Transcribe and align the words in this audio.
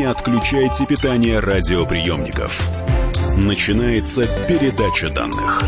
Не 0.00 0.06
отключайте 0.06 0.86
питание 0.86 1.40
радиоприемников. 1.40 2.58
Начинается 3.44 4.22
передача 4.48 5.10
данных. 5.10 5.62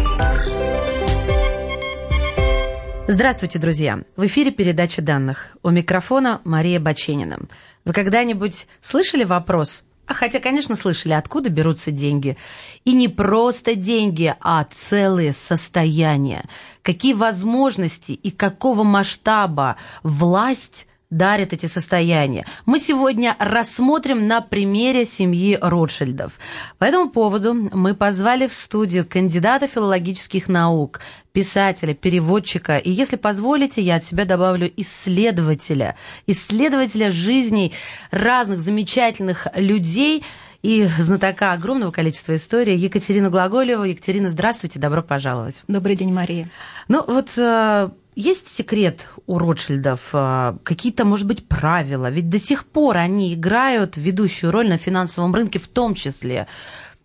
Здравствуйте, 3.06 3.58
друзья! 3.58 4.04
В 4.16 4.24
эфире 4.24 4.50
передача 4.50 5.02
данных. 5.02 5.54
У 5.62 5.68
микрофона 5.68 6.40
Мария 6.44 6.80
Баченина. 6.80 7.40
Вы 7.84 7.92
когда-нибудь 7.92 8.66
слышали 8.80 9.24
вопрос 9.24 9.84
а 10.06 10.14
хотя, 10.14 10.40
конечно, 10.40 10.76
слышали, 10.76 11.12
откуда 11.12 11.48
берутся 11.48 11.90
деньги. 11.90 12.36
И 12.84 12.92
не 12.92 13.08
просто 13.08 13.74
деньги, 13.76 14.34
а 14.40 14.64
целые 14.64 15.32
состояния. 15.32 16.44
Какие 16.82 17.14
возможности 17.14 18.12
и 18.12 18.30
какого 18.30 18.82
масштаба 18.82 19.76
власть 20.02 20.86
дарят 21.12 21.52
эти 21.52 21.66
состояния. 21.66 22.44
Мы 22.64 22.80
сегодня 22.80 23.36
рассмотрим 23.38 24.26
на 24.26 24.40
примере 24.40 25.04
семьи 25.04 25.58
Ротшильдов. 25.60 26.32
По 26.78 26.84
этому 26.84 27.10
поводу 27.10 27.54
мы 27.54 27.94
позвали 27.94 28.46
в 28.46 28.54
студию 28.54 29.06
кандидата 29.06 29.68
филологических 29.68 30.48
наук, 30.48 31.00
писателя, 31.32 31.94
переводчика, 31.94 32.78
и, 32.78 32.90
если 32.90 33.16
позволите, 33.16 33.82
я 33.82 33.96
от 33.96 34.04
себя 34.04 34.24
добавлю 34.24 34.70
исследователя, 34.76 35.96
исследователя 36.26 37.10
жизней 37.10 37.72
разных 38.10 38.60
замечательных 38.60 39.46
людей 39.54 40.24
и 40.62 40.88
знатока 40.98 41.52
огромного 41.52 41.90
количества 41.90 42.36
историй 42.36 42.76
Екатерину 42.76 43.30
Глаголеву. 43.30 43.84
Екатерина, 43.84 44.28
здравствуйте, 44.28 44.78
добро 44.78 45.02
пожаловать. 45.02 45.62
Добрый 45.68 45.96
день, 45.96 46.12
Мария. 46.12 46.48
Ну 46.88 47.04
вот 47.06 47.36
э, 47.36 47.90
есть 48.14 48.48
секрет 48.48 49.08
у 49.26 49.38
Ротшильдов? 49.38 50.10
Э, 50.12 50.56
какие-то, 50.62 51.04
может 51.04 51.26
быть, 51.26 51.46
правила? 51.48 52.10
Ведь 52.10 52.28
до 52.28 52.38
сих 52.38 52.66
пор 52.66 52.98
они 52.98 53.34
играют 53.34 53.96
ведущую 53.96 54.52
роль 54.52 54.68
на 54.68 54.76
финансовом 54.76 55.34
рынке 55.34 55.58
в 55.58 55.68
том 55.68 55.94
числе. 55.94 56.46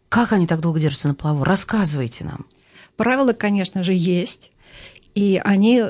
Как 0.10 0.34
они 0.34 0.48
так 0.48 0.60
долго 0.60 0.80
держатся 0.80 1.08
на 1.08 1.16
плаву? 1.16 1.44
Рассказывайте 1.44 2.24
нам. 2.26 2.46
Правила, 2.96 3.34
конечно 3.34 3.84
же, 3.84 3.94
есть. 3.94 4.52
И 5.16 5.42
они 5.44 5.86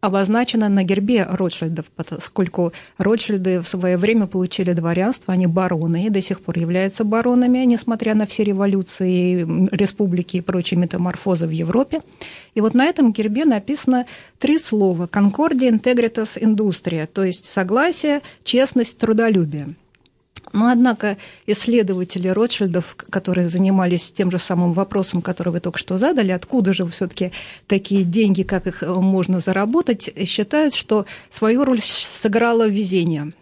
обозначено 0.00 0.68
на 0.68 0.84
гербе 0.84 1.26
Ротшильдов, 1.28 1.86
поскольку 1.86 2.72
Ротшильды 2.98 3.60
в 3.60 3.66
свое 3.66 3.96
время 3.96 4.26
получили 4.26 4.72
дворянство, 4.72 5.34
они 5.34 5.46
бароны 5.46 6.06
и 6.06 6.10
до 6.10 6.22
сих 6.22 6.40
пор 6.40 6.58
являются 6.58 7.04
баронами, 7.04 7.58
несмотря 7.64 8.14
на 8.14 8.26
все 8.26 8.44
революции, 8.44 9.46
республики 9.74 10.36
и 10.36 10.40
прочие 10.40 10.78
метаморфозы 10.78 11.46
в 11.46 11.50
Европе. 11.50 12.02
И 12.54 12.60
вот 12.60 12.74
на 12.74 12.86
этом 12.86 13.12
гербе 13.12 13.44
написано 13.44 14.06
три 14.38 14.58
слова 14.58 15.06
«Concordia 15.06 15.70
Integritas 15.70 16.40
Industria», 16.40 17.06
то 17.06 17.24
есть 17.24 17.46
согласие, 17.46 18.22
честность, 18.44 18.98
трудолюбие– 18.98 19.74
но, 20.52 20.68
однако, 20.68 21.16
исследователи 21.46 22.28
Ротшильдов, 22.28 22.96
которые 23.10 23.48
занимались 23.48 24.12
тем 24.12 24.30
же 24.30 24.38
самым 24.38 24.72
вопросом, 24.72 25.22
который 25.22 25.52
вы 25.52 25.60
только 25.60 25.78
что 25.78 25.96
задали, 25.98 26.32
откуда 26.32 26.72
же 26.72 26.86
все-таки 26.86 27.32
такие 27.66 28.04
деньги, 28.04 28.42
как 28.42 28.66
их 28.66 28.82
э, 28.82 28.94
можно 28.94 29.40
заработать, 29.40 30.10
считают, 30.26 30.74
что 30.74 31.06
свою 31.30 31.64
роль 31.64 31.80
сыграло 31.80 32.68
везение. 32.68 33.32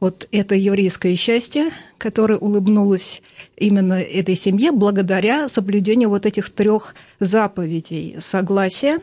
Вот 0.00 0.28
это 0.32 0.54
еврейское 0.54 1.16
счастье, 1.16 1.70
которое 1.98 2.38
улыбнулось 2.38 3.22
именно 3.56 3.94
этой 3.94 4.36
семье 4.36 4.72
благодаря 4.72 5.48
соблюдению 5.48 6.10
вот 6.10 6.26
этих 6.26 6.50
трех 6.50 6.94
заповедей– 7.20 8.16
согласия, 8.20 9.00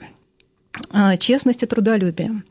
э, 0.93 1.17
честности, 1.17 1.65
трудолюбия. 1.65 2.43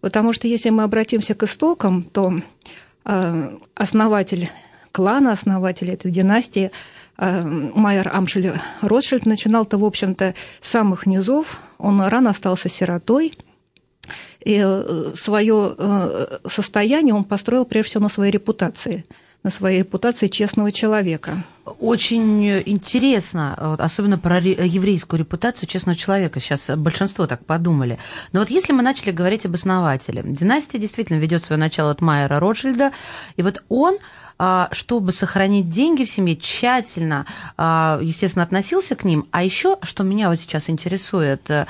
Потому 0.00 0.32
что 0.32 0.46
если 0.46 0.70
мы 0.70 0.84
обратимся 0.84 1.34
к 1.34 1.42
истокам, 1.42 2.04
то 2.04 2.40
основатель 3.74 4.50
клана, 4.92 5.32
основатель 5.32 5.90
этой 5.90 6.10
династии, 6.10 6.70
э, 7.16 7.42
Майер 7.42 8.10
Амшель 8.12 8.52
Ротшильд, 8.80 9.26
начинал-то, 9.26 9.78
в 9.78 9.84
общем-то, 9.84 10.34
с 10.60 10.68
самых 10.68 11.06
низов. 11.06 11.60
Он 11.78 12.00
рано 12.02 12.30
остался 12.30 12.68
сиротой, 12.68 13.32
и 14.44 14.62
э, 14.64 15.12
свое 15.14 15.76
состояние 16.46 17.14
он 17.14 17.24
построил 17.24 17.64
прежде 17.64 17.90
всего 17.90 18.04
на 18.04 18.08
своей 18.08 18.32
репутации– 18.32 19.04
на 19.42 19.50
своей 19.50 19.80
репутации 19.80 20.26
честного 20.28 20.72
человека. 20.72 21.44
Очень 21.64 22.60
интересно, 22.66 23.76
особенно 23.78 24.18
про 24.18 24.40
еврейскую 24.40 25.20
репутацию 25.20 25.68
честного 25.68 25.96
человека. 25.96 26.40
Сейчас 26.40 26.68
большинство 26.76 27.26
так 27.26 27.44
подумали. 27.44 27.98
Но 28.32 28.40
вот 28.40 28.50
если 28.50 28.72
мы 28.72 28.82
начали 28.82 29.10
говорить 29.12 29.46
об 29.46 29.54
основателе, 29.54 30.22
династия 30.24 30.78
действительно 30.78 31.18
ведет 31.18 31.44
свое 31.44 31.60
начало 31.60 31.92
от 31.92 32.00
Майера 32.00 32.40
Ротшильда, 32.40 32.92
и 33.36 33.42
вот 33.42 33.62
он 33.68 33.98
чтобы 34.72 35.12
сохранить 35.12 35.68
деньги 35.68 36.04
в 36.04 36.10
семье, 36.10 36.36
тщательно, 36.36 37.26
а, 37.56 37.98
естественно, 38.00 38.44
относился 38.44 38.94
к 38.94 39.04
ним. 39.04 39.26
А 39.32 39.42
еще, 39.42 39.78
что 39.82 40.04
меня 40.04 40.28
вот 40.28 40.38
сейчас 40.38 40.70
интересует, 40.70 41.50
э, 41.50 41.66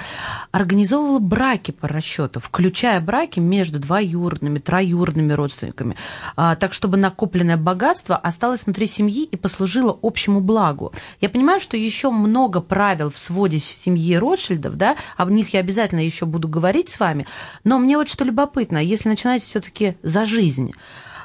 организовывал 0.51 1.19
браки 1.19 1.71
по 1.71 1.89
расчету, 1.89 2.41
включая 2.41 3.01
браки 3.01 3.41
между 3.41 3.78
двоюродными, 3.78 4.59
троюродными 4.59 5.33
родственниками, 5.33 5.97
а, 6.37 6.57
так 6.57 6.75
чтобы 6.75 6.99
накопленное 6.99 7.57
богатство 7.57 8.17
осталось 8.17 8.65
внутри 8.67 8.87
семьи 8.87 9.25
и 9.25 9.37
послужило 9.37 9.99
общему 10.03 10.41
благу. 10.41 10.93
Я 11.21 11.31
понимаю, 11.31 11.61
что 11.61 11.77
еще 11.77 12.11
много 12.11 12.61
правил 12.61 13.11
в 13.11 13.19
своде 13.19 13.61
семьи 13.61 14.17
Ротшильдов, 14.17 14.77
да, 14.77 14.97
об 15.17 15.31
них 15.31 15.55
я 15.55 15.61
обязательно 15.61 16.01
еще 16.01 16.27
буду 16.27 16.49
говорить 16.49 16.91
с 16.91 17.01
вами, 17.01 17.27
но 17.65 17.78
мне 17.78 17.97
вот 17.97 18.09
что 18.09 18.25
любопытно, 18.25 18.78
если 18.78 19.09
начинать 19.09 19.43
все-таки 19.43 19.97
за 20.03 20.27
жизнь, 20.27 20.73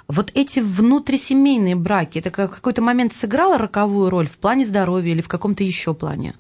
вот 0.08 0.32
эти 0.34 0.60
внутрисемейные 0.60 1.76
браки, 1.76 2.20
это 2.20 2.30
в 2.30 2.56
какой-то 2.56 2.82
момент 2.82 3.14
сыграло 3.14 3.58
роковую 3.58 4.10
роль 4.10 4.28
в 4.28 4.38
плане 4.38 4.66
здоровья 4.66 5.12
или 5.12 5.22
в 5.22 5.28
каком-то 5.28 5.64
еще 5.64 5.94
плане? 5.94 6.36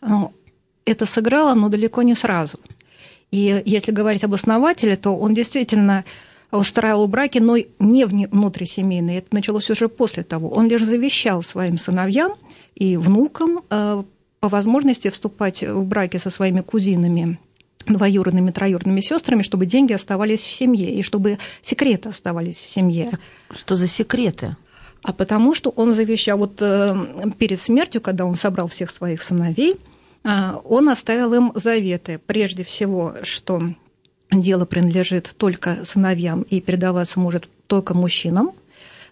Ну, 0.00 0.32
это 0.84 1.06
сыграло, 1.06 1.54
но 1.54 1.68
далеко 1.68 2.02
не 2.02 2.14
сразу. 2.14 2.58
И 3.30 3.62
если 3.64 3.90
говорить 3.90 4.24
об 4.24 4.34
основателе, 4.34 4.96
то 4.96 5.16
он 5.16 5.34
действительно 5.34 6.04
устраивал 6.52 7.08
браки, 7.08 7.38
но 7.38 7.56
не 7.78 8.04
внутрисемейные. 8.04 9.18
Это 9.18 9.34
началось 9.34 9.70
уже 9.70 9.88
после 9.88 10.22
того. 10.22 10.50
Он 10.50 10.68
лишь 10.68 10.84
завещал 10.84 11.42
своим 11.42 11.78
сыновьям 11.78 12.34
и 12.76 12.96
внукам 12.96 13.62
э, 13.70 14.04
по 14.38 14.48
возможности 14.48 15.08
вступать 15.10 15.62
в 15.62 15.84
браки 15.84 16.18
со 16.18 16.30
своими 16.30 16.60
кузинами 16.60 17.38
двоюродными, 17.86 18.50
троюродными 18.50 19.00
сестрами, 19.00 19.42
чтобы 19.42 19.66
деньги 19.66 19.92
оставались 19.92 20.40
в 20.40 20.52
семье 20.52 20.92
и 20.92 21.02
чтобы 21.02 21.38
секреты 21.62 22.08
оставались 22.08 22.56
в 22.56 22.70
семье. 22.70 23.08
Что 23.50 23.76
за 23.76 23.86
секреты? 23.86 24.56
А 25.02 25.12
потому 25.12 25.54
что 25.54 25.70
он 25.70 25.94
завещал 25.94 26.38
вот 26.38 26.60
э, 26.60 26.96
перед 27.38 27.60
смертью, 27.60 28.00
когда 28.00 28.24
он 28.24 28.36
собрал 28.36 28.68
всех 28.68 28.90
своих 28.90 29.22
сыновей, 29.22 29.76
э, 30.24 30.52
он 30.64 30.88
оставил 30.88 31.34
им 31.34 31.52
заветы. 31.54 32.18
Прежде 32.26 32.64
всего, 32.64 33.14
что 33.22 33.60
дело 34.32 34.64
принадлежит 34.64 35.34
только 35.36 35.84
сыновьям 35.84 36.42
и 36.42 36.60
передаваться 36.60 37.20
может 37.20 37.48
только 37.66 37.92
мужчинам. 37.92 38.52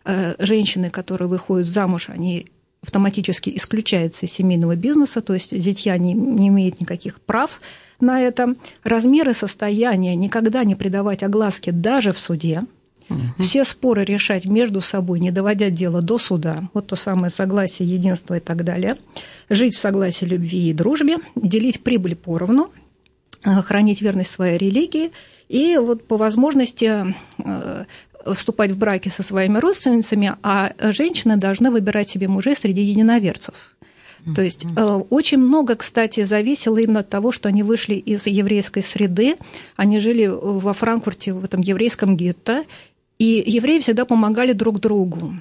Э, 0.05 0.34
женщины, 0.38 0.88
которые 0.88 1.28
выходят 1.28 1.66
замуж, 1.66 2.09
они 2.09 2.47
автоматически 2.82 3.53
исключаются 3.55 4.27
из 4.27 4.32
семейного 4.32 4.77
бизнеса, 4.77 5.21
то 5.21 5.34
есть 5.34 5.56
зятья 5.56 5.97
не, 5.99 6.15
не 6.15 6.49
имеют 6.49 6.81
никаких 6.81 7.21
прав 7.21 7.61
на 8.02 8.20
это. 8.20 8.54
Размеры 8.84 9.34
состояния 9.34 10.14
никогда 10.14 10.64
не 10.64 10.74
придавать 10.74 11.22
огласке 11.22 11.72
даже 11.72 12.12
в 12.12 12.18
суде. 12.18 12.62
Угу. 13.08 13.42
Все 13.44 13.64
споры 13.64 14.04
решать 14.04 14.44
между 14.44 14.80
собой, 14.80 15.20
не 15.20 15.30
доводя 15.30 15.70
дело 15.70 16.02
до 16.02 16.18
суда. 16.18 16.68
Вот 16.74 16.88
то 16.88 16.96
самое 16.96 17.30
согласие, 17.30 17.88
единство 17.88 18.36
и 18.36 18.40
так 18.40 18.64
далее. 18.64 18.96
Жить 19.48 19.74
в 19.74 19.78
согласии, 19.78 20.24
любви 20.24 20.70
и 20.70 20.72
дружбе, 20.72 21.18
делить 21.34 21.82
прибыль 21.82 22.16
поровну, 22.16 22.70
э, 23.44 23.62
хранить 23.62 24.02
верность 24.02 24.30
своей 24.30 24.58
религии 24.58 25.12
и 25.48 25.76
вот 25.76 26.06
по 26.06 26.16
возможности 26.16 27.14
э, 27.38 27.84
вступать 28.34 28.70
в 28.70 28.78
браки 28.78 29.08
со 29.08 29.22
своими 29.22 29.58
родственницами, 29.58 30.37
а 30.43 30.72
женщины 30.78 31.37
должны 31.37 31.70
выбирать 31.70 32.08
себе 32.08 32.28
мужей 32.28 32.56
среди 32.56 32.82
единоверцев. 32.82 33.75
То 34.36 34.42
есть 34.42 34.64
э, 34.64 35.00
очень 35.10 35.38
много, 35.38 35.74
кстати, 35.74 36.24
зависело 36.24 36.78
именно 36.78 37.00
от 37.00 37.08
того, 37.08 37.32
что 37.32 37.48
они 37.48 37.62
вышли 37.62 37.94
из 37.94 38.26
еврейской 38.26 38.82
среды, 38.82 39.36
они 39.76 39.98
жили 40.00 40.26
во 40.26 40.72
Франкфурте, 40.72 41.32
в 41.32 41.44
этом 41.44 41.60
еврейском 41.60 42.16
гетто, 42.16 42.64
и 43.19 43.42
евреи 43.44 43.80
всегда 43.80 44.04
помогали 44.04 44.52
друг 44.52 44.80
другу. 44.80 45.34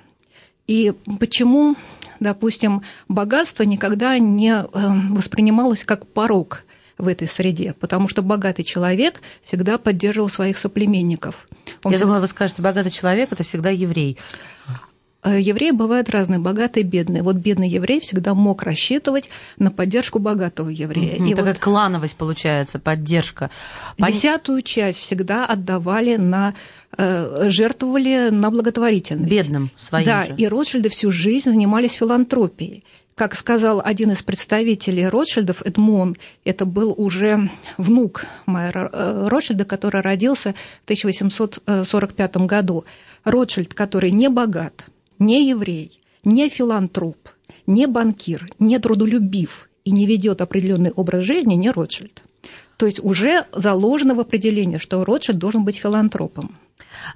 И 0.68 0.94
почему, 1.20 1.76
допустим, 2.20 2.82
богатство 3.08 3.64
никогда 3.64 4.18
не 4.18 4.52
э, 4.52 4.66
воспринималось 5.12 5.84
как 5.84 6.08
порог 6.08 6.64
в 6.98 7.08
этой 7.08 7.28
среде, 7.28 7.76
потому 7.80 8.08
что 8.08 8.22
богатый 8.22 8.64
человек 8.64 9.22
всегда 9.44 9.78
поддерживал 9.78 10.30
своих 10.30 10.58
соплеменников. 10.58 11.48
Он 11.84 11.92
Я 11.92 11.98
всегда... 11.98 12.06
думала, 12.06 12.20
вы 12.22 12.28
скажете, 12.28 12.62
богатый 12.62 12.92
человек– 12.92 13.30
это 13.32 13.44
всегда 13.44 13.70
еврей. 13.70 14.18
Э, 15.24 15.40
евреи 15.40 15.72
бывают 15.72 16.10
разные, 16.10 16.40
богатые, 16.40 16.84
бедные. 16.84 17.22
Вот 17.22 17.36
бедный 17.36 17.70
еврей 17.70 18.00
всегда 18.00 18.34
мог 18.34 18.64
рассчитывать 18.64 19.30
на 19.58 19.70
поддержку 19.70 20.20
богатого 20.20 20.70
еврея. 20.70 21.18
Mm-hmm. 21.18 21.30
И 21.30 21.36
Такая 21.36 21.54
вот 21.54 21.62
клановость 21.62 22.16
получается, 22.16 22.80
поддержка. 22.80 23.52
Десятую 23.98 24.62
часть 24.64 25.00
всегда 25.00 25.46
отдавали 25.46 26.16
на 26.16 26.56
э, 26.98 27.50
жертвовали 27.50 28.30
на 28.32 28.50
благотворительность. 28.50 29.30
Бедным 29.30 29.70
своим 29.78 30.06
Да, 30.06 30.26
же. 30.26 30.34
и 30.36 30.48
Ротшильды 30.48 30.90
всю 30.90 31.12
жизнь 31.12 31.50
занимались 31.50 31.94
филантропией. 31.94 32.84
Как 33.14 33.36
сказал 33.36 33.82
один 33.84 34.10
из 34.12 34.24
представителей 34.24 35.08
Ротшильдов, 35.08 35.62
Эдмон, 35.64 36.18
это 36.44 36.66
был 36.66 36.96
уже 36.98 37.52
внук 37.78 38.26
Майера 38.48 38.90
э, 38.92 39.28
Ротшильда, 39.28 39.66
который 39.66 40.02
родился 40.02 40.56
в 40.82 40.86
1845 40.86 42.38
году. 42.38 42.86
Ротшильд, 43.24 43.76
который 43.76 44.10
не 44.10 44.28
богат, 44.28 44.88
не 45.22 45.48
еврей, 45.48 46.02
не 46.26 46.50
филантроп, 46.50 47.30
не 47.68 47.88
банкир, 47.88 48.50
не 48.60 48.80
трудолюбив 48.80 49.70
и 49.86 49.92
не 49.92 50.06
ведет 50.06 50.42
определенный 50.42 50.92
образ 50.92 51.24
жизни, 51.24 51.54
не 51.54 51.70
Ротшильд. 51.70 52.24
То 52.78 52.88
есть 52.88 53.00
уже 53.04 53.46
заложено 53.54 54.16
в 54.16 54.20
определении, 54.20 54.78
что 54.78 55.06
Ротшильд 55.06 55.38
должен 55.38 55.64
быть 55.64 55.78
филантропом. 55.78 56.58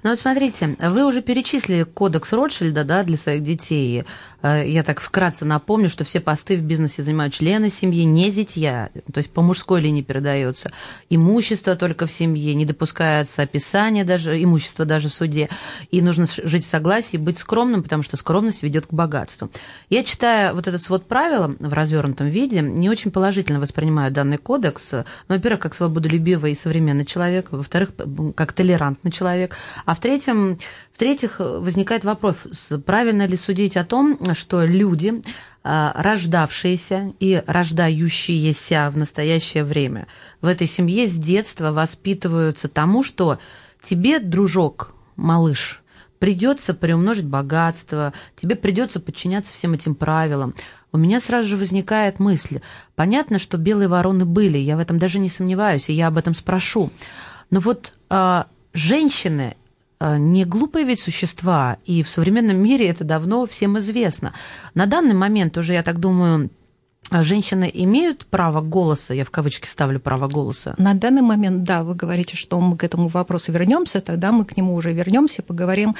Ну 0.02 0.10
вот 0.10 0.18
смотрите, 0.18 0.76
вы 0.78 1.04
уже 1.04 1.22
перечислили 1.22 1.84
кодекс 1.84 2.32
Ротшильда 2.32 2.84
да, 2.84 3.02
для 3.02 3.16
своих 3.16 3.42
детей. 3.42 4.04
Э, 4.42 4.62
я 4.66 4.82
так 4.82 5.00
вкратце 5.00 5.44
напомню, 5.44 5.88
что 5.88 6.04
все 6.04 6.20
посты 6.20 6.56
в 6.56 6.62
бизнесе 6.62 7.02
занимают 7.02 7.34
члены 7.34 7.70
семьи, 7.70 8.04
не 8.04 8.30
зятья, 8.30 8.90
то 9.12 9.18
есть 9.18 9.30
по 9.30 9.42
мужской 9.42 9.80
линии 9.80 10.02
передается. 10.02 10.70
Имущество 11.10 11.76
только 11.76 12.06
в 12.06 12.12
семье, 12.12 12.54
не 12.54 12.64
допускается 12.64 13.42
описание 13.42 14.04
даже, 14.04 14.42
имущества 14.42 14.84
даже 14.84 15.08
в 15.08 15.14
суде. 15.14 15.48
И 15.90 16.00
нужно 16.00 16.26
жить 16.26 16.64
в 16.64 16.68
согласии, 16.68 17.16
быть 17.16 17.38
скромным, 17.38 17.82
потому 17.82 18.02
что 18.02 18.16
скромность 18.16 18.62
ведет 18.62 18.86
к 18.86 18.92
богатству. 18.92 19.50
Я 19.90 20.04
читая 20.04 20.52
вот 20.52 20.66
этот 20.66 20.82
свод 20.82 21.06
правил 21.06 21.56
в 21.58 21.72
развернутом 21.72 22.28
виде, 22.28 22.60
не 22.60 22.88
очень 22.88 23.10
положительно 23.10 23.60
воспринимаю 23.60 24.12
данный 24.12 24.38
кодекс. 24.38 24.92
Ну, 24.92 25.04
во-первых, 25.28 25.60
как 25.60 25.74
свободолюбивый 25.74 26.52
и 26.52 26.54
современный 26.54 27.04
человек, 27.04 27.48
во-вторых, 27.50 27.90
как 28.34 28.52
толерантный 28.52 29.10
человек, 29.10 29.56
а 29.84 29.94
в-третьем, 29.94 30.58
в-третьих, 30.92 31.36
возникает 31.38 32.04
вопрос, 32.04 32.36
правильно 32.84 33.26
ли 33.26 33.36
судить 33.36 33.76
о 33.76 33.84
том, 33.84 34.18
что 34.34 34.64
люди, 34.64 35.22
а, 35.62 35.92
рождавшиеся 35.96 37.12
и 37.18 37.42
рождающиеся 37.46 38.90
в 38.90 38.96
настоящее 38.96 39.64
время 39.64 40.06
в 40.40 40.46
этой 40.46 40.66
семье 40.66 41.06
с 41.06 41.14
детства 41.14 41.72
воспитываются 41.72 42.68
тому, 42.68 43.02
что 43.02 43.38
тебе, 43.82 44.20
дружок, 44.20 44.94
малыш, 45.16 45.82
придется 46.18 46.74
приумножить 46.74 47.26
богатство, 47.26 48.12
тебе 48.36 48.56
придется 48.56 49.00
подчиняться 49.00 49.52
всем 49.52 49.72
этим 49.72 49.94
правилам. 49.94 50.54
У 50.92 50.98
меня 50.98 51.20
сразу 51.20 51.48
же 51.48 51.56
возникает 51.56 52.18
мысль. 52.18 52.60
Понятно, 52.94 53.38
что 53.38 53.58
белые 53.58 53.88
вороны 53.88 54.24
были, 54.24 54.58
я 54.58 54.76
в 54.76 54.80
этом 54.80 54.98
даже 54.98 55.18
не 55.18 55.28
сомневаюсь, 55.28 55.88
и 55.88 55.92
я 55.92 56.08
об 56.08 56.16
этом 56.16 56.34
спрошу. 56.34 56.90
Но 57.50 57.60
вот 57.60 57.92
э, 58.08 58.44
женщины 58.72 59.56
не 60.00 60.44
глупые 60.44 60.84
ведь 60.84 61.00
существа, 61.00 61.78
и 61.84 62.02
в 62.02 62.08
современном 62.08 62.56
мире 62.58 62.88
это 62.88 63.04
давно 63.04 63.46
всем 63.46 63.78
известно. 63.78 64.34
На 64.74 64.86
данный 64.86 65.14
момент 65.14 65.56
уже, 65.56 65.72
я 65.72 65.82
так 65.82 65.98
думаю, 65.98 66.50
Женщины 67.10 67.70
имеют 67.72 68.26
право 68.26 68.60
голоса, 68.60 69.14
я 69.14 69.24
в 69.24 69.30
кавычки 69.30 69.68
ставлю 69.68 70.00
право 70.00 70.26
голоса. 70.26 70.74
На 70.76 70.94
данный 70.94 71.22
момент, 71.22 71.62
да, 71.62 71.84
вы 71.84 71.94
говорите, 71.94 72.36
что 72.36 72.60
мы 72.60 72.76
к 72.76 72.82
этому 72.82 73.06
вопросу 73.06 73.52
вернемся, 73.52 74.00
тогда 74.00 74.32
мы 74.32 74.44
к 74.44 74.56
нему 74.56 74.74
уже 74.74 74.92
вернемся 74.92 75.42
и 75.42 75.44
поговорим 75.44 75.94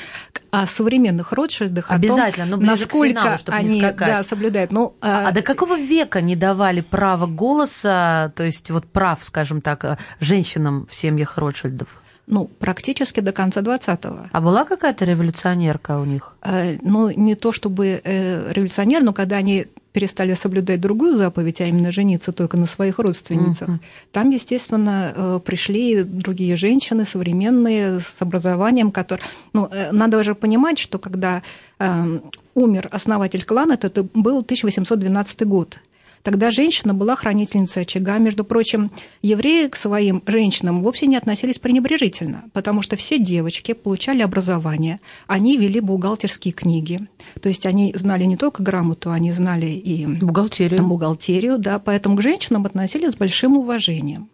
о 0.50 0.66
современных 0.66 1.32
Ротшильдах, 1.32 1.92
Обязательно, 1.92 2.46
о 2.46 2.58
том, 2.58 2.66
насколько 2.66 3.20
финалу, 3.20 3.38
они 3.46 3.80
да, 3.80 4.24
соблюдают. 4.24 4.72
Ну, 4.72 4.96
а, 5.00 5.28
а 5.28 5.32
до 5.32 5.42
какого 5.42 5.78
века 5.78 6.20
не 6.20 6.34
давали 6.34 6.80
право 6.80 7.26
голоса, 7.26 8.32
то 8.34 8.42
есть 8.42 8.72
вот 8.72 8.86
прав, 8.86 9.20
скажем 9.22 9.60
так, 9.60 9.98
женщинам 10.18 10.88
в 10.90 10.94
семьях 10.96 11.38
Ротшильдов? 11.38 12.02
Ну, 12.26 12.46
практически 12.46 13.20
до 13.20 13.32
конца 13.32 13.60
20-го. 13.60 14.28
А 14.32 14.40
была 14.40 14.64
какая-то 14.64 15.04
революционерка 15.04 15.98
у 15.98 16.04
них? 16.04 16.36
Э, 16.42 16.76
ну, 16.82 17.10
не 17.10 17.34
то 17.34 17.52
чтобы 17.52 18.00
э, 18.02 18.52
революционер, 18.52 19.02
но 19.02 19.12
когда 19.12 19.36
они 19.36 19.66
перестали 19.92 20.34
соблюдать 20.34 20.80
другую 20.80 21.16
заповедь, 21.16 21.60
а 21.60 21.66
именно 21.66 21.90
жениться 21.90 22.32
только 22.32 22.56
на 22.58 22.66
своих 22.66 22.98
родственницах, 22.98 23.68
uh-huh. 23.68 23.80
там, 24.12 24.30
естественно, 24.30 25.12
э, 25.16 25.40
пришли 25.42 26.02
другие 26.02 26.56
женщины, 26.56 27.04
современные, 27.04 28.00
с 28.00 28.16
образованием, 28.20 28.90
которые... 28.90 29.26
Ну, 29.54 29.70
надо 29.92 30.18
уже 30.18 30.34
понимать, 30.34 30.78
что 30.78 30.98
когда 30.98 31.42
э, 31.78 32.20
умер 32.54 32.88
основатель 32.92 33.44
клана, 33.44 33.78
это 33.80 34.02
был 34.14 34.40
1812 34.40 35.46
год. 35.46 35.78
Тогда 36.26 36.50
женщина 36.50 36.92
была 36.92 37.14
хранительницей 37.14 37.82
очага. 37.82 38.18
Между 38.18 38.42
прочим, 38.42 38.90
евреи 39.22 39.68
к 39.68 39.76
своим 39.76 40.24
женщинам 40.26 40.82
вовсе 40.82 41.06
не 41.06 41.14
относились 41.14 41.60
пренебрежительно, 41.60 42.46
потому 42.52 42.82
что 42.82 42.96
все 42.96 43.20
девочки 43.20 43.74
получали 43.74 44.22
образование, 44.22 44.98
они 45.28 45.56
вели 45.56 45.78
бухгалтерские 45.78 46.52
книги. 46.52 47.06
То 47.40 47.48
есть 47.48 47.64
они 47.64 47.94
знали 47.96 48.24
не 48.24 48.36
только 48.36 48.64
грамоту, 48.64 49.12
они 49.12 49.30
знали 49.30 49.66
и 49.66 50.04
бухгалтерию. 50.04 50.82
бухгалтерию 50.82 51.58
да, 51.58 51.78
поэтому 51.78 52.16
к 52.16 52.22
женщинам 52.22 52.66
относились 52.66 53.12
с 53.12 53.16
большим 53.16 53.56
уважением. 53.56 54.28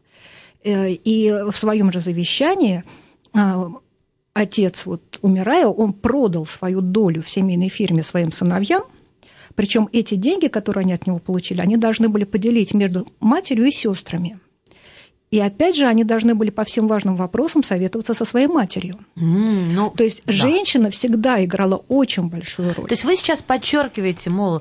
Э, 0.65 0.91
и 0.93 1.31
в 1.31 1.55
своем 1.55 1.93
же 1.93 2.01
завещании 2.01 2.85
э, 3.35 3.69
отец, 4.33 4.87
вот, 4.87 5.19
умирая, 5.21 5.67
он 5.67 5.93
продал 5.93 6.47
свою 6.47 6.81
долю 6.81 7.21
в 7.23 7.29
семейной 7.29 7.69
фирме 7.69 8.03
своим 8.03 8.33
сыновьям, 8.33 8.85
причем 9.55 9.89
эти 9.93 10.15
деньги, 10.15 10.49
которые 10.49 10.83
они 10.83 10.93
от 10.93 11.07
него 11.07 11.19
получили, 11.19 11.61
они 11.61 11.77
должны 11.77 12.09
были 12.09 12.25
поделить 12.25 12.75
между 12.75 13.07
матерью 13.21 13.67
и 13.67 13.71
сестрами. 13.71 14.39
И 15.33 15.41
опять 15.41 15.77
же, 15.77 15.87
они 15.87 16.05
должны 16.05 16.35
были 16.35 16.51
по 16.51 16.63
всем 16.63 16.87
важным 16.87 17.17
вопросам 17.17 17.65
советоваться 17.65 18.13
со 18.13 18.27
своей 18.27 18.49
матерью. 18.49 18.99
Mm, 19.17 19.73
ну, 19.73 19.91
То 19.97 20.05
есть 20.05 20.23
да. 20.27 20.33
женщина 20.33 20.91
всегда 20.91 21.43
играла 21.43 21.83
очень 21.89 22.25
большую 22.25 22.75
роль. 22.75 22.87
То 22.87 22.93
есть 22.93 23.05
вы 23.05 23.17
сейчас 23.17 23.41
подчеркиваете, 23.41 24.29
мол, 24.29 24.61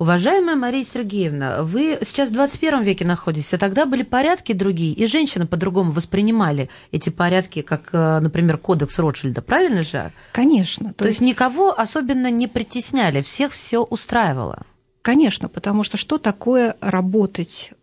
Уважаемая 0.00 0.56
Мария 0.56 0.82
Сергеевна, 0.82 1.62
вы 1.62 1.98
сейчас 2.00 2.30
в 2.30 2.32
21 2.32 2.84
веке 2.84 3.04
находитесь, 3.04 3.52
а 3.52 3.58
тогда 3.58 3.84
были 3.84 4.02
порядки 4.02 4.54
другие, 4.54 4.94
и 4.94 5.06
женщины 5.06 5.46
по-другому 5.46 5.92
воспринимали 5.92 6.70
эти 6.90 7.10
порядки, 7.10 7.60
как, 7.60 7.90
э, 7.92 8.18
например, 8.20 8.56
кодекс 8.56 8.98
Ротшильда, 8.98 9.42
правильно 9.42 9.82
же? 9.82 10.10
Конечно. 10.32 10.94
То, 10.94 11.00
то 11.00 11.04
есть, 11.04 11.20
есть 11.20 11.28
никого 11.28 11.78
особенно 11.78 12.30
не 12.30 12.46
притесняли, 12.46 13.20
всех 13.20 13.52
все 13.52 13.80
устраивало. 13.82 14.62
Конечно, 15.02 15.50
потому 15.50 15.82
что 15.82 15.98
что 15.98 16.16
такое 16.16 16.76
работать 16.80 17.74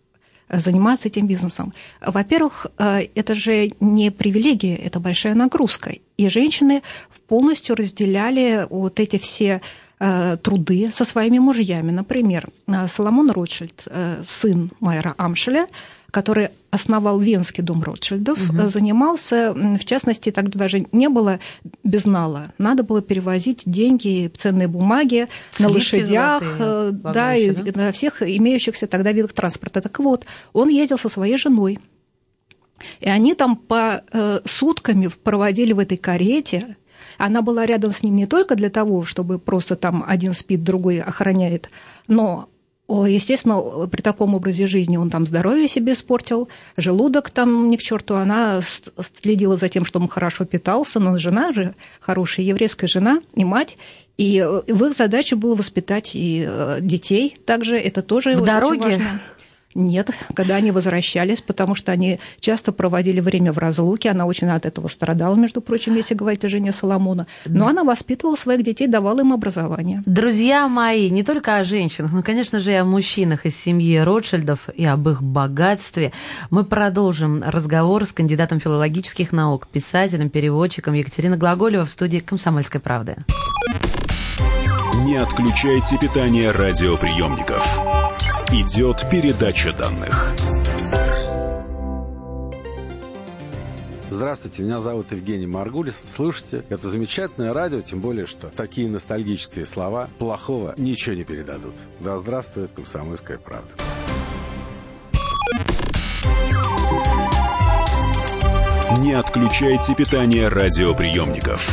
э, 0.50 0.60
заниматься 0.60 1.10
этим 1.10 1.28
бизнесом. 1.28 1.72
Во-первых, 2.02 2.66
э, 2.80 3.10
это 3.14 3.36
же 3.36 3.74
не 3.80 4.10
привилегия, 4.10 4.76
это 4.76 5.00
большая 5.00 5.36
нагрузка. 5.36 5.94
И 6.18 6.30
женщины 6.30 6.82
полностью 7.28 7.76
разделяли 7.76 8.66
вот 8.72 9.00
эти 9.00 9.20
все 9.20 9.62
труды 10.00 10.92
со 10.94 11.06
своими 11.06 11.40
мужьями. 11.40 11.92
Например, 11.92 12.48
э, 12.68 12.88
Соломон 12.88 13.32
Ротшильд, 13.32 13.84
э, 13.88 14.22
сын 14.26 14.72
Майера 14.80 15.16
Амшеля, 15.18 15.68
который 16.12 16.50
основал 16.70 17.20
Венский 17.20 17.64
дом 17.64 17.82
Ротшильдов, 17.82 18.50
угу. 18.50 18.68
занимался, 18.68 19.54
в 19.54 19.84
частности, 19.86 20.32
тогда 20.32 20.60
даже 20.60 20.86
не 20.92 21.10
было 21.10 21.40
безнала, 21.84 22.54
надо 22.60 22.84
было 22.84 23.02
перевозить 23.02 23.64
деньги, 23.66 24.32
ценные 24.38 24.68
бумаги 24.68 25.28
Слишком 25.52 25.72
на 25.72 25.78
лошадях, 25.78 26.44
золотые, 26.58 26.92
да, 27.14 27.36
и 27.36 27.52
да? 27.52 27.86
на 27.86 27.92
всех 27.92 28.22
имеющихся 28.22 28.86
тогда 28.86 29.12
видах 29.12 29.34
транспорта. 29.34 29.82
Так 29.82 30.00
вот, 30.00 30.26
он 30.54 30.70
ездил 30.70 31.00
со 31.00 31.10
своей 31.10 31.38
женой, 31.38 31.80
и 33.00 33.10
они 33.10 33.34
там 33.34 33.56
по 33.56 34.04
сутками 34.46 35.10
проводили 35.24 35.74
в 35.74 35.80
этой 35.80 35.98
карете, 35.98 36.78
она 37.18 37.42
была 37.42 37.66
рядом 37.66 37.92
с 37.92 38.04
ним 38.04 38.16
не 38.16 38.26
только 38.26 38.56
для 38.56 38.70
того, 38.70 39.04
чтобы 39.04 39.40
просто 39.40 39.76
там 39.76 40.04
один 40.08 40.34
спит, 40.34 40.64
другой 40.64 41.00
охраняет, 41.02 41.70
но 42.08 42.50
Естественно, 42.90 43.88
при 43.88 44.02
таком 44.02 44.34
образе 44.34 44.66
жизни 44.66 44.96
он 44.96 45.10
там 45.10 45.28
здоровье 45.28 45.68
себе 45.68 45.92
испортил, 45.92 46.48
желудок 46.78 47.32
там 47.32 47.70
не 47.70 47.76
к 47.76 47.82
черту. 47.82 48.16
Она 48.16 48.62
следила 49.22 49.58
за 49.58 49.68
тем, 49.68 49.84
чтобы 49.84 50.06
он 50.06 50.10
хорошо 50.10 50.46
питался, 50.46 51.02
но 51.02 51.18
жена 51.18 51.52
же, 51.52 51.76
хорошая 52.00 52.46
еврейская 52.46 52.88
жена 52.88 53.20
и 53.36 53.44
мать, 53.44 53.78
и 54.18 54.42
в 54.68 54.86
их 54.86 54.96
задаче 54.96 55.36
было 55.36 55.56
воспитать 55.56 56.12
и 56.14 56.48
э, 56.48 56.78
детей 56.80 57.38
также, 57.46 57.78
это 57.78 58.02
тоже 58.02 58.36
в 58.36 58.46
дороге. 58.46 58.80
Важно. 58.80 59.20
Нет, 59.78 60.10
когда 60.34 60.56
они 60.56 60.72
возвращались, 60.72 61.42
потому 61.42 61.76
что 61.76 61.92
они 61.92 62.20
часто 62.40 62.72
проводили 62.72 63.20
время 63.20 63.54
в 63.54 63.60
разлуке, 63.60 64.10
она 64.10 64.26
очень 64.26 64.48
от 64.48 64.66
этого 64.66 64.88
страдала, 64.88 65.36
между 65.36 65.62
прочим, 65.62 65.94
если 65.94 66.16
говорить 66.16 66.44
о 66.44 66.50
жене 66.50 66.72
Соломона. 66.72 67.28
Но 67.46 67.68
она 67.68 67.84
воспитывала 67.84 68.36
своих 68.36 68.64
детей, 68.64 68.88
давала 68.88 69.20
им 69.20 69.34
образование. 69.34 70.02
Друзья 70.08 70.68
мои, 70.68 71.12
не 71.12 71.22
только 71.22 71.58
о 71.58 71.64
женщинах, 71.64 72.12
но, 72.12 72.24
конечно 72.24 72.60
же, 72.60 72.72
и 72.72 72.74
о 72.74 72.86
мужчинах 72.86 73.46
из 73.46 73.56
семьи 73.56 74.00
Ротшильдов 74.00 74.70
и 74.74 74.84
об 74.84 75.08
их 75.10 75.22
богатстве. 75.22 76.12
Мы 76.50 76.64
продолжим 76.64 77.44
разговор 77.46 78.06
с 78.06 78.12
кандидатом 78.12 78.60
филологических 78.60 79.32
наук, 79.32 79.68
писателем, 79.68 80.32
переводчиком 80.32 80.96
Екатериной 80.96 81.38
Глаголева 81.38 81.86
в 81.86 81.92
студии 81.92 82.18
«Комсомольской 82.18 82.82
правды». 82.82 83.18
Не 85.06 85.18
отключайте 85.18 86.00
питание 86.00 86.50
радиоприемников. 86.50 88.07
Идет 88.50 89.04
передача 89.12 89.74
данных. 89.74 90.34
Здравствуйте, 94.10 94.64
меня 94.64 94.80
зовут 94.80 95.12
Евгений 95.12 95.48
Маргулис. 95.48 96.02
Слушайте, 96.08 96.64
это 96.70 96.90
замечательное 96.90 97.52
радио, 97.52 97.82
тем 97.82 98.00
более, 98.00 98.26
что 98.26 98.48
такие 98.48 98.88
ностальгические 98.88 99.66
слова 99.66 100.08
плохого 100.18 100.74
ничего 100.78 101.16
не 101.16 101.26
передадут. 101.26 101.74
Да 102.00 102.18
здравствует 102.18 102.72
комсомольская 102.74 103.38
правда. 103.38 103.68
Не 109.00 109.12
отключайте 109.12 109.94
питание 109.94 110.48
радиоприемников. 110.48 111.70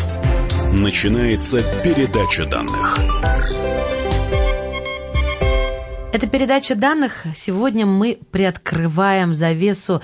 Начинается 0.72 1.60
передача 1.84 2.46
данных. 2.46 2.98
Это 6.14 6.28
передача 6.28 6.76
данных. 6.76 7.24
Сегодня 7.34 7.86
мы 7.86 8.20
приоткрываем 8.30 9.34
завесу 9.34 10.00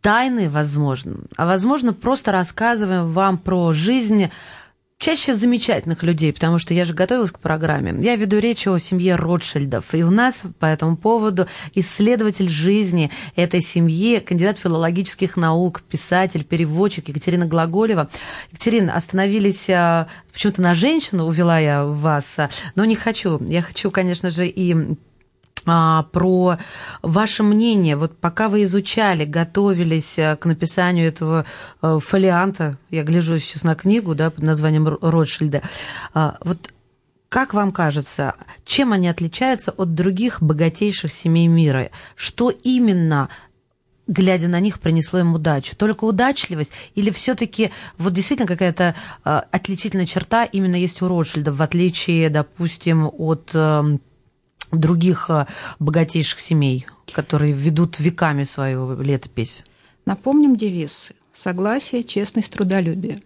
тайны, 0.00 0.50
возможно, 0.50 1.18
а 1.36 1.46
возможно 1.46 1.92
просто 1.92 2.32
рассказываем 2.32 3.12
вам 3.12 3.38
про 3.38 3.72
жизнь 3.72 4.32
чаще 4.98 5.36
замечательных 5.36 6.02
людей, 6.02 6.32
потому 6.32 6.58
что 6.58 6.74
я 6.74 6.84
же 6.84 6.92
готовилась 6.92 7.30
к 7.30 7.38
программе. 7.38 7.94
Я 8.02 8.16
веду 8.16 8.38
речь 8.38 8.66
о 8.66 8.78
семье 8.78 9.14
Ротшильдов, 9.14 9.94
и 9.94 10.02
у 10.02 10.10
нас 10.10 10.42
по 10.58 10.66
этому 10.66 10.96
поводу 10.96 11.46
исследователь 11.72 12.48
жизни 12.48 13.12
этой 13.36 13.60
семьи, 13.60 14.18
кандидат 14.18 14.58
филологических 14.58 15.36
наук, 15.36 15.82
писатель, 15.82 16.42
переводчик 16.42 17.08
Екатерина 17.10 17.46
Глаголева. 17.46 18.10
Екатерина, 18.50 18.96
остановились 18.96 19.70
а, 19.70 20.08
почему-то 20.32 20.62
на 20.62 20.74
женщину, 20.74 21.26
увела 21.26 21.60
я 21.60 21.84
вас, 21.84 22.40
а, 22.40 22.50
но 22.74 22.84
не 22.84 22.96
хочу. 22.96 23.40
Я 23.44 23.62
хочу, 23.62 23.92
конечно 23.92 24.30
же, 24.30 24.48
и 24.48 24.96
про 25.64 26.58
ваше 27.02 27.42
мнение. 27.42 27.96
Вот 27.96 28.16
пока 28.18 28.48
вы 28.48 28.64
изучали, 28.64 29.24
готовились 29.24 30.18
э, 30.18 30.36
к 30.36 30.46
написанию 30.46 31.08
этого 31.08 31.46
э, 31.80 31.98
фолианта, 32.02 32.76
я 32.90 33.02
гляжу 33.02 33.38
сейчас 33.38 33.64
на 33.64 33.74
книгу 33.74 34.14
да, 34.14 34.30
под 34.30 34.44
названием 34.44 34.86
Ротшильда, 34.86 35.62
а, 36.12 36.36
вот 36.40 36.70
как 37.28 37.52
вам 37.52 37.72
кажется, 37.72 38.34
чем 38.64 38.92
они 38.92 39.08
отличаются 39.08 39.72
от 39.72 39.94
других 39.94 40.40
богатейших 40.40 41.12
семей 41.12 41.48
мира? 41.48 41.90
Что 42.14 42.50
именно 42.50 43.28
глядя 44.06 44.46
на 44.46 44.60
них, 44.60 44.78
принесло 44.78 45.18
им 45.18 45.34
удачу? 45.34 45.74
Только 45.76 46.04
удачливость 46.04 46.70
или 46.94 47.10
все-таки 47.10 47.72
вот 47.98 48.12
действительно 48.12 48.46
какая-то 48.46 48.94
э, 49.24 49.40
отличительная 49.50 50.06
черта 50.06 50.44
именно 50.44 50.76
есть 50.76 51.02
у 51.02 51.08
Ротшильда, 51.08 51.52
в 51.52 51.60
отличие, 51.60 52.30
допустим, 52.30 53.10
от 53.12 53.50
эм, 53.54 54.00
других 54.78 55.30
э, 55.30 55.46
богатейших 55.78 56.40
семей, 56.40 56.86
которые 57.12 57.52
ведут 57.52 57.98
веками 57.98 58.42
свою 58.42 59.00
летопись? 59.00 59.64
Напомним 60.06 60.56
девиз 60.56 61.08
«Согласие, 61.34 62.04
честность, 62.04 62.52
трудолюбие». 62.52 63.20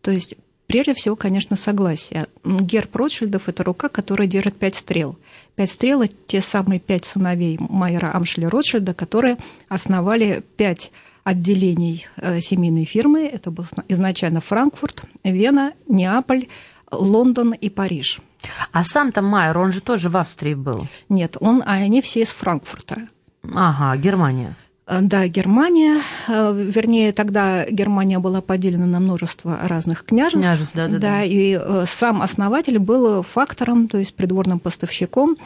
То 0.00 0.10
есть, 0.10 0.34
прежде 0.66 0.94
всего, 0.94 1.16
конечно, 1.16 1.56
согласие. 1.56 2.26
Герб 2.44 2.94
Ротшильдов– 2.94 3.42
это 3.48 3.64
рука, 3.64 3.88
которая 3.88 4.28
держит 4.28 4.56
пять 4.56 4.76
стрел. 4.76 5.18
Пять 5.56 5.72
стрел– 5.72 6.02
это 6.02 6.14
те 6.26 6.40
самые 6.40 6.78
пять 6.80 7.04
сыновей 7.04 7.56
Майера 7.58 8.14
Амшеля 8.14 8.50
Ротшильда, 8.50 8.94
которые 8.94 9.38
основали 9.68 10.44
пять 10.56 10.90
отделений 11.24 12.06
э, 12.16 12.40
семейной 12.40 12.84
фирмы. 12.84 13.26
Это 13.26 13.50
был 13.50 13.64
изначально 13.88 14.40
Франкфурт, 14.40 15.02
Вена, 15.24 15.72
Неаполь, 15.88 16.48
Лондон 16.90 17.52
и 17.52 17.68
Париж– 17.68 18.20
а 18.72 18.84
сам-то 18.84 19.22
Майер, 19.22 19.58
он 19.58 19.72
же 19.72 19.80
тоже 19.80 20.08
в 20.08 20.16
Австрии 20.16 20.54
был. 20.54 20.86
Нет, 21.08 21.36
он, 21.40 21.62
а 21.64 21.74
они 21.74 22.02
все 22.02 22.22
из 22.22 22.28
Франкфурта. 22.28 23.08
Ага, 23.42 23.96
Германия. 23.96 24.56
Э, 24.86 25.00
да, 25.00 25.26
Германия, 25.28 26.00
э, 26.28 26.52
вернее, 26.54 27.12
тогда 27.12 27.66
Германия 27.66 28.18
была 28.18 28.40
поделена 28.40 28.86
на 28.86 29.00
множество 29.00 29.58
разных 29.62 30.04
княжеств. 30.04 30.46
Княжеств, 30.46 30.74
да, 30.74 30.86
да, 30.86 30.92
да. 30.92 30.98
Да, 30.98 31.24
и 31.24 31.58
э, 31.60 31.84
сам 31.88 32.22
основатель 32.22 32.78
был 32.78 33.22
фактором, 33.22 33.88
то 33.88 33.98
есть 33.98 34.14
придворным 34.14 34.58
поставщиком 34.58 35.36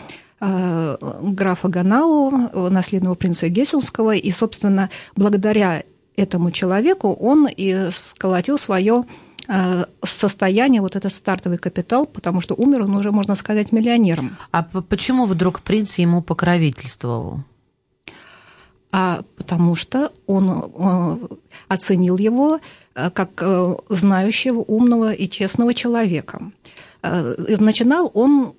графа 0.40 1.66
Ганау, 1.66 2.70
наследного 2.70 3.16
принца 3.16 3.48
Гессельского, 3.48 4.14
и, 4.14 4.30
собственно, 4.30 4.88
благодаря 5.16 5.82
этому 6.14 6.52
человеку 6.52 7.12
он 7.12 7.48
и 7.48 7.88
сколотил 7.90 8.56
свое 8.56 9.02
состояние, 10.04 10.82
вот 10.82 10.96
этот 10.96 11.14
стартовый 11.14 11.58
капитал, 11.58 12.06
потому 12.06 12.40
что 12.40 12.54
умер 12.54 12.82
он 12.82 12.96
уже, 12.96 13.10
можно 13.12 13.34
сказать, 13.34 13.72
миллионером. 13.72 14.36
А 14.50 14.62
почему 14.62 15.24
вдруг 15.24 15.62
принц 15.62 15.98
ему 15.98 16.22
покровительствовал? 16.22 17.40
А 18.92 19.22
потому 19.36 19.74
что 19.74 20.12
он 20.26 20.50
э, 20.50 21.16
оценил 21.68 22.16
его 22.18 22.60
э, 22.94 23.10
как 23.10 23.42
знающего, 23.88 24.60
умного 24.60 25.12
и 25.12 25.28
честного 25.28 25.74
человека. 25.74 26.50
Начинал 27.02 28.10
он 28.14 28.54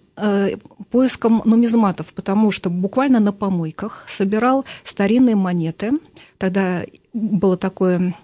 поиском 0.91 1.41
нумизматов, 1.45 2.13
потому 2.13 2.51
что 2.51 2.69
буквально 2.69 3.19
на 3.19 3.31
помойках 3.31 4.05
собирал 4.07 4.65
старинные 4.83 5.35
монеты. 5.35 5.91
Тогда 6.37 6.83
было 7.13 7.57
такое 7.57 8.15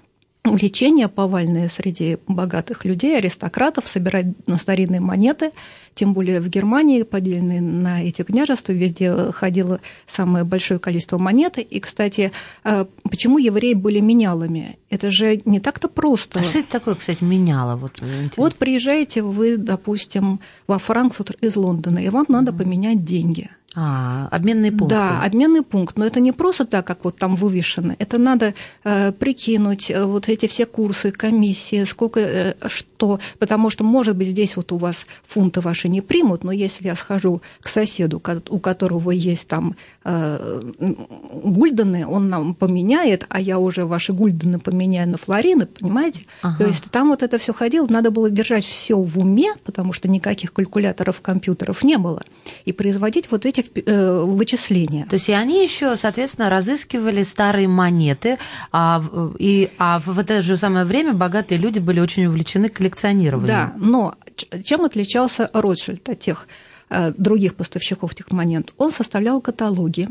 увлечение 0.45 1.07
повальное 1.07 1.67
среди 1.67 2.17
богатых 2.27 2.85
людей, 2.85 3.17
аристократов, 3.17 3.87
собирать 3.87 4.27
старинные 4.59 5.01
монеты, 5.01 5.51
тем 5.93 6.13
более 6.13 6.41
в 6.41 6.49
Германии, 6.49 7.03
поделенные 7.03 7.61
на 7.61 8.03
эти 8.03 8.21
княжества, 8.21 8.73
везде 8.73 9.31
ходило 9.31 9.79
самое 10.07 10.43
большое 10.43 10.79
количество 10.79 11.17
монет. 11.17 11.57
И, 11.57 11.79
кстати, 11.79 12.31
а, 12.63 12.87
почему 13.03 13.37
евреи 13.37 13.73
были 13.73 14.01
менялами? 14.01 14.77
Это 14.89 15.09
же 15.09 15.41
не 15.45 15.59
так-то 15.59 15.87
просто. 15.87 16.39
А 16.39 16.43
что 16.43 16.59
это 16.59 16.71
такое, 16.71 16.95
кстати, 16.95 17.23
меняло? 17.23 17.75
Вот, 17.75 18.01
вот 18.37 18.55
приезжаете 18.55 19.21
вы, 19.21 19.57
допустим, 19.57 20.41
во 20.67 20.77
Франкфурт 20.79 21.31
из 21.41 21.55
Лондона, 21.55 21.99
и 21.99 22.09
вам 22.09 22.25
надо 22.27 22.53
поменять 22.53 23.03
деньги– 23.03 23.49
а, 23.75 24.27
обменный 24.31 24.71
пункт. 24.71 24.89
Да, 24.89 25.21
обменный 25.21 25.61
пункт. 25.61 25.97
Но 25.97 26.05
это 26.05 26.21
не 26.21 26.31
просто 26.31 26.65
так, 26.65 26.87
как 26.87 27.03
вот 27.03 27.17
там 27.17 27.35
вывешено. 27.35 27.95
Это 27.99 28.17
надо 28.17 28.53
э, 28.83 29.11
прикинуть 29.11 29.91
э, 29.91 30.05
вот 30.05 30.29
эти 30.29 30.47
все 30.47 30.65
курсы, 30.65 31.11
комиссии, 31.11 31.83
сколько, 31.83 32.19
э, 32.19 32.53
что. 32.67 33.19
Потому 33.37 33.69
что, 33.69 33.83
может 33.83 34.15
быть, 34.15 34.29
здесь 34.29 34.55
вот 34.55 34.71
у 34.71 34.77
вас 34.77 35.05
фунты 35.27 35.59
ваши 35.59 35.89
не 35.89 35.99
примут, 36.01 36.45
но 36.45 36.53
если 36.53 36.85
я 36.85 36.95
схожу 36.95 37.41
к 37.61 37.67
соседу, 37.67 38.21
у 38.49 38.59
которого 38.59 39.11
есть 39.11 39.47
там 39.49 39.75
э, 40.05 40.61
гульдены, 40.79 42.07
он 42.07 42.29
нам 42.29 42.55
поменяет, 42.55 43.25
а 43.27 43.41
я 43.41 43.59
уже 43.59 43.85
ваши 43.85 44.13
гульдены 44.13 44.59
поменяю 44.59 45.09
на 45.09 45.17
флорины, 45.17 45.65
понимаете? 45.65 46.21
Ага. 46.41 46.57
То 46.59 46.67
есть 46.67 46.85
там 46.91 47.09
вот 47.09 47.23
это 47.23 47.37
все 47.37 47.53
ходило, 47.53 47.87
надо 47.87 48.09
было 48.09 48.29
держать 48.29 48.63
все 48.63 48.97
в 48.97 49.19
уме, 49.19 49.53
потому 49.65 49.91
что 49.91 50.07
никаких 50.07 50.53
калькуляторов, 50.53 51.19
компьютеров 51.19 51.83
не 51.83 51.97
было, 51.97 52.23
и 52.63 52.71
производить 52.71 53.29
вот 53.31 53.45
эти 53.45 53.64
Э, 53.85 54.23
вычисления. 54.23 55.05
То 55.05 55.15
есть 55.15 55.29
и 55.29 55.33
они 55.33 55.63
еще, 55.63 55.95
соответственно, 55.95 56.49
разыскивали 56.49 57.23
старые 57.23 57.67
монеты, 57.67 58.37
а, 58.71 59.03
и, 59.39 59.71
а 59.77 59.99
в 59.99 60.17
это 60.19 60.41
же 60.41 60.57
самое 60.57 60.85
время 60.85 61.13
богатые 61.13 61.59
люди 61.59 61.79
были 61.79 61.99
очень 61.99 62.25
увлечены 62.25 62.69
коллекционированием. 62.69 63.47
Да, 63.47 63.73
но 63.77 64.15
чем 64.63 64.85
отличался 64.85 65.49
Ротшильд 65.53 66.07
от 66.09 66.19
тех 66.19 66.47
э, 66.89 67.11
других 67.17 67.55
поставщиков 67.55 68.15
тех 68.15 68.31
монет? 68.31 68.73
Он 68.77 68.91
составлял 68.91 69.41
каталоги, 69.41 70.09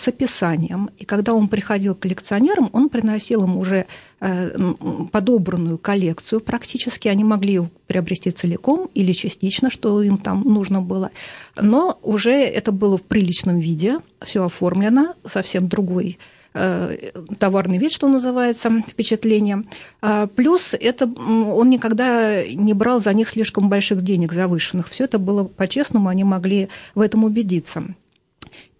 с 0.00 0.08
описанием. 0.08 0.90
И 0.98 1.04
когда 1.04 1.34
он 1.34 1.48
приходил 1.48 1.94
к 1.94 2.00
коллекционерам, 2.00 2.70
он 2.72 2.88
приносил 2.88 3.44
им 3.44 3.58
уже 3.58 3.86
э, 4.20 4.72
подобранную 5.12 5.76
коллекцию 5.76 6.40
практически. 6.40 7.08
Они 7.08 7.22
могли 7.22 7.54
ее 7.54 7.70
приобрести 7.86 8.30
целиком 8.30 8.88
или 8.94 9.12
частично, 9.12 9.70
что 9.70 10.02
им 10.02 10.16
там 10.16 10.40
нужно 10.42 10.80
было. 10.80 11.10
Но 11.56 11.98
уже 12.02 12.32
это 12.32 12.72
было 12.72 12.96
в 12.96 13.02
приличном 13.02 13.58
виде, 13.58 13.98
все 14.22 14.44
оформлено, 14.44 15.14
совсем 15.26 15.68
другой 15.68 16.18
э, 16.54 17.10
товарный 17.38 17.78
вид, 17.78 17.92
что 17.92 18.08
называется, 18.08 18.70
впечатление. 18.86 19.64
А 20.00 20.26
плюс 20.26 20.74
это 20.74 21.06
он 21.06 21.70
никогда 21.70 22.44
не 22.46 22.74
брал 22.74 23.00
за 23.00 23.12
них 23.12 23.28
слишком 23.28 23.68
больших 23.68 24.02
денег 24.02 24.32
завышенных. 24.32 24.88
Все 24.88 25.04
это 25.04 25.18
было 25.18 25.44
по-честному, 25.44 26.08
они 26.08 26.24
могли 26.24 26.68
в 26.94 27.00
этом 27.00 27.24
убедиться. 27.24 27.84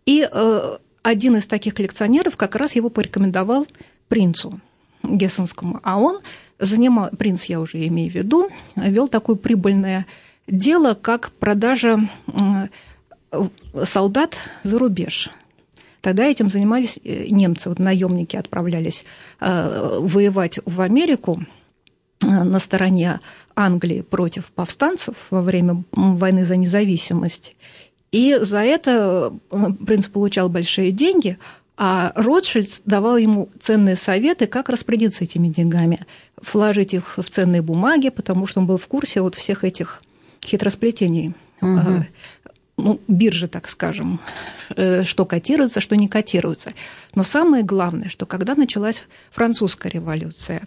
И 0.07 0.29
э, 0.31 0.77
один 1.03 1.37
из 1.37 1.47
таких 1.47 1.75
коллекционеров 1.75 2.37
как 2.37 2.57
раз 2.57 2.75
его 2.75 2.91
порекомендовал 2.91 3.67
принцу 4.09 4.61
Гессенскому, 5.03 5.81
а 5.83 5.99
он 5.99 6.21
занимал, 6.59 7.11
принц 7.17 7.45
я 7.45 7.61
уже 7.61 7.87
имею 7.87 8.11
в 8.11 8.15
виду, 8.15 8.51
вел 8.77 9.09
такое 9.09 9.37
прибыльное 9.37 10.07
дело, 10.51 10.95
как 10.95 11.31
продажа 11.33 12.09
солдат 13.85 14.39
за 14.65 14.79
рубеж. 14.79 15.31
Тогда 16.01 16.25
этим 16.25 16.49
занимались 16.49 16.99
э, 17.05 17.27
немцы, 17.29 17.69
вот 17.69 17.79
наемники 17.79 18.35
отправлялись 18.35 19.05
э, 19.39 19.99
воевать 20.01 20.59
в 20.65 20.81
Америку, 20.81 21.45
на 22.23 22.59
стороне 22.59 23.21
Англии 23.57 24.03
против 24.03 24.53
повстанцев 24.53 25.15
во 25.31 25.43
время 25.43 25.85
войны 25.93 26.45
за 26.45 26.57
независимость. 26.57 27.57
И 28.13 28.37
за 28.41 28.59
это 28.59 29.33
принц 29.87 30.07
получал 30.07 30.49
большие 30.49 30.93
деньги, 30.93 31.39
а 31.77 32.13
Ротшильд 32.15 32.83
давал 32.85 33.17
ему 33.17 33.49
ценные 33.61 33.97
советы, 33.97 34.47
как 34.47 34.69
распорядиться 34.69 35.25
этими 35.25 35.49
деньгами, 35.49 36.05
вложить 36.53 36.93
их 36.93 37.17
в 37.17 37.23
ценные 37.23 37.63
бумаги, 37.63 38.11
потому 38.11 38.47
что 38.47 38.61
он 38.61 38.67
был 38.67 38.77
в 38.77 38.87
курсе 38.87 39.23
вот 39.23 39.35
всех 39.35 39.65
этих 39.65 40.03
хитросплетений. 40.45 41.35
Угу. 41.61 42.07
Ну, 42.79 43.01
биржи, 43.09 43.47
так 43.47 43.69
скажем, 43.69 44.21
э, 44.75 45.05
что 45.05 45.27
котируется, 45.27 45.81
что 45.81 45.97
не 45.97 46.09
котируется. 46.09 46.73
Но 47.15 47.23
самое 47.23 47.63
главное, 47.63 48.09
что 48.09 48.25
когда 48.25 48.55
началась 48.55 49.05
французская 49.31 49.91
революция 49.91 50.63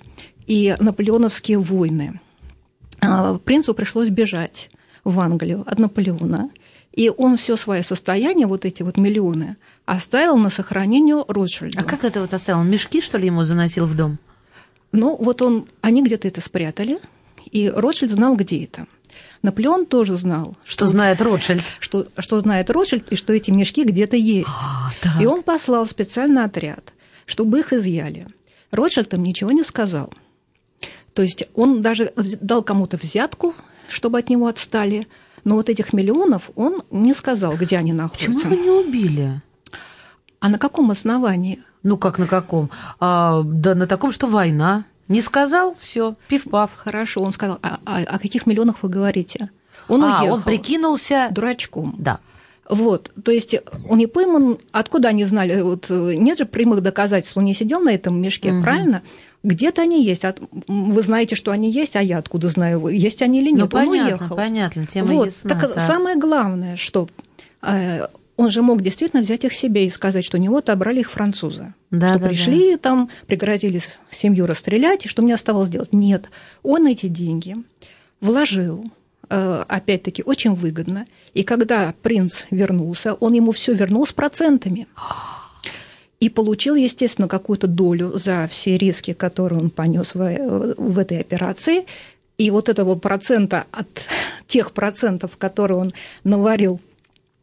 и 0.46 0.76
наполеоновские 0.80 1.58
войны, 1.58 2.20
а, 3.02 3.40
принцу 3.40 3.74
пришлось 3.74 4.10
бежать 4.10 4.70
в 5.04 5.20
Англию 5.20 5.64
от 5.66 5.80
Наполеона– 5.80 6.50
и 6.94 7.10
он 7.10 7.38
все 7.38 7.56
свое 7.58 7.84
состояние, 7.84 8.46
вот 8.46 8.66
эти 8.66 8.84
вот 8.84 8.98
миллионы, 8.98 9.58
оставил 9.86 10.38
на 10.38 10.50
сохранение 10.50 11.26
Ротшильду. 11.28 11.80
А 11.80 11.84
как 11.84 12.04
это 12.04 12.22
вот 12.22 12.34
оставил? 12.34 12.60
Он 12.60 12.70
мешки, 12.70 13.02
что 13.02 13.18
ли, 13.18 13.26
ему 13.26 13.44
заносил 13.44 13.88
в 13.88 13.96
дом? 13.96 14.20
Ну, 14.92 15.18
вот 15.18 15.42
он, 15.42 15.68
они 15.82 16.04
где-то 16.04 16.28
это 16.28 16.40
спрятали, 16.40 17.00
и 17.52 17.68
Ротшильд 17.68 18.12
знал, 18.12 18.36
где 18.36 18.64
это. 18.64 18.86
Наполеон 19.44 19.86
тоже 19.86 20.16
знал. 20.16 20.58
Что, 20.64 20.86
что 20.86 20.88
знает 20.88 21.22
Ротшильд. 21.22 21.64
Что, 21.80 22.08
что 22.18 22.40
знает 22.40 22.70
Ротшильд, 22.72 23.12
и 23.12 23.16
что 23.16 23.34
эти 23.34 23.52
мешки 23.52 23.84
где-то 23.84 24.16
есть. 24.16 24.50
А. 24.50 25.22
И 25.22 25.26
он 25.28 25.44
послал 25.44 25.86
специальный 25.86 26.44
отряд, 26.44 26.94
чтобы 27.28 27.60
их 27.60 27.72
изъяли. 27.74 28.28
Ротшильд 28.72 29.14
им 29.14 29.24
ничего 29.24 29.52
не 29.52 29.64
сказал. 29.64 30.12
То 31.14 31.22
есть 31.22 31.48
он 31.54 31.84
даже 31.84 32.12
дал 32.16 32.64
кому-то 32.64 32.98
взятку, 32.98 33.54
чтобы 33.88 34.18
от 34.18 34.30
него 34.30 34.48
отстали– 34.48 35.08
но 35.44 35.56
вот 35.56 35.70
этих 35.70 35.94
миллионов 35.94 36.52
он 36.56 36.84
не 36.92 37.14
сказал, 37.14 37.56
где 37.56 37.78
они 37.78 37.94
находятся. 37.94 38.32
Почему 38.32 38.54
его 38.54 38.64
не 38.64 38.70
убили? 38.70 39.42
А 40.40 40.50
на 40.50 40.58
каком 40.58 40.92
основании? 40.92 41.62
Ну 41.84 41.98
как 41.98 42.18
на 42.18 42.28
каком? 42.28 42.70
А, 43.00 43.42
да 43.44 43.76
на 43.76 43.88
таком, 43.88 44.12
что 44.12 44.28
война. 44.28 44.86
Не 45.08 45.22
сказал, 45.22 45.76
все, 45.80 46.16
пив-пав. 46.28 46.72
Хорошо, 46.76 47.22
он 47.22 47.32
сказал. 47.32 47.60
А, 47.62 47.80
а 47.86 48.00
о 48.04 48.20
каких 48.20 48.46
миллионах 48.46 48.84
вы 48.84 48.90
говорите? 48.90 49.50
Он 49.88 50.04
а, 50.04 50.22
уехал. 50.22 50.36
он 50.36 50.42
прикинулся 50.44 51.28
дурачком. 51.32 51.96
Да. 51.98 52.20
Вот, 52.70 53.12
то 53.24 53.32
есть 53.32 53.56
он 53.90 53.98
не 53.98 54.08
пойман, 54.08 54.58
откуда 54.72 55.10
они 55.10 55.26
знали, 55.26 55.62
вот 55.62 55.90
нет 55.90 56.38
же 56.38 56.46
прямых 56.46 56.82
доказательств, 56.82 57.36
он 57.36 57.44
не 57.44 57.54
сидел 57.54 57.82
на 57.82 57.90
этом 57.90 58.22
мешке, 58.22 58.54
угу. 58.54 58.64
правильно? 58.64 59.04
Где-то 59.44 59.82
они 59.82 60.02
есть. 60.02 60.24
Вы 60.68 61.02
знаете, 61.02 61.36
что 61.36 61.52
они 61.52 61.70
есть, 61.70 61.98
а 61.98 62.02
я 62.02 62.20
откуда 62.20 62.48
знаю, 62.48 62.88
есть 62.88 63.22
они 63.22 63.42
или 63.42 63.50
нет. 63.50 63.60
Ну, 63.60 63.68
понятно, 63.68 64.00
он 64.00 64.08
уехал. 64.08 64.36
понятно, 64.38 64.86
тема 64.88 65.08
вот. 65.10 65.26
ясна. 65.26 65.50
Так, 65.50 65.74
так 65.74 65.80
самое 65.82 66.16
главное, 66.16 66.78
что 66.78 67.10
э, 67.62 68.08
он 68.36 68.50
же 68.50 68.62
мог 68.62 68.82
действительно 68.82 69.22
взять 69.22 69.44
их 69.44 69.54
себе 69.54 69.86
и 69.86 69.90
сказать, 69.90 70.26
что 70.26 70.38
у 70.38 70.42
него 70.42 70.58
отобрали 70.58 71.02
их 71.02 71.12
французы. 71.12 71.74
Да, 71.92 72.10
что 72.10 72.20
да, 72.20 72.28
пришли 72.28 72.72
да. 72.72 72.78
там, 72.78 73.10
пригрозили 73.28 73.82
семью 74.10 74.48
расстрелять, 74.48 75.06
и 75.06 75.08
что 75.08 75.22
мне 75.22 75.36
оставалось 75.36 75.70
делать? 75.70 75.94
Нет. 75.94 76.30
Он 76.64 76.88
эти 76.88 77.08
деньги 77.08 77.56
вложил, 78.22 78.86
э, 79.30 79.64
опять-таки, 79.68 80.24
очень 80.24 80.56
выгодно. 80.56 81.06
И 81.34 81.44
когда 81.44 81.94
принц 82.02 82.46
вернулся, 82.50 83.14
он 83.14 83.34
ему 83.34 83.52
все 83.52 83.74
вернул 83.74 84.06
с 84.06 84.14
процентами 84.14 84.88
и 86.20 86.30
получил, 86.30 86.76
естественно, 86.76 87.28
какую-то 87.28 87.68
долю 87.68 88.14
за 88.18 88.48
все 88.50 88.78
риски, 88.78 89.14
которые 89.14 89.60
он 89.60 89.70
понес 89.70 90.16
в, 90.16 90.76
в 90.78 90.98
этой 90.98 91.20
операции. 91.20 91.86
И 92.40 92.50
вот 92.50 92.68
этого 92.68 92.96
процента 92.96 93.66
от 93.72 93.88
тех 94.48 94.72
процентов, 94.72 95.38
которые 95.38 95.78
он 95.78 95.92
наварил 96.24 96.82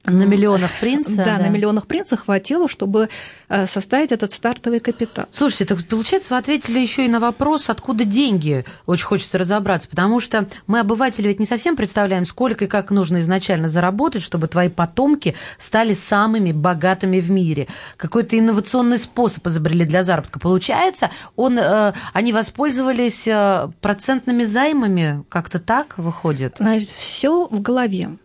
на 0.07 0.25
миллионах 0.25 0.71
принца? 0.80 1.14
Да, 1.14 1.25
да, 1.25 1.38
на 1.38 1.49
миллионах 1.49 1.87
принца 1.87 2.16
хватило, 2.16 2.69
чтобы 2.69 3.11
э, 3.49 3.66
составить 3.66 4.12
этот 4.12 4.33
стартовый 4.33 4.80
капитал. 4.80 5.26
Слушайте, 5.30 5.66
так 5.66 5.85
получается, 5.87 6.30
вы 6.30 6.38
ответили 6.38 6.78
еще 6.78 7.04
и 7.04 7.09
на 7.09 7.21
вопрос, 7.21 7.69
откуда 7.69 8.04
деньги. 8.04 8.64
Очень 8.87 9.04
хочется 9.04 9.37
разобраться, 9.37 9.88
потому 9.88 10.21
что 10.21 10.49
мы, 10.66 10.80
обыватели, 10.80 11.28
ведь 11.28 11.38
не 11.38 11.45
совсем 11.45 11.76
представляем, 11.76 12.25
сколько 12.25 12.64
и 12.64 12.69
как 12.69 12.90
нужно 12.90 13.21
изначально 13.21 13.69
заработать, 13.69 14.23
чтобы 14.23 14.49
твои 14.49 14.71
потомки 14.71 15.34
стали 15.58 15.93
самыми 15.93 16.52
богатыми 16.52 17.21
в 17.21 17.30
мире. 17.30 17.69
Какой-то 17.99 18.39
инновационный 18.39 18.99
способ 18.99 19.47
изобрели 19.47 19.84
для 19.84 20.02
заработка. 20.02 20.41
Получается, 20.41 21.10
он, 21.36 21.58
э, 21.58 21.93
они 22.15 22.32
воспользовались 22.32 23.28
э, 23.28 23.69
процентными 23.82 24.45
займами, 24.45 25.25
как-то 25.28 25.58
так 25.58 25.99
выходит? 25.99 26.56
Значит, 26.58 26.89
все 26.89 27.47
в 27.47 27.60
голове. 27.60 28.17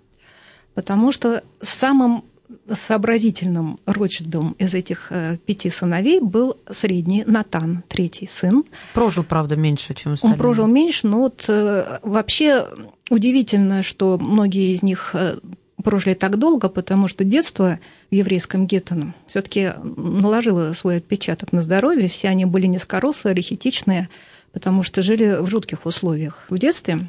Потому 0.76 1.12
что 1.12 1.44
самым 1.62 2.24
сообразительным 2.72 3.80
Ротшильдом 3.86 4.56
из 4.60 4.74
этих 4.74 5.08
э, 5.10 5.38
пяти 5.46 5.70
сыновей 5.70 6.20
был 6.20 6.58
средний 6.72 7.24
Натан, 7.26 7.84
третий 7.88 8.28
сын. 8.32 8.64
Прожил, 8.94 9.24
правда, 9.24 9.56
меньше, 9.56 9.94
чем 9.94 10.14
остальные. 10.14 10.34
Он 10.36 10.40
прожил 10.40 10.68
меньше, 10.68 11.08
но 11.08 11.20
вот 11.20 11.46
э, 11.48 12.00
вообще 12.04 12.68
удивительно, 13.10 13.84
что 13.84 14.18
многие 14.20 14.76
из 14.76 14.84
них 14.84 15.12
э, 15.14 15.38
прожили 15.84 16.14
так 16.14 16.38
долго, 16.38 16.70
потому 16.70 17.08
что 17.08 17.24
детство 17.24 17.80
в 18.12 18.16
еврейском 18.16 18.68
гетто 18.68 19.14
все 19.28 19.42
таки 19.42 19.72
наложило 19.84 20.74
свой 20.74 20.98
отпечаток 20.98 21.52
на 21.52 21.62
здоровье. 21.62 22.08
Все 22.08 22.30
они 22.30 22.46
были 22.46 22.66
низкорослые, 22.66 23.36
рехитичные, 23.36 24.10
потому 24.52 24.84
что 24.84 25.02
жили 25.02 25.38
в 25.40 25.48
жутких 25.48 25.86
условиях 25.86 26.46
в 26.50 26.58
детстве. 26.58 27.08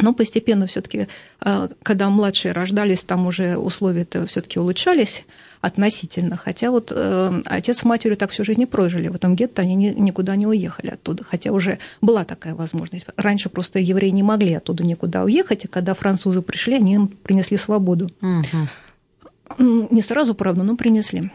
Но 0.00 0.12
постепенно 0.12 0.66
все-таки, 0.66 1.08
а, 1.40 1.68
когда 1.82 2.08
младшие 2.10 2.52
рождались, 2.52 3.02
там 3.02 3.26
уже 3.26 3.56
условия-то 3.56 4.26
все-таки 4.26 4.58
улучшались 4.58 5.24
относительно. 5.60 6.36
Хотя 6.36 6.70
вот 6.70 6.90
э, 6.94 7.42
отец 7.44 7.78
с 7.78 7.84
матерью 7.84 8.16
так 8.16 8.30
всю 8.30 8.44
жизнь 8.44 8.60
не 8.60 8.66
прожили. 8.66 9.08
В 9.08 9.14
этом 9.14 9.36
гетто 9.36 9.62
они 9.62 9.74
никуда 9.74 10.36
не 10.36 10.46
уехали 10.46 10.90
оттуда. 10.90 11.22
Хотя 11.24 11.52
уже 11.52 11.78
была 12.00 12.24
такая 12.24 12.54
возможность. 12.54 13.04
Раньше 13.16 13.50
просто 13.50 13.78
евреи 13.78 14.10
не 14.10 14.22
могли 14.22 14.54
оттуда 14.54 14.84
никуда 14.84 15.24
уехать, 15.24 15.64
и 15.64 15.68
когда 15.68 15.94
французы 15.94 16.40
пришли, 16.40 16.76
они 16.76 16.94
им 16.94 17.08
принесли 17.08 17.58
свободу. 17.58 18.08
Угу. 18.22 19.88
Не 19.90 20.00
сразу, 20.00 20.34
правда, 20.34 20.62
но 20.62 20.76
принесли. 20.76 21.30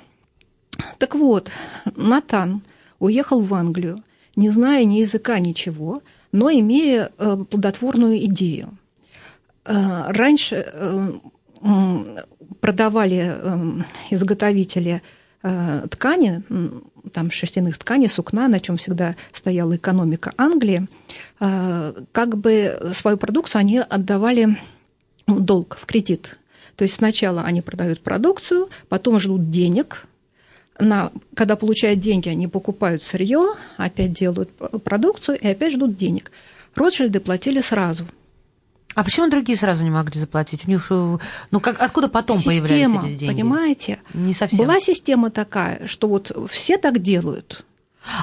Так 0.97 1.15
вот, 1.15 1.49
Натан 1.95 2.61
уехал 2.99 3.41
в 3.41 3.53
Англию, 3.53 4.03
не 4.35 4.49
зная 4.49 4.83
ни 4.85 4.95
языка, 4.95 5.37
ничего– 5.39 6.01
но 6.35 6.51
имея 6.51 7.11
э, 7.17 7.37
плодотворную 7.49 8.17
идею. 8.25 8.77
Э, 9.63 10.11
раньше 10.11 10.65
э, 10.67 11.11
продавали 12.59 13.37
изготовители 14.11 15.01
ткани, 15.41 16.43
там 17.11 17.31
шерстяных 17.31 17.77
тканей, 17.77 18.09
сукна, 18.09 18.47
на 18.47 18.59
чем 18.59 18.77
всегда 18.77 19.15
стояла 19.31 19.75
экономика 19.75 20.33
Англии, 20.37 20.87
как 21.39 22.37
бы 22.37 22.91
свою 22.95 23.17
продукцию 23.17 23.59
они 23.59 23.77
отдавали 23.77 24.57
в 25.27 25.39
долг, 25.39 25.77
в 25.79 25.85
кредит. 25.85 26.37
То 26.75 26.83
есть 26.83 26.95
сначала 26.95 27.43
они 27.43 27.61
продают 27.61 28.01
продукцию, 28.01 28.69
потом 28.89 29.19
ждут 29.19 29.49
денег, 29.49 30.07
на, 30.79 31.11
когда 31.35 31.55
получают 31.55 31.99
деньги, 31.99 32.29
они 32.29 32.47
покупают 32.47 33.03
сырье, 33.03 33.55
опять 33.77 34.13
делают 34.13 34.49
продукцию 34.83 35.39
и 35.39 35.47
опять 35.47 35.73
ждут 35.73 35.97
денег. 35.97 36.31
Ротшильды 36.75 37.19
платили 37.19 37.61
сразу. 37.61 38.05
А 38.93 39.03
почему 39.03 39.29
другие 39.29 39.57
сразу 39.57 39.83
не 39.83 39.89
могли 39.89 40.19
заплатить? 40.19 40.65
У 40.67 40.69
них, 40.69 40.87
э, 40.89 41.17
ну 41.51 41.59
как, 41.59 41.81
откуда 41.81 42.07
потом 42.07 42.37
система, 42.37 42.67
появлялись 42.67 43.03
эти 43.03 43.19
деньги? 43.19 43.33
понимаете? 43.33 43.99
Не 44.13 44.33
совсем. 44.33 44.59
Была 44.59 44.79
система 44.79 45.31
такая, 45.31 45.85
что 45.87 46.07
вот 46.07 46.31
все 46.49 46.77
так 46.77 46.99
делают. 46.99 47.65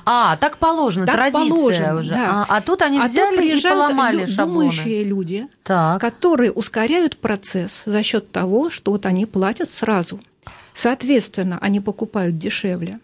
А, 0.04 0.36
так 0.36 0.58
положено, 0.58 1.06
так 1.06 1.16
традиция 1.16 1.50
положено, 1.50 1.96
уже. 1.96 2.10
Да. 2.10 2.46
А, 2.48 2.56
а 2.56 2.60
тут 2.60 2.82
они 2.82 2.98
а 2.98 3.04
взяли 3.04 3.50
тут 3.50 3.64
и 3.64 3.68
поломали 3.68 4.22
лю- 4.22 4.28
шаблоны. 4.28 4.46
думающие 4.46 5.04
люди, 5.04 5.48
так. 5.62 6.00
которые 6.00 6.52
ускоряют 6.52 7.18
процесс 7.18 7.82
за 7.84 8.02
счет 8.02 8.30
того, 8.30 8.70
что 8.70 8.92
вот 8.92 9.06
они 9.06 9.26
платят 9.26 9.70
сразу– 9.70 10.20
Соответственно, 10.74 11.58
они 11.60 11.80
покупают 11.80 12.38
дешевле, 12.38 12.98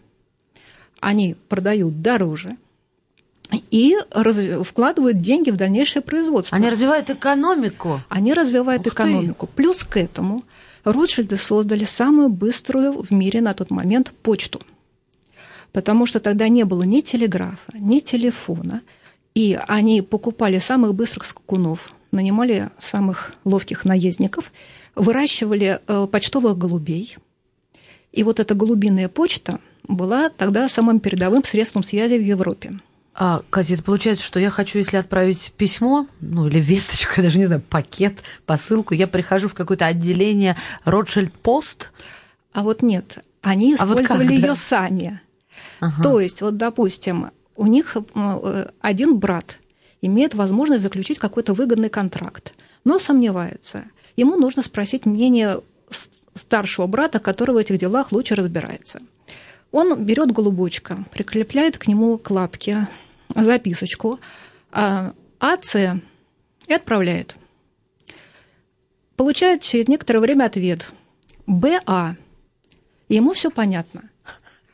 они 0.99 1.35
продают 1.47 2.01
дороже 2.01 2.57
и 3.71 3.97
вкладывают 4.63 5.21
деньги 5.21 5.49
в 5.49 5.55
дальнейшее 5.55 6.01
производство. 6.01 6.55
Они 6.55 6.69
развивают 6.69 7.09
экономику. 7.09 8.01
Они 8.09 8.33
развивают 8.33 8.85
Ух 8.85 8.93
экономику. 8.93 9.47
Ты. 9.47 9.53
Плюс 9.53 9.83
к 9.83 9.97
этому 9.97 10.43
Ротшильды 10.83 11.37
создали 11.37 11.83
самую 11.83 12.29
быструю 12.29 13.01
в 13.01 13.11
мире 13.11 13.41
на 13.41 13.53
тот 13.53 13.71
момент 13.71 14.11
почту. 14.23 14.61
Потому 15.71 16.05
что 16.05 16.19
тогда 16.19 16.47
не 16.47 16.63
было 16.63 16.83
ни 16.83 17.01
телеграфа, 17.01 17.71
ни 17.73 17.99
телефона. 17.99 18.81
И 19.35 19.59
они 19.67 20.01
покупали 20.01 20.59
самых 20.59 20.95
быстрых 20.95 21.25
скакунов, 21.25 21.93
нанимали 22.11 22.69
самых 22.79 23.33
ловких 23.45 23.85
наездников, 23.85 24.51
выращивали 24.95 25.79
э, 25.87 26.07
почтовых 26.11 26.57
голубей– 26.57 27.17
и 28.11 28.23
вот 28.23 28.39
эта 28.39 28.55
голубиная 28.55 29.09
почта 29.09 29.59
была 29.83 30.29
тогда 30.29 30.69
самым 30.69 30.99
передовым 30.99 31.43
средством 31.43 31.83
связи 31.83 32.15
в 32.15 32.23
Европе. 32.23 32.79
А, 33.13 33.41
Катя, 33.49 33.73
это 33.73 33.83
получается, 33.83 34.23
что 34.23 34.39
я 34.39 34.49
хочу, 34.49 34.77
если 34.77 34.97
отправить 34.97 35.51
письмо, 35.57 36.07
ну 36.21 36.47
или 36.47 36.59
весточку, 36.59 37.13
я 37.17 37.23
даже 37.23 37.37
не 37.37 37.47
знаю, 37.47 37.61
пакет, 37.61 38.19
посылку, 38.45 38.93
я 38.93 39.07
прихожу 39.07 39.49
в 39.49 39.53
какое-то 39.53 39.85
отделение 39.87 40.55
Ротшильд 40.85 41.33
Пост. 41.33 41.91
А 42.53 42.63
вот 42.63 42.81
нет, 42.81 43.23
они 43.41 43.75
использовали 43.75 44.05
а 44.05 44.17
вот 44.17 44.27
как, 44.27 44.31
ее 44.31 44.47
да? 44.47 44.55
сами. 44.55 45.21
Ага. 45.79 46.03
То 46.03 46.19
есть, 46.19 46.41
вот, 46.41 46.57
допустим, 46.57 47.31
у 47.55 47.67
них 47.67 47.97
э, 48.15 48.69
один 48.79 49.17
брат 49.17 49.59
имеет 50.01 50.33
возможность 50.33 50.83
заключить 50.83 51.19
какой-то 51.19 51.53
выгодный 51.53 51.89
контракт, 51.89 52.53
но 52.85 52.99
сомневается. 52.99 53.83
Ему 54.15 54.37
нужно 54.37 54.63
спросить 54.63 55.05
мнение 55.05 55.61
старшего 56.39 56.87
брата, 56.87 57.19
который 57.19 57.51
в 57.51 57.57
этих 57.57 57.77
делах 57.77 58.11
лучше 58.11 58.35
разбирается. 58.35 59.01
Он 59.71 60.03
берет 60.03 60.31
голубочка, 60.31 61.03
прикрепляет 61.11 61.77
к 61.77 61.87
нему 61.87 62.17
к 62.17 62.29
лапке 62.31 62.87
записочку 63.35 64.19
а, 64.71 65.13
АЦ 65.39 65.75
и 66.67 66.73
отправляет. 66.73 67.35
Получает 69.15 69.61
через 69.61 69.87
некоторое 69.87 70.19
время 70.19 70.45
ответ 70.45 70.91
БА. 71.45 72.15
Ему 73.09 73.33
все 73.33 73.51
понятно. 73.51 74.03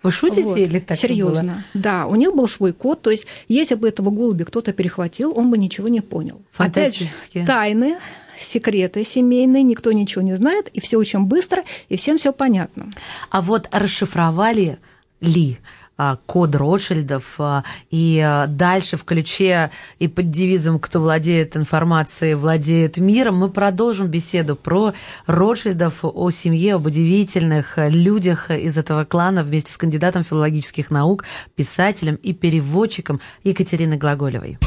Вы 0.03 0.11
шутите 0.11 0.43
Вот. 0.43 0.57
или 0.57 0.77
так 0.79 0.97
Серьезно. 0.97 1.65
Да, 1.73 2.05
у 2.05 2.15
них 2.15 2.35
был 2.35 2.47
свой 2.47 2.73
код. 2.73 3.01
То 3.01 3.09
есть, 3.09 3.25
если 3.47 3.73
бы 3.73 3.87
этого 3.87 4.11
голубя 4.11 4.45
кто-то 4.45 4.71
перехватил, 4.71 5.35
он 5.35 5.49
бы 5.49 5.57
ничего 5.57 5.87
не 5.87 6.01
понял. 6.01 6.41
Опять 6.57 6.95
же, 6.95 7.05
Фантастически. 7.05 7.43
тайны, 7.47 7.97
секреты 8.37 9.03
семейные, 9.03 9.63
никто 9.63 9.91
ничего 9.91 10.21
не 10.21 10.35
знает, 10.35 10.69
и 10.69 10.79
все 10.79 10.97
очень 10.97 11.21
быстро, 11.21 11.63
и 11.89 11.97
всем 11.97 12.17
все 12.17 12.31
понятно. 12.31 12.89
А 13.29 13.41
вот 13.41 13.67
расшифровали 13.71 14.77
ли 15.21 15.59
а, 15.97 16.17
код 16.25 16.55
Ротшильдов 16.55 17.35
а, 17.37 17.63
и 17.89 18.19
а, 18.19 18.47
дальше 18.47 18.97
в 18.97 19.05
ключе 19.05 19.71
и 19.97 20.09
под 20.09 20.29
девизом 20.29 20.77
«Кто 20.77 20.99
владеет 20.99 21.55
информацией, 21.55 22.33
владеет 22.33 22.97
миром» 22.97 23.37
мы 23.37 23.49
продолжим 23.49 24.07
беседу 24.07 24.57
про 24.57 24.93
Ротшильдов, 25.25 25.99
о 26.03 26.29
семье, 26.31 26.75
об 26.75 26.85
удивительных 26.85 27.75
людях 27.77 28.51
из 28.51 28.77
этого 28.77 29.05
клана 29.05 29.43
вместе 29.43 29.71
с 29.71 29.77
кандидатом 29.77 30.25
филологических 30.25 30.91
наук, 30.91 31.23
писателем 31.55 32.15
и 32.15 32.33
переводчиком 32.33 33.21
Екатериной 33.43 33.97
Глаголевой. 33.97 34.57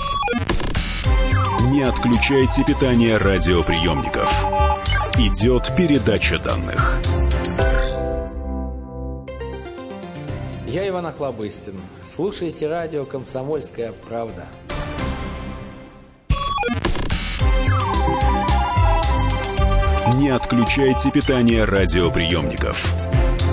Не 1.61 1.83
отключайте 1.83 2.63
питание 2.65 3.17
радиоприемников. 3.17 4.31
Идет 5.19 5.71
передача 5.77 6.39
данных. 6.39 7.01
Я 10.67 10.89
Иван 10.89 11.07
Охлобыстин. 11.07 11.75
Слушайте 12.01 12.69
радио 12.69 13.05
«Комсомольская 13.05 13.93
правда». 14.09 14.47
Не 20.15 20.31
отключайте 20.31 21.11
питание 21.11 21.65
радиоприемников. 21.65 22.87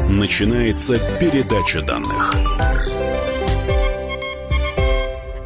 Начинается 0.09 0.93
передача 1.19 1.81
данных. 1.81 2.31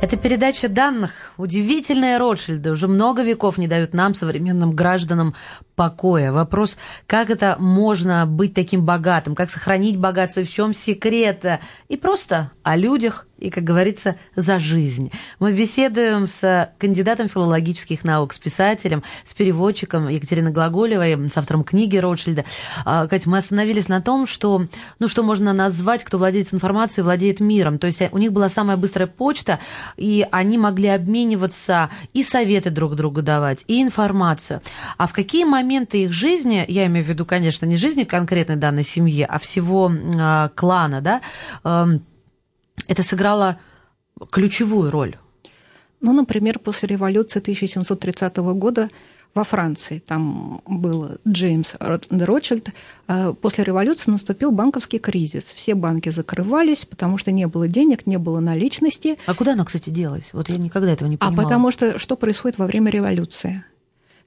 Это 0.01 0.15
передача 0.15 0.69
данных. 0.69 1.33
Удивительные 1.35 2.17
Ротшильды 2.17 2.71
уже 2.71 2.87
много 2.87 3.21
веков 3.21 3.57
не 3.57 3.67
дают 3.67 3.93
нам, 3.93 4.15
современным 4.15 4.71
гражданам, 4.71 5.35
покоя. 5.79 6.33
Вопрос, 6.33 6.75
как 7.07 7.29
это 7.29 7.55
можно 7.57 8.25
быть 8.25 8.53
таким 8.53 8.83
богатым, 8.83 9.33
как 9.33 9.49
сохранить 9.49 9.95
богатство, 9.95 10.43
в 10.43 10.51
чем 10.51 10.73
секрет, 10.73 11.45
и 11.87 11.95
просто 11.95 12.51
о 12.63 12.75
людях, 12.75 13.27
и, 13.37 13.49
как 13.49 13.63
говорится, 13.63 14.17
за 14.35 14.59
жизнь. 14.59 15.09
Мы 15.39 15.53
беседуем 15.53 16.27
с 16.27 16.73
кандидатом 16.77 17.29
филологических 17.29 18.03
наук, 18.03 18.33
с 18.33 18.39
писателем, 18.39 19.03
с 19.23 19.33
переводчиком 19.33 20.09
Екатериной 20.09 20.51
Глаголевой, 20.51 21.29
с 21.29 21.37
автором 21.37 21.63
книги 21.63 21.95
Ротшильда. 21.95 22.43
А, 22.83 23.07
Катя, 23.07 23.29
мы 23.29 23.37
остановились 23.37 23.87
на 23.87 24.01
том, 24.01 24.27
что, 24.27 24.65
ну, 24.99 25.07
что 25.07 25.23
можно 25.23 25.53
назвать, 25.53 26.03
кто 26.03 26.17
владеет 26.17 26.53
информацией, 26.53 27.05
владеет 27.05 27.39
миром. 27.39 27.79
То 27.79 27.87
есть 27.87 28.01
у 28.11 28.17
них 28.17 28.33
была 28.33 28.49
самая 28.49 28.75
быстрая 28.75 29.07
почта, 29.07 29.59
и 29.95 30.27
они 30.29 30.57
могли 30.57 30.89
обмениваться 30.89 31.89
и 32.13 32.23
советы 32.23 32.71
друг 32.71 32.95
другу 32.95 33.21
давать, 33.21 33.63
и 33.67 33.81
информацию. 33.81 34.61
А 34.97 35.07
в 35.07 35.13
какие 35.13 35.45
моменты 35.45 35.68
их 35.77 36.11
жизни, 36.11 36.65
я 36.67 36.85
имею 36.87 37.05
в 37.05 37.09
виду, 37.09 37.25
конечно, 37.25 37.65
не 37.65 37.75
жизни 37.75 38.03
конкретной 38.03 38.55
данной 38.55 38.83
семьи, 38.83 39.25
а 39.27 39.37
всего 39.39 39.91
э, 39.91 40.49
клана, 40.55 41.01
да, 41.01 41.21
э, 41.63 41.99
это 42.87 43.03
сыграло 43.03 43.59
ключевую 44.31 44.91
роль? 44.91 45.17
Ну, 46.01 46.13
например, 46.13 46.59
после 46.59 46.87
революции 46.87 47.39
1730 47.39 48.37
года 48.37 48.89
во 49.35 49.43
Франции, 49.43 49.99
там 49.99 50.61
был 50.65 51.17
Джеймс 51.27 51.75
Ротшильд, 51.79 52.69
э, 53.07 53.33
после 53.39 53.63
революции 53.63 54.09
наступил 54.09 54.51
банковский 54.51 54.97
кризис. 54.97 55.43
Все 55.43 55.75
банки 55.75 56.09
закрывались, 56.09 56.85
потому 56.85 57.17
что 57.17 57.31
не 57.31 57.45
было 57.47 57.67
денег, 57.67 58.07
не 58.07 58.17
было 58.17 58.39
наличности. 58.39 59.17
А 59.27 59.35
куда 59.35 59.53
она, 59.53 59.65
кстати, 59.65 59.91
делась? 59.91 60.29
Вот 60.33 60.49
я 60.49 60.57
никогда 60.57 60.91
этого 60.91 61.07
не 61.07 61.15
А 61.17 61.19
понимала. 61.19 61.43
потому 61.43 61.71
что 61.71 61.99
что 61.99 62.15
происходит 62.15 62.57
во 62.57 62.65
время 62.65 62.89
революции? 62.89 63.63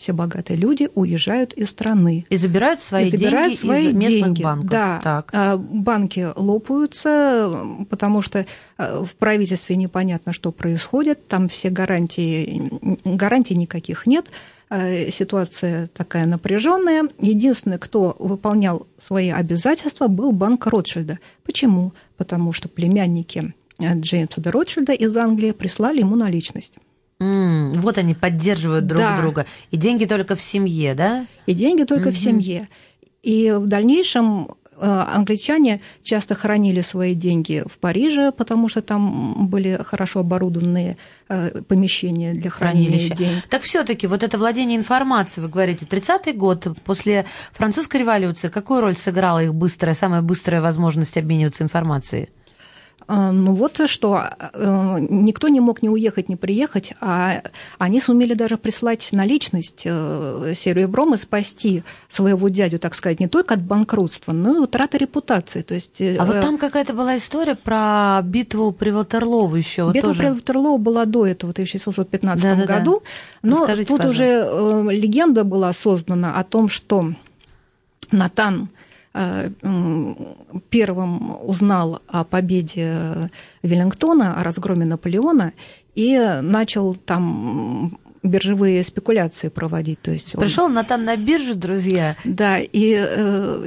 Все 0.02 0.12
богатые 0.12 0.56
люди 0.56 0.88
уезжают 0.96 1.52
из 1.52 1.70
страны. 1.70 2.26
И 2.28 2.36
забирают 2.36 2.80
свои 2.80 3.06
и 3.06 3.10
забирают 3.10 3.52
деньги 3.52 3.60
свои 3.60 3.86
из 3.86 3.94
местных 3.94 4.24
деньги. 4.24 4.42
банков. 4.42 4.68
Да, 4.68 5.00
Так. 5.00 5.30
А, 5.32 5.56
банки 5.56 6.26
лопаются, 6.34 7.56
потому 7.88 8.20
что 8.20 8.44
а, 8.78 9.04
в 9.04 9.14
правительстве 9.14 9.76
непонятно, 9.76 10.32
что 10.32 10.50
происходит, 10.50 11.28
там 11.28 11.48
все 11.48 11.70
гарантии, 11.70 12.68
гарантий 13.04 13.54
никаких 13.54 14.08
нет, 14.08 14.26
а, 14.68 15.08
ситуация 15.12 15.86
такая 15.94 16.26
напряженная. 16.26 17.04
Единственный, 17.20 17.78
кто 17.78 18.16
выполнял 18.18 18.88
свои 18.98 19.30
обязательства, 19.30 20.08
был 20.08 20.32
банк 20.32 20.66
Ротшильда. 20.66 21.20
Почему? 21.44 21.92
Потому 22.16 22.52
что 22.52 22.68
племянники 22.68 23.54
э, 23.78 24.00
Джеймса 24.00 24.40
де 24.40 24.50
Ротшильда 24.50 24.94
из 24.94 25.16
Англии 25.16 25.52
прислали 25.52 26.00
ему 26.00 26.16
наличность. 26.16 26.74
М, 27.22 27.72
вот 27.72 27.98
они 27.98 28.14
поддерживают 28.14 28.86
друг 28.86 29.00
Да. 29.02 29.16
друга. 29.16 29.46
И 29.70 29.76
деньги 29.76 30.04
только 30.06 30.34
в 30.34 30.42
семье, 30.42 30.94
да? 30.94 31.26
И 31.46 31.54
деньги 31.54 31.84
только 31.84 32.10
в 32.10 32.16
семье. 32.18 32.68
И 33.22 33.52
в 33.52 33.66
дальнейшем 33.66 34.48
э, 34.74 34.84
англичане 34.84 35.80
часто 36.02 36.34
хранили 36.34 36.80
свои 36.80 37.14
деньги 37.14 37.62
в 37.66 37.78
Париже, 37.78 38.32
потому 38.32 38.68
что 38.68 38.82
там 38.82 39.46
были 39.48 39.78
хорошо 39.84 40.20
оборудованные 40.20 40.96
э, 41.28 41.62
помещения 41.68 42.32
для 42.32 42.50
хранения 42.50 43.08
денег. 43.10 43.44
Так 43.48 43.62
все-таки 43.62 44.08
вот 44.08 44.24
это 44.24 44.38
владение 44.38 44.76
информацией, 44.76 45.44
вы 45.46 45.52
говорите, 45.52 45.86
30-й 45.86 46.32
год 46.32 46.66
после 46.84 47.26
французской 47.52 47.98
революции, 47.98 48.48
какую 48.48 48.80
роль 48.80 48.96
сыграла 48.96 49.44
их 49.44 49.54
быстрая, 49.54 49.94
самая 49.94 50.22
быстрая 50.22 50.60
возможность 50.60 51.16
обмениваться 51.16 51.62
информацией? 51.62 52.30
А, 53.06 53.32
Ну 53.32 53.54
вот 53.54 53.80
что, 53.86 54.24
э, 54.38 54.96
никто 55.10 55.48
не 55.48 55.60
мог 55.60 55.82
ни 55.82 55.88
уехать, 55.88 56.28
ни 56.28 56.34
приехать, 56.34 56.94
а 57.00 57.42
они 57.78 58.00
сумели 58.00 58.34
даже 58.34 58.56
прислать 58.56 59.08
наличность 59.12 59.82
э, 59.84 60.52
серебром 60.54 61.14
и 61.14 61.16
спасти 61.16 61.82
своего 62.08 62.48
дядю, 62.48 62.78
так 62.78 62.94
сказать, 62.94 63.20
не 63.20 63.28
только 63.28 63.54
от 63.54 63.62
банкротства, 63.62 64.32
но 64.32 64.54
и 64.56 64.58
утраты 64.58 64.98
репутации. 64.98 65.62
То 65.62 65.74
есть, 65.74 66.00
А 66.00 66.24
вот 66.24 66.36
э, 66.36 66.40
там 66.40 66.58
какая-то 66.58 66.94
была 66.94 67.16
история 67.16 67.54
про 67.54 68.20
битву 68.22 68.72
при 68.72 68.90
Ватерлоу 68.90 69.54
еще. 69.54 69.90
Битва 69.92 70.10
тоже. 70.10 70.18
при 70.18 70.28
Ватерлоу 70.30 70.78
была 70.78 71.04
до 71.04 71.26
этого, 71.26 71.50
в 71.50 71.52
1615 71.52 72.42
Да-да-да. 72.42 72.78
году. 72.78 73.02
Но 73.42 73.60
Расскажите, 73.60 73.88
тут 73.88 74.04
уже 74.04 74.24
э, 74.24 74.86
легенда 74.90 75.44
была 75.44 75.72
создана 75.72 76.34
о 76.38 76.44
том, 76.44 76.68
что 76.68 77.12
Натан 78.10 78.68
э, 78.68 78.81
первым 80.70 81.36
узнал 81.46 82.00
о 82.08 82.24
победе 82.24 83.30
Веллингтона, 83.62 84.40
о 84.40 84.44
разгроме 84.44 84.84
Наполеона, 84.84 85.52
и 85.94 86.16
начал 86.42 86.94
там 86.94 87.98
биржевые 88.22 88.84
спекуляции 88.84 89.48
проводить. 89.48 90.00
То 90.00 90.12
есть 90.12 90.34
он- 90.36 90.42
Пришел 90.42 90.68
Натан 90.68 91.04
на 91.04 91.16
биржу, 91.16 91.54
друзья. 91.54 92.16
да, 92.24 92.58
и, 92.60 92.94
э, 92.96 93.66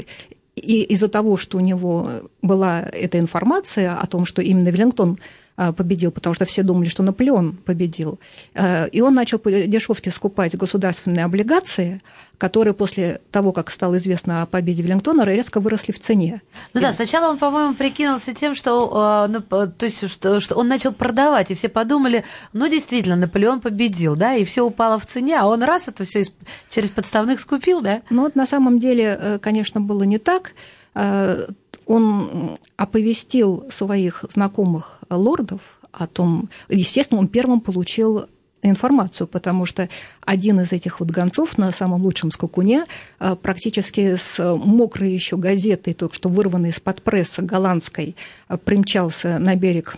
и 0.55 0.81
из-за 0.83 1.09
того, 1.09 1.37
что 1.37 1.57
у 1.57 1.61
него 1.61 2.09
была 2.41 2.81
эта 2.81 3.19
информация 3.19 3.95
о 3.95 4.07
том, 4.07 4.25
что 4.25 4.41
именно 4.41 4.69
Веллингтон 4.69 5.13
э, 5.13 5.17
победил, 5.55 6.11
потому 6.11 6.33
что 6.33 6.45
все 6.45 6.63
думали, 6.63 6.89
что 6.89 7.03
Наполеон 7.03 7.53
победил, 7.53 8.19
э, 8.53 8.89
и 8.89 9.01
он 9.01 9.13
начал 9.13 9.39
по 9.39 9.49
дешевке 9.49 10.11
скупать 10.11 10.55
государственные 10.57 11.23
облигации, 11.25 12.01
которые 12.37 12.73
после 12.73 13.21
того, 13.31 13.53
как 13.53 13.71
стало 13.71 13.97
известно 13.97 14.41
о 14.41 14.45
победе 14.45 14.83
Веллингтона, 14.83 15.21
резко 15.21 15.61
выросли 15.61 15.93
в 15.93 15.99
цене. 15.99 16.41
Ну 16.73 16.81
да, 16.81 16.91
сначала 16.91 17.31
он, 17.31 17.37
по-моему, 17.37 17.73
прикинулся 17.73 18.33
тем, 18.33 18.55
что, 18.55 19.27
э, 19.27 19.31
ну, 19.31 19.41
то 19.41 19.85
есть, 19.85 20.09
что, 20.09 20.41
что 20.41 20.55
он 20.55 20.67
начал 20.67 20.91
продавать, 20.91 21.51
и 21.51 21.55
все 21.55 21.69
подумали, 21.69 22.25
ну, 22.51 22.67
действительно, 22.67 23.15
Наполеон 23.15 23.61
победил, 23.61 24.15
да, 24.17 24.35
и 24.35 24.43
все 24.43 24.65
упало 24.65 24.99
в 24.99 25.05
цене, 25.05 25.39
а 25.39 25.47
он 25.47 25.63
раз 25.63 25.87
это 25.87 26.03
все 26.03 26.23
через 26.69 26.89
подставных 26.89 27.39
скупил, 27.39 27.81
да? 27.81 28.01
Но 28.09 28.23
вот 28.23 28.35
на 28.35 28.45
самом 28.45 28.79
деле, 28.79 29.17
э, 29.19 29.39
конечно, 29.39 29.79
было 29.79 30.03
не 30.03 30.17
так. 30.17 30.51
Э, 30.95 31.47
Он 31.87 32.57
оповестил 32.77 33.65
своих 33.69 34.25
знакомых 34.33 34.94
лордов 35.09 35.61
о 35.91 36.07
том, 36.07 36.49
естественно, 36.69 37.19
он 37.19 37.27
первым 37.27 37.61
получил 37.61 38.27
информацию, 38.61 39.27
потому 39.27 39.65
что 39.65 39.89
один 40.21 40.59
из 40.59 40.71
этих 40.71 40.99
вот 40.99 41.09
гонцов 41.09 41.57
на 41.57 41.71
самом 41.71 42.03
лучшем 42.03 42.31
скакуне 42.31 42.85
а, 43.19 43.35
практически 43.35 44.15
с 44.15 44.39
мокрой 44.57 45.11
еще 45.11 45.37
газетой, 45.37 45.93
только 45.93 46.15
что 46.15 46.29
вырванной 46.29 46.69
из-под 46.69 47.01
пресса 47.01 47.41
голландской, 47.41 48.15
а, 48.47 48.57
примчался 48.57 49.39
на 49.39 49.55
берег 49.55 49.97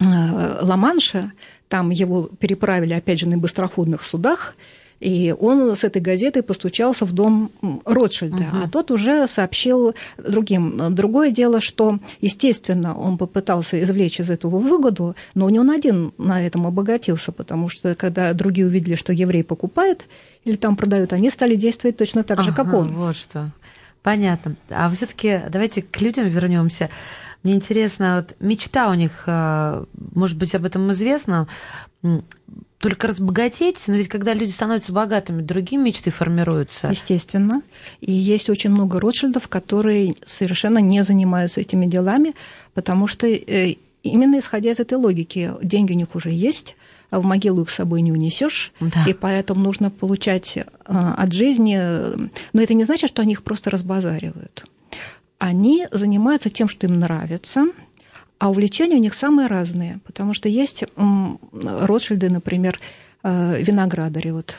а, 0.00 0.58
Ла-Манша, 0.62 1.32
там 1.68 1.90
его 1.90 2.24
переправили, 2.24 2.94
опять 2.94 3.20
же, 3.20 3.28
на 3.28 3.38
быстроходных 3.38 4.02
судах, 4.02 4.56
и 5.00 5.34
он 5.38 5.76
с 5.76 5.84
этой 5.84 6.00
газетой 6.00 6.42
постучался 6.42 7.04
в 7.04 7.12
дом 7.12 7.50
Ротшильда, 7.84 8.36
угу. 8.36 8.56
а 8.64 8.68
тот 8.68 8.90
уже 8.90 9.26
сообщил 9.26 9.94
другим. 10.18 10.94
Другое 10.94 11.30
дело, 11.30 11.60
что, 11.60 11.98
естественно, 12.20 12.96
он 12.96 13.18
попытался 13.18 13.82
извлечь 13.82 14.20
из 14.20 14.30
этого 14.30 14.58
выгоду, 14.58 15.14
но 15.34 15.50
не 15.50 15.58
он 15.58 15.70
один 15.70 16.12
на 16.18 16.44
этом 16.44 16.66
обогатился, 16.66 17.32
потому 17.32 17.68
что 17.68 17.94
когда 17.94 18.32
другие 18.32 18.66
увидели, 18.66 18.94
что 18.94 19.12
еврей 19.12 19.44
покупает 19.44 20.06
или 20.44 20.56
там 20.56 20.76
продают, 20.76 21.12
они 21.12 21.30
стали 21.30 21.54
действовать 21.54 21.96
точно 21.96 22.22
так 22.22 22.42
же, 22.42 22.50
ага, 22.50 22.64
как 22.64 22.74
он. 22.74 22.94
Вот 22.94 23.16
что. 23.16 23.50
Понятно. 24.02 24.56
А 24.68 24.90
все-таки 24.90 25.40
давайте 25.48 25.80
к 25.82 26.00
людям 26.00 26.28
вернемся. 26.28 26.90
Мне 27.42 27.54
интересно, 27.54 28.16
вот 28.16 28.36
мечта 28.40 28.88
у 28.88 28.94
них, 28.94 29.24
а, 29.26 29.84
может 30.14 30.38
быть, 30.38 30.54
об 30.54 30.64
этом 30.64 30.90
известно, 30.92 31.46
только 32.84 33.06
разбогатеть, 33.06 33.82
но 33.86 33.94
ведь 33.94 34.08
когда 34.08 34.34
люди 34.34 34.50
становятся 34.50 34.92
богатыми, 34.92 35.40
другие 35.40 35.80
мечты 35.80 36.10
формируются. 36.10 36.88
Естественно. 36.88 37.62
И 38.02 38.12
есть 38.12 38.50
очень 38.50 38.68
много 38.68 39.00
Ротшильдов, 39.00 39.48
которые 39.48 40.16
совершенно 40.26 40.76
не 40.76 41.02
занимаются 41.02 41.62
этими 41.62 41.86
делами, 41.86 42.34
потому 42.74 43.06
что 43.06 43.26
э, 43.26 43.76
именно 44.02 44.38
исходя 44.38 44.70
из 44.70 44.80
этой 44.80 44.98
логики, 44.98 45.50
деньги 45.62 45.92
у 45.94 45.96
них 45.96 46.14
уже 46.14 46.28
есть, 46.28 46.76
а 47.08 47.20
в 47.20 47.24
могилу 47.24 47.62
их 47.62 47.70
с 47.70 47.74
собой 47.74 48.02
не 48.02 48.12
унесешь, 48.12 48.70
да. 48.80 49.06
и 49.08 49.14
поэтому 49.14 49.62
нужно 49.62 49.90
получать 49.90 50.58
э, 50.58 50.64
от 50.84 51.32
жизни. 51.32 51.78
Но 52.52 52.60
это 52.60 52.74
не 52.74 52.84
значит, 52.84 53.08
что 53.08 53.22
они 53.22 53.32
их 53.32 53.44
просто 53.44 53.70
разбазаривают. 53.70 54.66
Они 55.38 55.86
занимаются 55.90 56.50
тем, 56.50 56.68
что 56.68 56.86
им 56.86 56.98
нравится, 56.98 57.64
а 58.44 58.50
увлечения 58.50 58.96
у 58.96 59.00
них 59.00 59.14
самые 59.14 59.48
разные, 59.48 60.00
потому 60.04 60.34
что 60.34 60.50
есть 60.50 60.84
Ротшильды, 61.62 62.28
например, 62.28 62.78
э, 63.22 63.62
виноградари. 63.62 64.32
Вот 64.32 64.58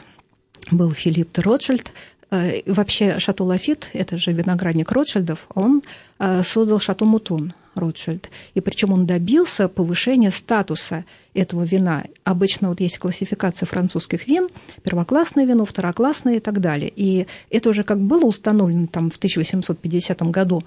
был 0.71 0.89
Филипп 0.89 1.29
де 1.35 1.41
Ротшильд. 1.43 1.91
Э, 2.31 2.63
вообще 2.65 3.19
Шато 3.19 3.43
Лафит, 3.43 3.91
это 3.93 4.17
же 4.17 4.33
виноградник 4.33 4.91
Ротшильдов, 4.91 5.45
он 5.53 5.83
э, 6.17 6.41
создал 6.41 6.79
Шато 6.79 7.05
Мутон 7.05 7.53
Ротшильд. 7.75 8.31
И 8.55 8.59
причем 8.59 8.91
он 8.91 9.05
добился 9.05 9.67
повышения 9.67 10.31
статуса 10.31 11.05
этого 11.35 11.61
вина. 11.61 12.05
Обычно 12.23 12.69
вот 12.69 12.79
есть 12.79 12.97
классификация 12.97 13.67
французских 13.67 14.27
вин, 14.27 14.47
первоклассное 14.81 15.45
вино, 15.45 15.63
второклассное 15.63 16.37
и 16.37 16.39
так 16.39 16.59
далее. 16.59 16.91
И 16.95 17.27
это 17.51 17.69
уже 17.69 17.83
как 17.83 17.99
было 17.99 18.25
установлено 18.25 18.87
там 18.87 19.11
в 19.11 19.17
1850 19.17 20.23
году. 20.31 20.63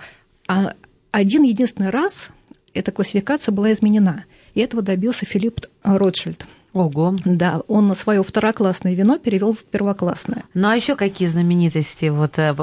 А 0.47 0.75
один 1.11 1.43
единственный 1.43 1.91
раз 1.91 2.31
эта 2.79 2.93
классификация 2.93 3.53
была 3.53 3.73
изменена. 3.73 4.25
И 4.55 4.61
этого 4.61 4.83
добился 4.83 5.27
Филипп 5.27 5.61
Ротшильд. 5.83 6.47
Ого. 6.75 7.17
Да, 7.25 7.63
он 7.67 7.95
свое 7.97 8.23
второклассное 8.23 8.95
вино 8.95 9.19
перевел 9.19 9.55
в 9.55 9.65
первоклассное. 9.65 10.45
Ну 10.53 10.69
а 10.69 10.77
еще 10.77 10.97
какие 10.97 11.27
знаменитости, 11.27 12.07
вот, 12.07 12.39
э, 12.39 12.55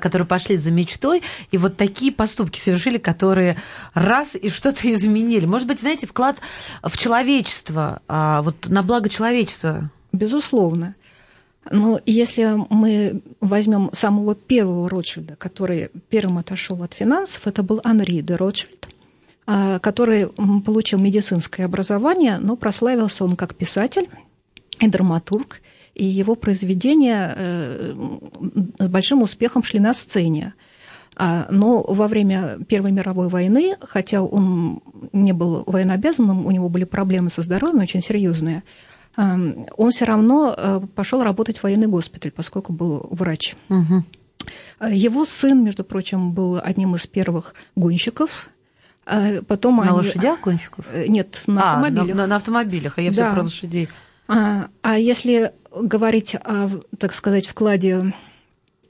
которые 0.00 0.26
пошли 0.26 0.56
за 0.56 0.72
мечтой, 0.72 1.22
и 1.52 1.58
вот 1.58 1.76
такие 1.76 2.12
поступки 2.12 2.58
совершили, 2.58 2.98
которые 2.98 3.56
раз 3.94 4.34
и 4.34 4.48
что-то 4.48 4.92
изменили? 4.92 5.46
Может 5.46 5.68
быть, 5.68 5.80
знаете, 5.80 6.06
вклад 6.06 6.36
в 6.82 6.98
человечество, 6.98 8.02
а, 8.08 8.42
вот 8.42 8.66
на 8.68 8.82
благо 8.82 9.08
человечества? 9.08 9.90
Безусловно. 10.12 10.96
Но 11.70 12.00
если 12.04 12.56
мы 12.68 13.22
возьмем 13.40 13.90
самого 13.92 14.34
первого 14.34 14.88
Ротшильда, 14.88 15.36
который 15.36 15.90
первым 16.10 16.38
отошел 16.38 16.82
от 16.82 16.94
финансов, 16.94 17.46
это 17.46 17.62
был 17.62 17.80
Анри 17.84 18.20
де 18.20 18.34
Ротшильд. 18.34 18.88
А, 19.44 19.80
который 19.80 20.28
получил 20.64 21.00
медицинское 21.00 21.64
образование, 21.64 22.38
но 22.38 22.54
прославился 22.54 23.24
он 23.24 23.34
как 23.34 23.56
писатель 23.56 24.08
и 24.78 24.86
драматург, 24.88 25.60
и 25.94 26.04
его 26.04 26.36
произведения 26.36 27.34
э, 27.36 27.94
с 28.78 28.86
большим 28.86 29.22
успехом 29.22 29.64
шли 29.64 29.80
на 29.80 29.94
сцене. 29.94 30.54
А, 31.16 31.48
но 31.50 31.82
во 31.82 32.06
время 32.06 32.58
Первой 32.68 32.92
мировой 32.92 33.28
войны, 33.28 33.76
хотя 33.80 34.22
он 34.22 34.80
не 35.12 35.32
был 35.32 35.64
военнообязанным, 35.66 36.46
у 36.46 36.50
него 36.52 36.68
были 36.68 36.84
проблемы 36.84 37.28
со 37.28 37.42
здоровьем 37.42 37.80
очень 37.80 38.00
серьезные, 38.00 38.62
а, 39.16 39.36
он 39.76 39.90
все 39.90 40.04
равно 40.04 40.54
э, 40.56 40.80
пошел 40.94 41.20
работать 41.24 41.58
в 41.58 41.64
военный 41.64 41.88
госпиталь, 41.88 42.30
поскольку 42.30 42.72
был 42.72 43.08
врач. 43.10 43.56
Угу. 43.68 44.88
Его 44.88 45.24
сын, 45.24 45.64
между 45.64 45.82
прочим, 45.82 46.30
был 46.32 46.60
одним 46.62 46.94
из 46.94 47.08
первых 47.08 47.54
гонщиков 47.74 48.48
а 49.12 49.42
потом 49.42 49.76
на 49.76 49.82
они... 49.82 49.92
лошадях 49.92 50.40
гонщиков? 50.40 50.86
Э, 50.90 51.06
нет, 51.06 51.44
на 51.46 51.62
а, 51.62 51.76
автомобилях. 51.76 52.16
На, 52.16 52.26
на 52.26 52.36
автомобилях, 52.36 52.94
а 52.96 53.02
я 53.02 53.10
да. 53.10 53.26
все 53.26 53.34
про 53.34 53.42
лошадей. 53.42 53.88
А, 54.26 54.68
а 54.80 54.98
если 54.98 55.52
говорить 55.70 56.34
о, 56.34 56.70
так 56.98 57.12
сказать, 57.12 57.46
вкладе 57.46 58.14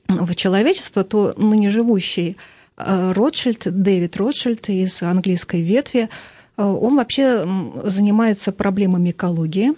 в 0.06 0.34
человечество, 0.36 1.02
то 1.02 1.34
ныне 1.36 1.70
живущий 1.70 2.36
э, 2.76 3.12
Ротшильд, 3.12 3.62
Дэвид 3.64 4.16
Ротшильд 4.16 4.68
из 4.68 5.02
английской 5.02 5.60
ветви, 5.60 6.08
э, 6.56 6.62
он 6.62 6.94
вообще 6.94 7.44
занимается 7.82 8.52
проблемами 8.52 9.10
экологии. 9.10 9.72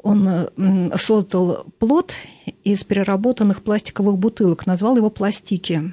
Он 0.00 0.48
создал 0.94 1.66
плод 1.80 2.14
из 2.62 2.84
переработанных 2.84 3.62
пластиковых 3.62 4.16
бутылок, 4.16 4.64
назвал 4.64 4.96
его 4.96 5.10
пластики 5.10 5.92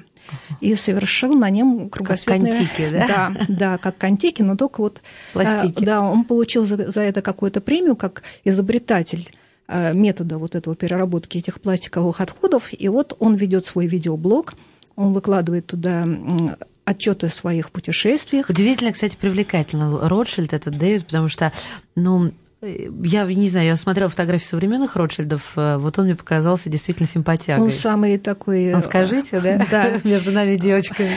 и 0.60 0.74
совершил 0.74 1.34
на 1.34 1.50
нем 1.50 1.90
кругосветное... 1.90 2.50
Как 2.50 2.58
контики, 2.58 2.88
да? 2.90 3.06
Да, 3.06 3.46
да, 3.48 3.78
как 3.78 3.98
контики, 3.98 4.42
но 4.42 4.56
только 4.56 4.80
вот... 4.80 5.00
Пластики. 5.32 5.84
Да, 5.84 6.02
он 6.02 6.24
получил 6.24 6.64
за, 6.64 6.90
за 6.90 7.02
это 7.02 7.22
какую-то 7.22 7.60
премию 7.60 7.96
как 7.96 8.22
изобретатель 8.44 9.30
э, 9.68 9.92
метода 9.94 10.38
вот 10.38 10.54
этого 10.54 10.76
переработки 10.76 11.38
этих 11.38 11.60
пластиковых 11.60 12.20
отходов. 12.20 12.70
И 12.72 12.88
вот 12.88 13.16
он 13.18 13.34
ведет 13.34 13.66
свой 13.66 13.86
видеоблог, 13.86 14.54
он 14.96 15.12
выкладывает 15.12 15.66
туда 15.66 16.06
отчеты 16.84 17.26
о 17.26 17.30
своих 17.30 17.70
путешествиях. 17.70 18.48
Удивительно, 18.48 18.92
кстати, 18.92 19.16
привлекательно 19.16 20.08
Ротшильд, 20.08 20.52
этот 20.52 20.78
Дэвис, 20.78 21.02
потому 21.02 21.28
что, 21.28 21.52
ну, 21.96 22.32
я 23.04 23.24
не 23.24 23.48
знаю, 23.48 23.66
я 23.66 23.76
смотрела 23.76 24.08
фотографии 24.08 24.44
современных 24.44 24.96
Ротшильдов, 24.96 25.52
э, 25.56 25.76
вот 25.76 25.98
он 25.98 26.06
мне 26.06 26.14
показался 26.14 26.68
действительно 26.68 27.08
симпатягой. 27.08 27.64
Он 27.64 27.70
самый 27.70 28.18
такой... 28.18 28.74
Он 28.74 28.82
скажите, 28.82 29.40
да? 29.40 29.66
Да. 29.70 30.00
Между 30.04 30.32
нами 30.32 30.56
девочками. 30.56 31.12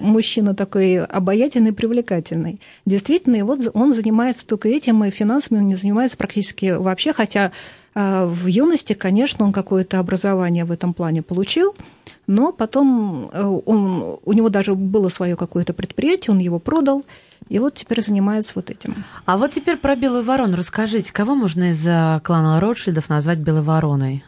Мужчина 0.00 0.54
такой 0.54 1.02
обаятельный, 1.02 1.72
привлекательный. 1.72 2.60
Действительно, 2.84 3.36
и 3.36 3.42
вот 3.42 3.70
он 3.72 3.94
занимается 3.94 4.46
только 4.46 4.68
этим, 4.68 5.02
и 5.04 5.10
финансами 5.10 5.58
он 5.58 5.66
не 5.66 5.76
занимается 5.76 6.16
практически 6.16 6.72
вообще, 6.72 7.12
хотя 7.12 7.52
э, 7.94 8.24
в 8.26 8.46
юности, 8.46 8.92
конечно, 8.92 9.46
он 9.46 9.52
какое-то 9.52 9.98
образование 9.98 10.64
в 10.64 10.72
этом 10.72 10.92
плане 10.92 11.22
получил, 11.22 11.74
но 12.26 12.52
потом 12.52 13.30
э, 13.32 13.42
он, 13.42 14.18
у 14.22 14.32
него 14.32 14.48
даже 14.50 14.74
было 14.74 15.08
свое 15.08 15.36
какое-то 15.36 15.72
предприятие, 15.72 16.34
он 16.34 16.38
его 16.38 16.58
продал, 16.58 17.04
и 17.48 17.58
вот 17.58 17.74
теперь 17.74 18.02
занимаются 18.02 18.52
вот 18.56 18.70
этим. 18.70 19.04
А 19.24 19.36
вот 19.36 19.52
теперь 19.52 19.76
про 19.76 19.96
белую 19.96 20.24
ворону 20.24 20.56
расскажите. 20.56 21.12
Кого 21.12 21.34
можно 21.34 21.70
из 21.70 21.86
э, 21.86 22.20
клана 22.24 22.60
Ротшильдов 22.60 23.08
назвать 23.08 23.38
белой 23.38 23.62
вороной? 23.62 24.24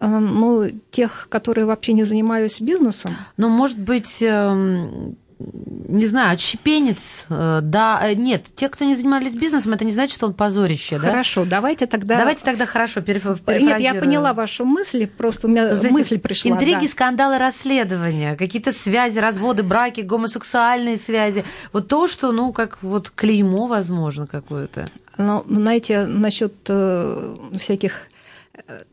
Э, 0.00 0.06
ну, 0.06 0.70
тех, 0.90 1.28
которые 1.30 1.66
вообще 1.66 1.92
не 1.94 2.04
занимаются 2.04 2.62
бизнесом. 2.62 3.12
Ну, 3.36 3.48
может 3.48 3.78
быть, 3.78 4.18
эм, 4.20 5.16
не 5.38 6.06
знаю, 6.06 6.34
отщепенец, 6.34 7.26
э, 7.28 7.60
да, 7.62 8.00
э, 8.02 8.14
нет, 8.14 8.44
те, 8.56 8.68
кто 8.68 8.84
не 8.84 8.94
занимались 8.94 9.34
бизнесом, 9.34 9.72
это 9.72 9.84
не 9.84 9.92
значит, 9.92 10.14
что 10.14 10.26
он 10.26 10.34
позорище, 10.34 10.98
да? 10.98 11.08
Хорошо, 11.08 11.44
давайте 11.44 11.86
тогда... 11.86 12.18
Давайте 12.18 12.44
тогда 12.44 12.66
хорошо 12.66 13.00
перефразируем. 13.00 13.66
Нет, 13.66 13.80
я 13.80 13.94
поняла 13.94 14.34
вашу 14.34 14.64
мысль, 14.64 15.06
просто 15.06 15.46
у 15.46 15.50
меня 15.50 15.68
Тут, 15.68 15.90
мысль 15.90 16.18
пришла. 16.18 16.50
Интриги, 16.50 16.82
да. 16.82 16.88
скандалы, 16.88 17.38
расследования, 17.38 18.36
какие-то 18.36 18.72
связи, 18.72 19.18
разводы, 19.18 19.62
браки, 19.62 20.00
гомосексуальные 20.00 20.96
связи, 20.96 21.44
вот 21.72 21.88
то, 21.88 22.06
что, 22.08 22.32
ну, 22.32 22.52
как 22.52 22.82
вот 22.82 23.10
клеймо, 23.10 23.66
возможно, 23.66 24.26
какое-то. 24.26 24.86
Ну, 25.16 25.44
знаете, 25.48 26.04
насчет 26.06 26.54
э, 26.68 27.36
всяких 27.58 28.08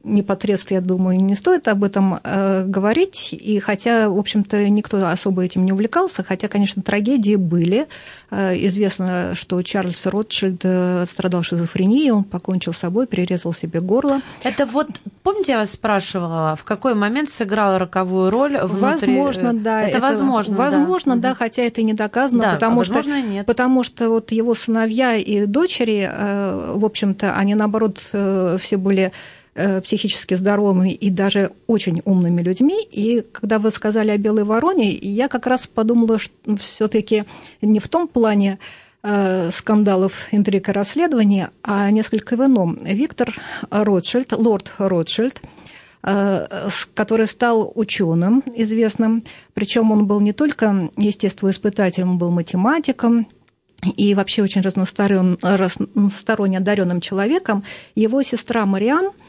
непосредственно, 0.03 0.77
я 0.77 0.81
думаю, 0.81 1.21
не 1.21 1.35
стоит 1.35 1.67
об 1.67 1.83
этом 1.83 2.19
э, 2.23 2.63
говорить. 2.65 3.29
И 3.33 3.59
хотя, 3.59 4.09
в 4.09 4.17
общем-то, 4.17 4.69
никто 4.69 5.05
особо 5.07 5.43
этим 5.43 5.65
не 5.65 5.73
увлекался, 5.73 6.23
хотя, 6.23 6.47
конечно, 6.47 6.81
трагедии 6.81 7.35
были. 7.35 7.87
Э, 8.31 8.53
известно, 8.67 9.33
что 9.35 9.61
Чарльз 9.61 10.05
Ротшильд 10.05 10.61
э, 10.63 11.05
страдал 11.09 11.43
шизофренией, 11.43 12.11
он 12.11 12.23
покончил 12.23 12.73
с 12.73 12.77
собой, 12.77 13.07
перерезал 13.07 13.53
себе 13.53 13.81
горло. 13.81 14.21
Это 14.43 14.65
вот, 14.65 14.87
помните, 15.23 15.53
я 15.53 15.59
вас 15.59 15.71
спрашивала, 15.71 16.55
в 16.55 16.63
какой 16.63 16.95
момент 16.95 17.29
сыграла 17.29 17.79
роковую 17.79 18.29
роль 18.29 18.57
внутри... 18.57 19.17
Возможно, 19.17 19.53
да. 19.53 19.81
Это, 19.83 19.97
это 19.97 19.99
возможно, 19.99 20.55
Возможно, 20.55 21.15
да, 21.15 21.29
да 21.29 21.35
хотя 21.35 21.63
это 21.63 21.81
не 21.81 21.93
доказано, 21.93 22.41
да, 22.41 22.53
потому, 22.53 22.81
а 22.81 22.83
что, 22.83 23.01
нет. 23.01 23.45
потому 23.45 23.83
что 23.83 24.09
вот 24.09 24.31
его 24.31 24.53
сыновья 24.53 25.15
и 25.15 25.45
дочери, 25.45 26.09
в 26.75 26.85
общем-то, 26.85 27.35
они, 27.35 27.55
наоборот, 27.55 27.99
все 27.99 28.77
были 28.77 29.05
Э, 29.05 29.11
психически 29.55 30.33
здоровыми 30.33 30.91
и 30.91 31.09
даже 31.09 31.51
очень 31.67 32.01
умными 32.03 32.41
людьми. 32.41 32.83
И 32.91 33.23
когда 33.31 33.57
вы 33.57 33.71
сказали 33.71 34.11
о 34.11 34.17
белой 34.17 34.43
вороне, 34.43 34.91
я 34.91 35.29
как 35.29 35.47
раз 35.47 35.65
подумала, 35.65 36.19
что 36.19 36.33
все-таки 36.57 37.23
не 37.61 37.79
в 37.79 37.87
том 37.87 38.09
плане 38.09 38.59
э, 39.01 39.49
скандалов, 39.51 40.27
интриг 40.31 40.67
и 40.67 40.71
расследований, 40.73 41.47
а 41.63 41.89
несколько 41.89 42.35
в 42.35 42.45
ином. 42.45 42.77
Виктор 42.81 43.33
Ротшильд, 43.69 44.33
лорд 44.33 44.73
Ротшильд, 44.77 45.41
э, 46.03 46.67
который 46.93 47.27
стал 47.27 47.71
ученым 47.75 48.43
известным, 48.53 49.23
причем 49.53 49.89
он 49.91 50.05
был 50.05 50.19
не 50.19 50.33
только 50.33 50.89
естествоиспытателем, 50.97 52.11
он 52.11 52.17
был 52.17 52.31
математиком, 52.31 53.27
и 53.95 54.15
вообще 54.15 54.41
очень 54.41 54.61
разносторонне 54.61 56.57
одаренным 56.57 56.99
человеком. 56.99 57.63
Его 57.93 58.21
сестра 58.21 58.65
Мариан– 58.65 59.11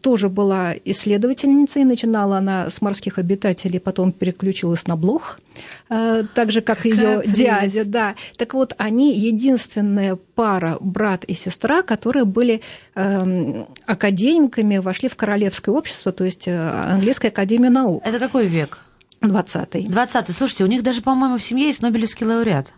тоже 0.00 0.28
была 0.28 0.74
исследовательницей. 0.84 1.84
Начинала 1.84 2.38
она 2.38 2.70
с 2.70 2.80
морских 2.80 3.18
обитателей, 3.18 3.78
потом 3.78 4.12
переключилась 4.12 4.86
на 4.86 4.96
блох, 4.96 5.40
а, 5.88 6.22
так 6.34 6.50
же, 6.50 6.62
как 6.62 6.84
ее 6.84 7.22
дядя. 7.26 7.84
Да. 7.84 8.14
Так 8.38 8.54
вот, 8.54 8.74
они 8.78 9.14
единственная 9.14 10.16
пара, 10.16 10.78
брат 10.80 11.24
и 11.24 11.34
сестра, 11.34 11.82
которые 11.82 12.24
были 12.24 12.62
эм, 12.94 13.66
академиками, 13.84 14.78
вошли 14.78 15.08
в 15.08 15.16
королевское 15.16 15.74
общество, 15.74 16.12
то 16.12 16.24
есть 16.24 16.48
э, 16.48 16.56
английская 16.92 17.28
академия 17.28 17.70
наук. 17.70 18.02
Это 18.06 18.18
какой 18.18 18.46
век? 18.46 18.78
20-й. 19.22 19.86
20-й. 19.86 20.32
Слушайте, 20.32 20.64
у 20.64 20.66
них 20.66 20.82
даже, 20.82 21.02
по-моему, 21.02 21.38
в 21.38 21.42
семье 21.42 21.66
есть 21.66 21.82
Нобелевский 21.82 22.26
лауреат. 22.26 22.72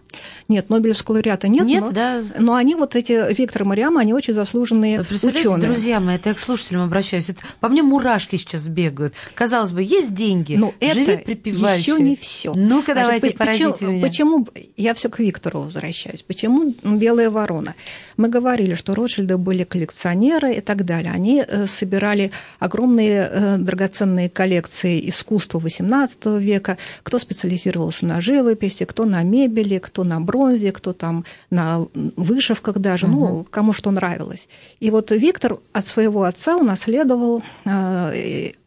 Нет, 0.49 0.71
Нобелевского 0.71 1.15
лауреата 1.15 1.49
нет. 1.49 1.67
Нет, 1.67 1.85
но, 1.85 1.91
да. 1.91 2.23
Но 2.39 2.55
они 2.55 2.75
вот 2.75 2.97
эти, 2.97 3.33
Виктор 3.35 3.63
и 3.63 3.65
Мариам, 3.65 3.99
они 3.99 4.15
очень 4.15 4.35
заслуженные 4.35 5.01
ученые. 5.01 5.69
друзья 5.69 6.01
мои, 6.01 6.17
это 6.17 6.31
я 6.31 6.35
к 6.35 6.39
слушателям 6.39 6.83
обращаюсь. 6.83 7.29
Это, 7.29 7.43
по 7.61 7.69
мне 7.69 7.83
мурашки 7.83 8.37
сейчас 8.37 8.67
бегают. 8.69 9.15
Казалось 9.35 9.73
бы, 9.73 9.83
есть 9.83 10.15
деньги, 10.15 10.55
но 10.55 10.73
живи 10.81 11.03
это 11.03 11.25
припеваючи. 11.25 11.91
еще 11.91 12.03
не 12.03 12.17
все. 12.17 12.53
Ну-ка, 12.55 12.95
давайте, 12.95 13.31
поразите 13.31 13.71
почему, 13.71 13.93
меня. 13.93 14.07
Почему, 14.07 14.49
я 14.77 14.95
все 14.95 15.09
к 15.09 15.19
Виктору 15.19 15.63
возвращаюсь, 15.63 16.23
почему 16.23 16.75
белая 16.83 17.31
ворона? 17.31 17.75
Мы 18.17 18.29
говорили, 18.29 18.75
что 18.75 18.95
Ротшильды 18.95 19.37
были 19.37 19.65
коллекционеры 19.65 20.55
и 20.55 20.61
так 20.61 20.85
далее. 20.85 21.13
Они 21.13 21.45
э, 21.47 21.67
собирали 21.67 22.33
огромные 22.59 23.29
э, 23.31 23.57
драгоценные 23.59 24.29
коллекции 24.29 25.09
искусства 25.09 25.59
XVIII 25.59 26.41
века. 26.41 26.79
Кто 27.03 27.19
специализировался 27.19 28.07
на 28.07 28.21
живописи, 28.21 28.85
кто 28.85 29.05
на 29.05 29.23
мебели, 29.23 29.79
кто 29.79 29.98
на 30.05 30.21
бронзе, 30.21 30.73
кто 30.73 30.93
там 30.93 31.25
на 31.51 31.87
вышивках 31.95 32.79
даже, 32.79 33.07
угу. 33.07 33.15
ну, 33.15 33.47
кому 33.49 33.73
что 33.73 33.91
нравилось. 33.91 34.49
И 34.81 34.91
вот 34.91 35.11
Виктор 35.11 35.59
от 35.73 35.87
своего 35.87 36.25
отца 36.25 36.57
унаследовал, 36.57 37.43
э, 37.65 38.13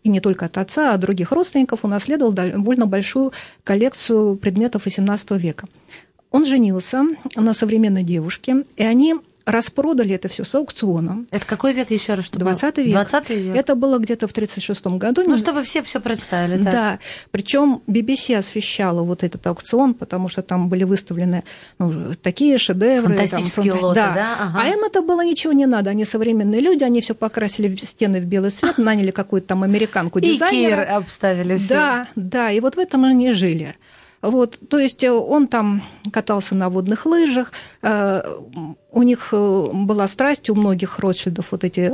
и 0.03 0.09
не 0.09 0.19
только 0.19 0.45
от 0.45 0.57
отца, 0.57 0.91
а 0.91 0.93
от 0.95 1.01
других 1.01 1.31
родственников, 1.31 1.83
унаследовал 1.83 2.31
довольно 2.31 2.85
большую 2.85 3.33
коллекцию 3.63 4.35
предметов 4.35 4.87
XVIII 4.87 5.37
века. 5.37 5.67
Он 6.31 6.45
женился 6.45 7.03
на 7.35 7.53
современной 7.53 8.03
девушке, 8.03 8.63
и 8.77 8.83
они 8.83 9.15
распродали 9.45 10.15
это 10.15 10.27
все 10.27 10.43
с 10.43 10.53
аукциона. 10.55 11.25
Это 11.31 11.45
какой 11.45 11.73
век 11.73 11.91
еще 11.91 12.13
раз? 12.13 12.29
20 12.29 12.77
век. 12.77 12.91
20 12.91 13.29
век. 13.29 13.55
Это 13.55 13.75
было 13.75 13.97
где-то 13.97 14.27
в 14.27 14.31
1936 14.31 14.97
году. 14.97 15.23
Ну, 15.27 15.37
чтобы 15.37 15.63
все 15.63 15.81
все 15.81 15.99
представили. 15.99 16.61
Так. 16.63 16.73
Да. 16.73 16.99
Причем 17.31 17.81
BBC 17.87 18.35
освещала 18.35 19.01
вот 19.01 19.23
этот 19.23 19.45
аукцион, 19.47 19.93
потому 19.93 20.29
что 20.29 20.41
там 20.41 20.69
были 20.69 20.83
выставлены 20.83 21.43
ну, 21.79 22.13
такие 22.21 22.57
шедевры. 22.57 23.15
Фантастические 23.15 23.73
там, 23.73 23.83
лоты, 23.83 23.95
да. 23.95 24.13
да? 24.13 24.37
Ага. 24.39 24.61
А 24.61 24.67
им 24.67 24.83
это 24.83 25.01
было 25.01 25.23
ничего 25.23 25.53
не 25.53 25.65
надо. 25.65 25.89
Они 25.89 26.05
современные 26.05 26.61
люди, 26.61 26.83
они 26.83 27.01
все 27.01 27.13
покрасили 27.13 27.67
в 27.67 27.79
стены 27.79 28.19
в 28.19 28.25
белый 28.25 28.51
цвет, 28.51 28.77
наняли 28.77 29.11
какую-то 29.11 29.49
там 29.49 29.63
американку 29.63 30.19
дизайнера. 30.19 30.83
И 30.83 30.85
Кир 30.85 30.95
обставили 30.95 31.57
все. 31.57 31.73
Да, 31.73 32.07
да. 32.15 32.51
И 32.51 32.59
вот 32.59 32.75
в 32.75 32.79
этом 32.79 33.05
они 33.05 33.33
жили. 33.33 33.75
Вот, 34.21 34.59
то 34.69 34.77
есть 34.77 35.03
э, 35.03 35.11
он 35.11 35.47
там 35.47 35.83
катался 36.11 36.53
на 36.53 36.69
водных 36.69 37.05
лыжах, 37.05 37.51
э, 37.81 38.21
у 38.91 39.03
них 39.03 39.29
э, 39.31 39.69
была 39.73 40.07
страсть 40.07 40.49
у 40.49 40.55
многих 40.55 40.99
Ротшильдов 40.99 41.51
вот 41.51 41.63
эти 41.63 41.93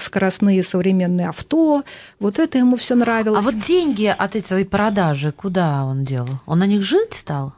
скоростные 0.00 0.62
современные 0.62 1.28
авто, 1.28 1.82
вот 2.20 2.38
это 2.38 2.58
ему 2.58 2.76
все 2.76 2.94
нравилось. 2.94 3.38
А 3.38 3.42
вот 3.42 3.58
деньги 3.60 4.14
от 4.16 4.36
этой 4.36 4.64
продажи 4.66 5.32
куда 5.32 5.84
он 5.84 6.04
делал? 6.04 6.40
Он 6.44 6.58
на 6.58 6.66
них 6.66 6.82
жить 6.82 7.14
стал? 7.14 7.54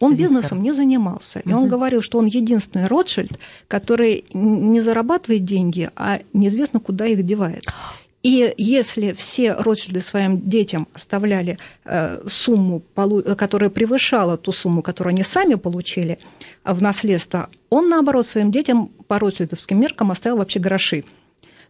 Он 0.00 0.14
Виктор. 0.14 0.36
бизнесом 0.36 0.62
не 0.62 0.72
занимался. 0.72 1.40
И 1.40 1.52
он 1.52 1.68
говорил, 1.68 2.02
что 2.02 2.18
он 2.18 2.26
единственный 2.26 2.86
Ротшильд, 2.86 3.38
который 3.66 4.24
не 4.32 4.80
зарабатывает 4.80 5.44
деньги, 5.44 5.90
а 5.96 6.20
неизвестно, 6.32 6.78
куда 6.78 7.06
их 7.06 7.24
девает. 7.24 7.64
И 8.22 8.52
если 8.56 9.12
все 9.12 9.54
Ротшильды 9.54 10.00
своим 10.00 10.48
детям 10.48 10.88
оставляли 10.92 11.58
э, 11.84 12.20
сумму, 12.26 12.82
которая 13.36 13.70
превышала 13.70 14.36
ту 14.36 14.50
сумму, 14.50 14.82
которую 14.82 15.12
они 15.12 15.22
сами 15.22 15.54
получили 15.54 16.18
в 16.64 16.82
наследство, 16.82 17.48
он, 17.70 17.88
наоборот, 17.88 18.26
своим 18.26 18.50
детям 18.50 18.88
по 19.06 19.18
ротшильдовским 19.20 19.80
меркам 19.80 20.10
оставил 20.10 20.38
вообще 20.38 20.58
гроши. 20.58 21.04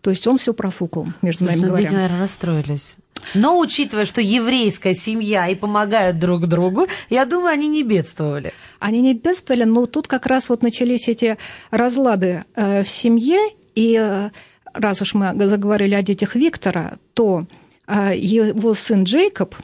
То 0.00 0.11
есть 0.11 0.26
он 0.26 0.38
все 0.38 0.54
профукал, 0.54 1.08
между 1.22 1.44
нами 1.44 1.61
ну, 1.61 1.66
говоря. 1.68 1.82
Дети, 1.82 1.94
наверное, 1.94 2.20
расстроились. 2.20 2.96
Но 3.34 3.58
учитывая, 3.58 4.04
что 4.04 4.20
еврейская 4.20 4.94
семья 4.94 5.48
и 5.48 5.54
помогают 5.54 6.18
друг 6.18 6.46
другу, 6.46 6.87
я 7.11 7.26
думаю, 7.26 7.52
они 7.52 7.68
не 7.68 7.82
бедствовали. 7.82 8.52
Они 8.78 9.00
не 9.00 9.12
бедствовали, 9.12 9.64
но 9.64 9.87
тут 9.87 10.06
как 10.06 10.26
раз 10.26 10.48
вот 10.48 10.62
начались 10.62 11.08
эти 11.08 11.37
разлады 11.70 12.44
э, 12.54 12.84
в 12.84 12.88
семье, 12.88 13.38
и 13.74 14.30
раз 14.74 15.02
уж 15.02 15.14
мы 15.14 15.35
заговорили 15.48 15.94
о 15.94 16.02
детях 16.02 16.35
Виктора, 16.35 16.98
то 17.14 17.46
а, 17.87 18.12
его 18.12 18.74
сын 18.74 19.04
Джейкоб 19.04 19.54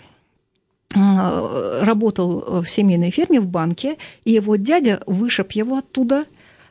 а, 0.95 1.81
работал 1.85 2.63
в 2.63 2.67
семейной 2.67 3.11
фирме 3.11 3.41
в 3.41 3.47
банке, 3.47 3.97
и 4.25 4.33
его 4.33 4.57
дядя 4.57 5.03
вышиб 5.07 5.53
его 5.53 5.79
оттуда 5.79 6.25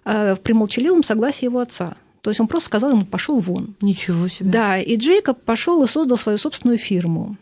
а, 0.04 0.36
в 0.36 0.54
молчаливом 0.54 1.04
согласии 1.04 1.46
его 1.46 1.60
отца. 1.60 1.96
То 2.22 2.30
есть 2.30 2.40
он 2.40 2.48
просто 2.48 2.68
сказал 2.68 2.92
ему, 2.92 3.06
пошел 3.06 3.40
вон. 3.40 3.76
Ничего 3.82 4.28
себе. 4.30 4.50
Да, 4.50 4.80
и 4.80 4.96
Джейкоб 4.96 5.42
пошел 5.42 5.84
и 5.84 5.88
создал 5.88 6.18
свою 6.18 6.38
собственную 6.38 6.78
фирму. 6.78 7.36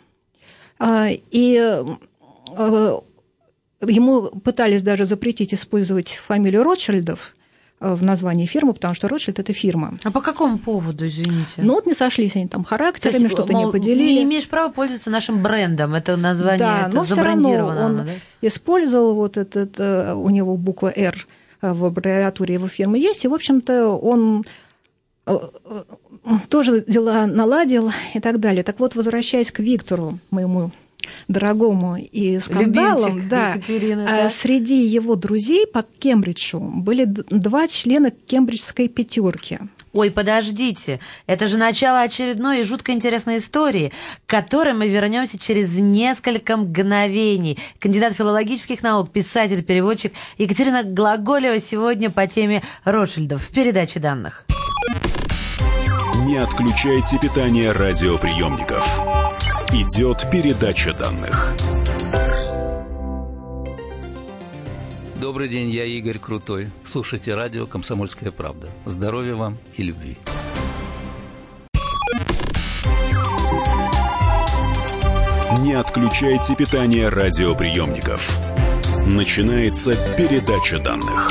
И 0.84 1.84
ему 3.88 4.30
пытались 4.43 4.82
даже 4.82 5.06
запретить 5.06 5.54
использовать 5.54 6.10
фамилию 6.10 6.63
Ротшильдов, 6.63 7.36
в 7.82 8.04
названии 8.04 8.46
фирмы, 8.46 8.74
потому 8.74 8.94
что 8.94 9.08
Ротшильд– 9.08 9.39
это 9.39 9.54
фирма. 9.54 9.98
А 10.04 10.12
по 10.12 10.22
какому 10.22 10.60
поводу, 10.60 11.08
извините? 11.08 11.56
Ну 11.58 11.74
вот 11.74 11.88
не 11.88 11.96
сошлись 11.96 12.36
они 12.36 12.48
там 12.48 12.63
характерами, 12.63 13.28
что-то 13.28 13.54
не 13.54 13.70
поделили. 13.72 14.20
Не 14.20 14.24
имеешь 14.24 14.48
права 14.48 14.72
пользоваться 14.72 15.10
нашим 15.10 15.41
брендом, 15.41 15.96
это 15.96 16.15
название 16.15 16.60
да, 16.60 16.88
это 16.88 16.96
но 16.96 17.04
все 17.04 17.22
равно 17.22 17.50
он 17.50 17.98
да? 17.98 18.06
использовал 18.41 19.15
вот 19.15 19.38
этот, 19.38 19.80
э, 19.80 20.13
у 20.13 20.30
него 20.30 20.58
буква 20.58 20.94
«Р» 20.96 21.28
в 21.62 21.86
аббревиатуре 21.86 22.56
его 22.56 22.67
фирмы 22.67 23.00
есть, 23.00 23.26
и, 23.26 23.28
в 23.28 23.34
общем-то, 23.34 23.88
он 23.88 24.46
э, 25.26 25.38
тоже 26.50 26.84
дела 26.88 27.26
наладил 27.26 27.91
и 28.13 28.20
так 28.20 28.39
далее. 28.39 28.63
Так 28.63 28.80
вот, 28.80 28.96
возвращаясь 28.96 29.52
к 29.52 29.60
Виктору, 29.60 30.20
моему 30.30 30.72
дорогому 31.28 31.97
и 31.97 32.39
скандалам, 32.39 33.15
Любимчик 33.15 33.30
да, 33.30 33.50
Екатерины, 33.54 34.02
а 34.02 34.24
да. 34.24 34.30
среди 34.30 34.86
его 34.86 35.15
друзей 35.15 35.67
по 35.67 35.84
Кембриджу 36.00 36.60
были 36.60 37.06
два 37.06 37.67
члена 37.67 38.12
кембриджской 38.12 38.88
пятерки. 38.88 39.60
Ой, 39.93 40.10
подождите, 40.10 41.02
это 41.28 41.47
же 41.47 41.58
начало 41.58 42.02
очередной 42.02 42.62
и 42.62 42.63
жутко 42.63 42.93
интересной 42.93 43.38
истории, 43.38 43.91
к 44.26 44.30
которой 44.30 44.74
мы 44.74 44.88
вернемся 44.88 45.38
через 45.38 45.78
несколько 45.78 46.56
мгновений. 46.56 47.60
Кандидат 47.78 48.13
филологических 48.13 48.84
наук, 48.84 49.12
писатель, 49.12 49.63
переводчик 49.63 50.13
Екатерина 50.38 50.84
Глаголева 50.84 51.60
сегодня 51.60 52.10
по 52.10 52.26
теме 52.26 52.63
Ротшильдов 52.86 53.43
в 53.43 53.54
передаче 53.54 54.00
данных 54.00 54.45
не 56.32 56.38
отключайте 56.38 57.20
питание 57.20 57.74
радиоприемников. 57.74 58.88
Идет 59.74 60.26
передача 60.32 60.94
данных. 60.94 61.54
Добрый 65.19 65.50
день, 65.50 65.69
я 65.69 65.84
Игорь 65.84 66.19
Крутой. 66.19 66.69
Слушайте 66.86 67.36
радио 67.36 67.67
«Комсомольская 67.67 68.32
правда». 68.32 68.69
Здоровья 68.86 69.36
вам 69.36 69.58
и 69.75 69.84
любви. 69.84 70.17
Не 75.60 75.73
отключайте 75.73 76.56
питание 76.56 77.10
радиоприемников. 77.10 78.32
Начинается 79.08 79.92
передача 80.15 80.79
данных. 80.79 81.29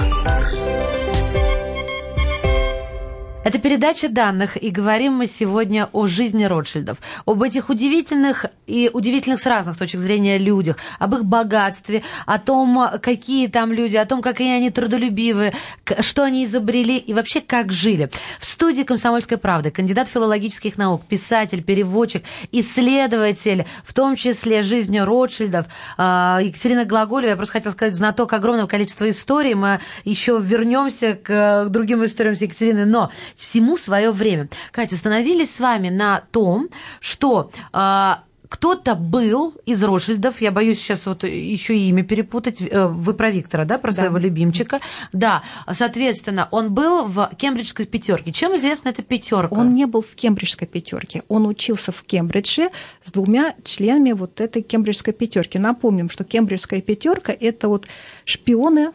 Это 3.42 3.58
передача 3.58 4.10
данных, 4.10 4.62
и 4.62 4.68
говорим 4.68 5.14
мы 5.14 5.26
сегодня 5.26 5.88
о 5.92 6.06
жизни 6.06 6.44
Ротшильдов, 6.44 6.98
об 7.24 7.42
этих 7.42 7.70
удивительных 7.70 8.44
и 8.66 8.90
удивительных 8.92 9.40
с 9.40 9.46
разных 9.46 9.78
точек 9.78 9.98
зрения 9.98 10.36
людях, 10.36 10.76
об 10.98 11.14
их 11.14 11.24
богатстве, 11.24 12.02
о 12.26 12.38
том, 12.38 12.90
какие 13.00 13.46
там 13.46 13.72
люди, 13.72 13.96
о 13.96 14.04
том, 14.04 14.20
какие 14.20 14.54
они 14.54 14.70
трудолюбивые, 14.70 15.54
что 16.00 16.24
они 16.24 16.44
изобрели 16.44 16.98
и 16.98 17.14
вообще 17.14 17.40
как 17.40 17.72
жили. 17.72 18.10
В 18.40 18.44
студии 18.44 18.82
«Комсомольской 18.82 19.38
правды» 19.38 19.70
кандидат 19.70 20.08
филологических 20.08 20.76
наук, 20.76 21.06
писатель, 21.06 21.62
переводчик, 21.62 22.22
исследователь, 22.52 23.64
в 23.86 23.94
том 23.94 24.16
числе 24.16 24.60
жизни 24.60 24.98
Ротшильдов, 24.98 25.64
а, 25.96 26.40
Екатерина 26.42 26.84
Глаголева. 26.84 27.30
Я 27.30 27.36
просто 27.36 27.54
хотела 27.54 27.72
сказать, 27.72 27.94
знаток 27.94 28.34
огромного 28.34 28.68
количества 28.68 29.08
историй. 29.08 29.54
Мы 29.54 29.80
еще 30.04 30.38
вернемся 30.42 31.14
к 31.14 31.70
другим 31.70 32.04
историям 32.04 32.36
с 32.36 32.42
Екатериной, 32.42 32.84
но 32.84 33.10
всему 33.36 33.76
свое 33.76 34.10
время. 34.10 34.48
Катя, 34.72 34.94
остановились 34.94 35.54
с 35.54 35.60
вами 35.60 35.88
на 35.88 36.22
том, 36.30 36.68
что 37.00 37.50
э, 37.72 38.14
кто-то 38.50 38.96
был 38.96 39.54
из 39.64 39.82
Ротшильдов, 39.82 40.40
я 40.40 40.50
боюсь 40.50 40.78
сейчас 40.78 41.06
вот 41.06 41.22
еще 41.22 41.78
имя 41.78 42.02
перепутать, 42.02 42.60
э, 42.60 42.86
вы 42.88 43.14
про 43.14 43.30
Виктора, 43.30 43.64
да, 43.64 43.78
про 43.78 43.92
да. 43.92 43.94
своего 43.94 44.18
любимчика, 44.18 44.80
да, 45.12 45.44
соответственно, 45.70 46.48
он 46.50 46.74
был 46.74 47.06
в 47.06 47.30
кембриджской 47.38 47.86
пятерке. 47.86 48.32
Чем 48.32 48.56
известна 48.56 48.88
эта 48.88 49.02
пятерка? 49.02 49.54
Он 49.54 49.72
не 49.72 49.86
был 49.86 50.00
в 50.00 50.14
кембриджской 50.16 50.66
пятерке, 50.66 51.22
он 51.28 51.46
учился 51.46 51.92
в 51.92 52.02
Кембридже 52.02 52.70
с 53.04 53.12
двумя 53.12 53.54
членами 53.62 54.12
вот 54.12 54.40
этой 54.40 54.62
кембриджской 54.62 55.14
пятерки. 55.14 55.58
Напомним, 55.58 56.10
что 56.10 56.24
кембриджская 56.24 56.80
пятерка 56.80 57.32
это 57.32 57.68
вот 57.68 57.86
шпионы 58.24 58.90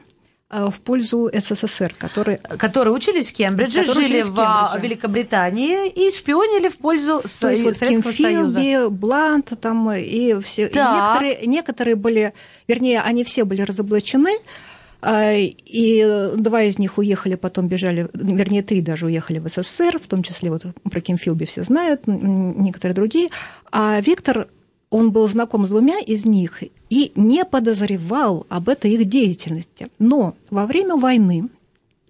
в 0.50 0.80
пользу 0.82 1.30
СССР, 1.34 1.96
которые... 1.98 2.38
Которые 2.38 2.94
учились 2.94 3.32
в 3.32 3.36
Кембридже, 3.36 3.82
которые 3.82 4.08
жили 4.08 4.22
в, 4.22 4.34
в 4.34 4.40
а, 4.40 4.78
Великобритании 4.80 5.90
и 5.90 6.12
шпионили 6.12 6.70
в 6.70 6.78
пользу 6.78 7.24
То 7.40 7.50
есть, 7.50 7.64
вот 7.64 7.76
Советского 7.76 8.14
Ким 8.14 8.26
Союза. 8.26 8.90
Блант 8.90 9.54
там 9.60 9.92
и 9.92 10.40
все. 10.42 10.68
И 10.68 10.76
некоторые, 10.76 11.46
некоторые 11.48 11.96
были, 11.96 12.34
вернее, 12.68 13.02
они 13.02 13.24
все 13.24 13.44
были 13.44 13.64
разоблачены, 13.64 14.38
а, 15.02 15.34
и 15.34 16.32
два 16.36 16.64
из 16.64 16.80
них 16.80 16.98
уехали, 16.98 17.36
потом 17.36 17.68
бежали, 17.68 18.08
вернее, 18.14 18.64
три 18.64 18.82
даже 18.82 19.06
уехали 19.06 19.40
в 19.40 19.48
СССР, 19.48 20.00
в 20.00 20.08
том 20.08 20.24
числе 20.24 20.50
вот 20.50 20.66
про 20.90 21.00
Ким 21.00 21.18
Филби 21.18 21.46
все 21.46 21.64
знают, 21.64 22.08
некоторые 22.08 22.96
другие. 22.96 23.30
А 23.72 24.00
Виктор 24.02 24.48
он 24.96 25.12
был 25.12 25.28
знаком 25.28 25.66
с 25.66 25.70
двумя 25.70 26.00
из 26.00 26.24
них 26.24 26.64
и 26.90 27.12
не 27.16 27.44
подозревал 27.44 28.46
об 28.48 28.70
этой 28.70 28.92
их 28.92 29.04
деятельности. 29.10 29.90
Но 30.00 30.36
во 30.50 30.66
время 30.66 30.96
войны 30.96 31.50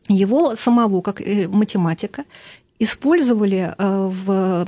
его 0.08 0.56
самого, 0.56 1.02
как 1.02 1.20
математика, 1.48 2.26
использовали 2.78 3.74
э, 3.76 4.12
в 4.26 4.66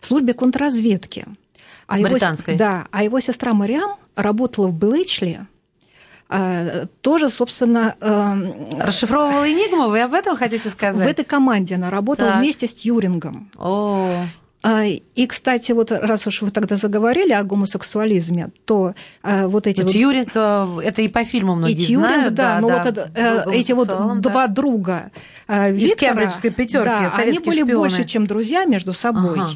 службе 0.00 0.32
контрразведки. 0.32 1.26
А 1.86 1.98
Британской? 1.98 2.54
Его, 2.54 2.58
да, 2.58 2.86
а 2.90 3.04
его 3.04 3.20
сестра 3.20 3.52
Мариам 3.52 3.96
работала 4.16 4.68
в 4.68 4.72
Блэчли, 4.72 5.40
э, 6.30 6.86
тоже, 7.02 7.28
собственно... 7.28 7.94
Э, 8.00 8.86
Расшифровывала 8.86 9.46
Энигму, 9.52 9.90
вы 9.90 10.00
об 10.00 10.14
этом 10.14 10.34
хотите 10.34 10.70
сказать? 10.70 11.04
В 11.04 11.10
этой 11.10 11.26
команде 11.26 11.74
она 11.74 11.90
работала 11.90 12.30
так. 12.30 12.38
вместе 12.40 12.66
с 12.66 12.74
Тьюрингом. 12.74 13.50
О. 13.58 14.24
А, 14.62 14.84
и, 14.84 15.26
кстати, 15.26 15.72
вот 15.72 15.90
раз 15.90 16.26
уж 16.26 16.42
вы 16.42 16.50
тогда 16.50 16.76
заговорили 16.76 17.32
о 17.32 17.42
гомосексуализме, 17.44 18.50
то 18.66 18.94
э, 19.22 19.46
вот 19.46 19.66
эти... 19.66 19.80
Вот... 19.80 19.90
Тьюринг, 19.90 20.32
э, 20.34 20.78
это 20.84 21.00
и 21.00 21.08
по 21.08 21.24
фильму 21.24 21.54
многие 21.54 21.74
и 21.74 21.86
Тьюринг, 21.86 22.14
знают. 22.14 22.34
Да, 22.34 22.54
да 22.56 22.60
но 22.60 22.68
да, 22.68 22.76
вот 22.76 22.86
это, 22.86 23.50
эти 23.52 23.72
вот 23.72 23.88
да. 23.88 24.14
два 24.16 24.48
друга 24.48 25.12
Виктора, 25.48 25.70
Из 25.70 25.94
кембриджской 25.96 26.50
пятерки, 26.50 26.84
да, 26.84 27.12
они 27.16 27.38
были 27.38 27.62
шпионы. 27.62 27.76
больше, 27.76 28.04
чем 28.04 28.26
друзья 28.26 28.66
между 28.66 28.92
собой. 28.92 29.40
Ага. 29.40 29.50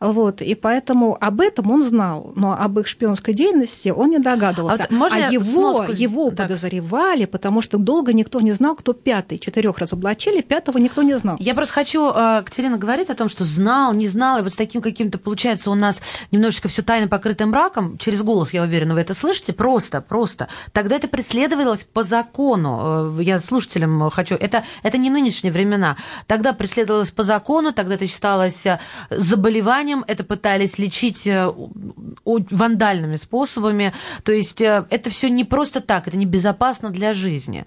Вот, 0.00 0.42
и 0.42 0.54
поэтому 0.54 1.16
об 1.20 1.40
этом 1.40 1.70
он 1.70 1.82
знал, 1.82 2.32
но 2.36 2.52
об 2.52 2.78
их 2.78 2.86
шпионской 2.86 3.34
деятельности 3.34 3.88
он 3.88 4.10
не 4.10 4.18
догадывался. 4.18 4.86
А, 4.90 4.94
вот, 4.94 5.12
а 5.12 5.30
его, 5.30 5.44
сноску... 5.44 5.92
его 5.92 6.30
так. 6.30 6.48
подозревали, 6.48 7.24
потому 7.24 7.62
что 7.62 7.78
долго 7.78 8.12
никто 8.12 8.40
не 8.40 8.52
знал, 8.52 8.76
кто 8.76 8.92
пятый. 8.92 9.38
Четырех 9.38 9.78
разоблачили, 9.78 10.42
пятого 10.42 10.78
никто 10.78 11.02
не 11.02 11.18
знал. 11.18 11.36
Я 11.40 11.54
просто 11.54 11.74
хочу, 11.74 12.10
э, 12.10 12.42
Катерина 12.44 12.76
говорит 12.76 13.10
о 13.10 13.14
том, 13.14 13.28
что 13.28 13.44
знал, 13.44 13.94
не 13.94 14.06
знал, 14.06 14.38
и 14.38 14.42
вот 14.42 14.52
с 14.52 14.56
таким 14.56 14.82
каким-то, 14.82 15.18
получается, 15.18 15.70
у 15.70 15.74
нас 15.74 16.00
немножечко 16.30 16.68
все 16.68 16.82
тайно 16.82 17.08
покрытым 17.08 17.50
мраком, 17.50 17.98
через 17.98 18.22
голос, 18.22 18.52
я 18.52 18.62
уверена, 18.62 18.94
вы 18.94 19.00
это 19.00 19.14
слышите, 19.14 19.52
просто, 19.52 20.00
просто. 20.00 20.48
Тогда 20.72 20.96
это 20.96 21.08
преследовалось 21.08 21.84
по 21.84 22.02
закону. 22.02 23.16
Э, 23.18 23.22
я 23.22 23.40
слушателям 23.40 24.10
хочу, 24.10 24.34
это, 24.34 24.64
это 24.82 24.98
не 24.98 25.10
нынешние 25.10 25.52
времена. 25.52 25.96
Тогда 26.26 26.52
преследовалось 26.52 27.10
по 27.10 27.22
закону, 27.22 27.72
тогда 27.72 27.94
это 27.94 28.06
считалось 28.06 28.66
э, 28.66 28.78
заболеванием, 29.10 29.85
заболеванием, 29.86 30.04
это 30.06 30.24
пытались 30.24 30.78
лечить 30.78 31.26
э, 31.26 31.52
вандальными 32.24 33.16
способами. 33.16 33.92
То 34.24 34.32
есть 34.32 34.60
э, 34.60 34.84
это 34.90 35.10
все 35.10 35.28
не 35.28 35.44
просто 35.44 35.80
так, 35.80 36.08
это 36.08 36.16
небезопасно 36.16 36.90
для 36.90 37.12
жизни. 37.12 37.64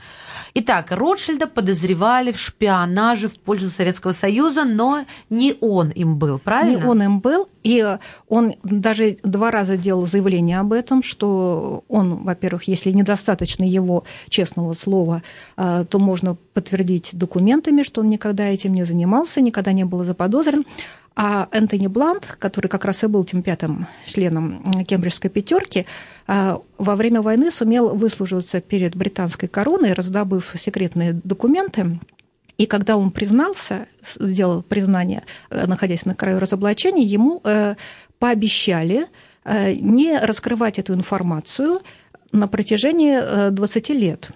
Итак, 0.54 0.92
Ротшильда 0.92 1.48
подозревали 1.48 2.32
в 2.32 2.40
шпионаже 2.40 3.28
в 3.28 3.40
пользу 3.40 3.70
Советского 3.70 4.12
Союза, 4.12 4.64
но 4.64 5.06
не 5.30 5.56
он 5.62 5.90
им 5.90 6.18
был, 6.18 6.40
правильно? 6.40 6.84
Не 6.84 6.86
он 6.86 7.04
им 7.04 7.20
был, 7.20 7.48
и 7.64 7.98
он 8.28 8.56
даже 8.64 9.18
два 9.24 9.52
раза 9.52 9.78
делал 9.78 10.06
заявление 10.06 10.60
об 10.60 10.74
этом, 10.74 11.04
что 11.04 11.84
он, 11.88 12.24
во-первых, 12.24 12.64
если 12.68 12.92
недостаточно 12.92 13.64
его 13.64 14.04
честного 14.30 14.74
слова, 14.74 15.24
э, 15.58 15.86
то 15.90 16.00
можно 16.00 16.36
подтвердить 16.54 17.10
документами, 17.14 17.84
что 17.84 18.02
он 18.02 18.10
никогда 18.10 18.48
этим 18.48 18.74
не 18.74 18.86
занимался, 18.86 19.42
никогда 19.42 19.72
не 19.72 19.86
был 19.86 20.04
заподозрен. 20.04 20.66
А 21.22 21.50
Энтони 21.52 21.88
Блант, 21.88 22.38
который 22.40 22.68
как 22.68 22.86
раз 22.86 23.04
и 23.04 23.08
был 23.08 23.26
тем 23.26 23.42
пятым 23.42 23.88
членом 24.06 24.64
Кембриджской 24.88 25.30
пятерки, 25.30 25.86
а, 26.28 26.62
во 26.78 26.96
время 26.96 27.22
войны 27.22 27.52
сумел 27.52 27.94
выслуживаться 27.94 28.62
перед 28.62 28.96
британской 28.96 29.50
короной, 29.50 29.92
раздобыв 29.92 30.56
секретные 30.58 31.12
документы. 31.12 32.00
И 32.58 32.66
когда 32.68 32.96
он 32.96 33.12
признался, 33.12 33.88
сделал 34.18 34.64
признание, 34.64 35.24
э, 35.50 35.68
находясь 35.68 36.06
на 36.06 36.16
краю 36.16 36.40
разоблачения, 36.40 37.04
ему 37.04 37.42
э, 37.44 37.76
пообещали 38.18 39.08
э, 39.44 39.74
не 39.74 40.18
раскрывать 40.18 40.80
эту 40.80 40.94
информацию 40.94 41.82
на 42.32 42.48
протяжении 42.48 43.50
20 43.50 43.90
лет. 43.90 44.30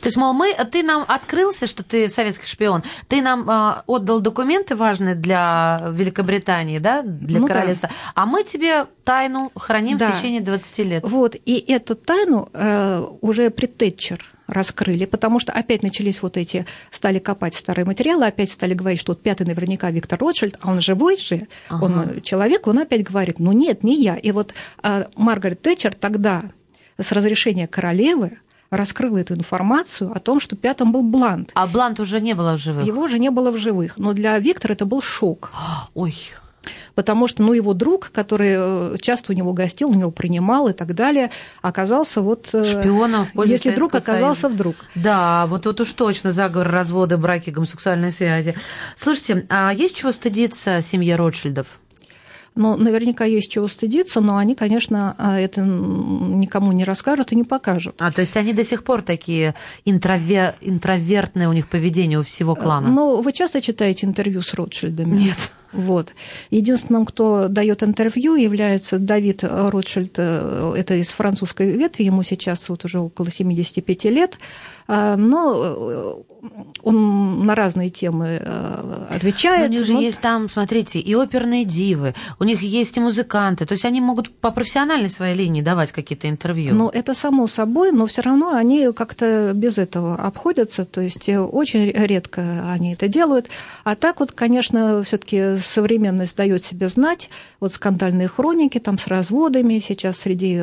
То 0.00 0.06
есть, 0.06 0.16
мол, 0.16 0.32
мы, 0.32 0.54
ты 0.70 0.82
нам 0.82 1.04
открылся, 1.06 1.66
что 1.66 1.82
ты 1.82 2.08
советский 2.08 2.46
шпион, 2.46 2.82
ты 3.08 3.22
нам 3.22 3.48
э, 3.48 3.82
отдал 3.86 4.20
документы 4.20 4.76
важные 4.76 5.14
для 5.14 5.88
Великобритании, 5.90 6.78
да, 6.78 7.02
для 7.02 7.40
ну, 7.40 7.46
королевства, 7.46 7.88
да. 7.88 7.94
а 8.14 8.26
мы 8.26 8.44
тебе 8.44 8.86
тайну 9.04 9.52
храним 9.56 9.98
да. 9.98 10.12
в 10.12 10.18
течение 10.18 10.40
20 10.40 10.78
лет. 10.80 11.04
Вот, 11.04 11.36
и 11.44 11.64
эту 11.68 11.94
тайну 11.94 12.48
э, 12.52 13.06
уже 13.20 13.50
при 13.50 13.66
Тэтчер 13.66 14.24
раскрыли, 14.46 15.06
потому 15.06 15.38
что 15.38 15.52
опять 15.52 15.82
начались 15.82 16.22
вот 16.22 16.36
эти, 16.36 16.66
стали 16.90 17.18
копать 17.18 17.54
старые 17.54 17.86
материалы, 17.86 18.26
опять 18.26 18.50
стали 18.50 18.74
говорить, 18.74 19.00
что 19.00 19.12
вот 19.12 19.22
пятый 19.22 19.46
наверняка 19.46 19.90
Виктор 19.90 20.18
Ротшильд, 20.18 20.56
а 20.60 20.70
он 20.70 20.80
живой 20.80 21.16
же, 21.16 21.48
ага. 21.68 21.84
он 21.84 22.20
человек, 22.22 22.66
он 22.66 22.78
опять 22.78 23.02
говорит, 23.02 23.38
ну 23.38 23.52
нет, 23.52 23.82
не 23.82 24.00
я. 24.00 24.16
И 24.16 24.30
вот 24.32 24.54
э, 24.82 25.06
Маргарет 25.16 25.62
Тэтчер 25.62 25.94
тогда 25.94 26.44
с 26.98 27.12
разрешения 27.12 27.66
королевы 27.66 28.38
раскрыла 28.72 29.18
эту 29.18 29.34
информацию 29.34 30.10
о 30.12 30.18
том, 30.18 30.40
что 30.40 30.56
пятым 30.56 30.92
был 30.92 31.02
Блант. 31.02 31.50
А 31.54 31.66
Блант 31.66 32.00
уже 32.00 32.20
не 32.20 32.34
было 32.34 32.56
в 32.56 32.58
живых? 32.58 32.86
Его 32.86 33.02
уже 33.02 33.18
не 33.18 33.30
было 33.30 33.50
в 33.50 33.58
живых. 33.58 33.98
Но 33.98 34.14
для 34.14 34.38
Виктора 34.38 34.72
это 34.72 34.86
был 34.86 35.02
шок. 35.02 35.52
Ой, 35.94 36.14
потому 36.94 37.28
что 37.28 37.42
ну, 37.42 37.52
его 37.52 37.74
друг, 37.74 38.10
который 38.12 38.54
э, 38.94 38.96
часто 39.00 39.32
у 39.32 39.36
него 39.36 39.52
гостил, 39.52 39.90
у 39.90 39.94
него 39.94 40.10
принимал 40.10 40.68
и 40.68 40.72
так 40.72 40.94
далее, 40.94 41.30
оказался 41.60 42.22
вот... 42.22 42.48
Э, 42.54 42.64
Шпионом 42.64 43.26
в 43.26 43.32
пользу 43.32 43.52
Если 43.52 43.74
друг 43.74 43.94
оказался 43.94 44.42
Союза. 44.42 44.54
вдруг. 44.54 44.76
Да, 44.94 45.46
вот 45.48 45.64
тут 45.64 45.80
уж 45.80 45.92
точно 45.92 46.32
заговор, 46.32 46.68
разводы, 46.70 47.18
браки, 47.18 47.50
гомосексуальные 47.50 48.10
связи. 48.10 48.54
Слушайте, 48.96 49.44
а 49.50 49.72
есть 49.72 49.96
чего 49.96 50.12
стыдиться 50.12 50.80
семье 50.82 51.16
Ротшильдов? 51.16 51.66
Но 52.54 52.76
наверняка 52.76 53.24
есть 53.24 53.50
чего 53.50 53.66
стыдиться, 53.66 54.20
но 54.20 54.36
они, 54.36 54.54
конечно, 54.54 55.14
а, 55.18 55.38
это 55.38 55.62
никому 55.62 56.72
не 56.72 56.84
расскажут 56.84 57.32
и 57.32 57.36
не 57.36 57.44
покажут. 57.44 57.94
А, 57.98 58.12
то 58.12 58.20
есть 58.20 58.36
они 58.36 58.52
до 58.52 58.64
сих 58.64 58.84
пор 58.84 59.02
такие 59.02 59.54
интровер... 59.84 60.54
интровертные 60.60 61.48
у 61.48 61.52
них 61.52 61.68
поведение 61.68 62.18
у 62.18 62.22
всего 62.22 62.54
клана? 62.54 62.88
Ну, 62.88 63.22
вы 63.22 63.32
часто 63.32 63.62
читаете 63.62 64.06
интервью 64.06 64.42
с 64.42 64.52
Ротшильдами? 64.52 65.16
Нет. 65.16 65.52
Вот. 65.72 66.12
Единственным, 66.50 67.06
кто 67.06 67.48
дает 67.48 67.82
интервью, 67.82 68.34
является 68.34 68.98
Давид 68.98 69.42
Ротшильд, 69.42 70.14
э, 70.18 70.74
это 70.76 70.94
из 70.94 71.08
французской 71.08 71.70
ветви, 71.70 72.04
ему 72.04 72.22
сейчас 72.22 72.68
вот 72.68 72.84
уже 72.84 73.00
около 73.00 73.30
75 73.30 74.04
лет. 74.04 74.38
А, 74.88 75.16
но 75.16 75.54
э, 75.64 76.14
он 76.82 77.46
на 77.46 77.54
разные 77.54 77.90
темы 77.90 78.40
э, 78.40 79.06
отвечает. 79.10 79.70
Но 79.70 79.76
у 79.76 79.78
них 79.78 79.86
же 79.86 79.92
но... 79.94 80.00
есть 80.00 80.20
там, 80.20 80.48
смотрите, 80.48 80.98
и 80.98 81.14
оперные 81.14 81.64
дивы, 81.64 82.14
у 82.38 82.44
них 82.44 82.62
есть 82.62 82.96
и 82.96 83.00
музыканты, 83.00 83.64
то 83.64 83.72
есть 83.72 83.84
они 83.84 84.00
могут 84.00 84.30
по 84.30 84.50
профессиональной 84.50 85.08
своей 85.08 85.36
линии 85.36 85.62
давать 85.62 85.92
какие-то 85.92 86.28
интервью. 86.28 86.74
Ну, 86.74 86.88
это 86.88 87.14
само 87.14 87.46
собой, 87.46 87.92
но 87.92 88.06
все 88.06 88.22
равно 88.22 88.54
они 88.54 88.92
как-то 88.92 89.52
без 89.54 89.78
этого 89.78 90.16
обходятся, 90.16 90.84
то 90.84 91.00
есть 91.00 91.28
э, 91.28 91.38
очень 91.38 91.90
редко 91.92 92.68
они 92.68 92.94
это 92.94 93.08
делают. 93.08 93.48
А 93.84 93.94
так 93.94 94.20
вот, 94.20 94.32
конечно, 94.32 95.02
все 95.04 95.18
таки 95.18 95.58
современность 95.58 96.36
дает 96.36 96.64
себе 96.64 96.88
знать, 96.88 97.30
вот 97.60 97.72
скандальные 97.72 98.28
хроники 98.28 98.78
там 98.78 98.98
с 98.98 99.06
разводами 99.06 99.78
сейчас 99.78 100.18
среди 100.18 100.60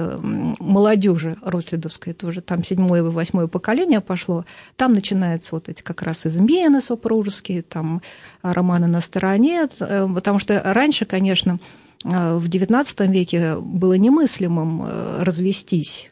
молодежи 0.59 1.37
Ротлидовской 1.41 2.13
тоже, 2.13 2.41
там 2.41 2.63
седьмое 2.63 2.99
и 2.99 3.03
восьмое 3.03 3.47
поколение 3.47 4.01
пошло, 4.09 4.43
там 4.75 4.93
начинаются 4.93 5.53
вот 5.53 5.69
эти 5.69 5.83
как 5.83 6.01
раз 6.01 6.25
измены 6.25 6.81
супружеские, 6.81 7.61
там 7.61 8.01
романы 8.41 8.87
на 8.87 9.01
стороне, 9.01 9.67
э, 9.79 10.07
потому 10.15 10.39
что 10.39 10.59
раньше, 10.65 11.05
конечно, 11.05 11.59
э, 12.03 12.35
в 12.35 12.49
XIX 12.49 13.07
веке 13.07 13.57
было 13.57 13.93
немыслимым 13.93 14.81
э, 14.83 15.23
развестись. 15.23 16.11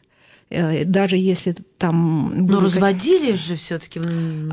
Даже 0.50 1.18
если 1.18 1.54
там... 1.76 2.46
Но 2.46 2.60
разводились 2.60 3.38
же 3.38 3.56
все 3.56 3.78
таки 3.78 4.00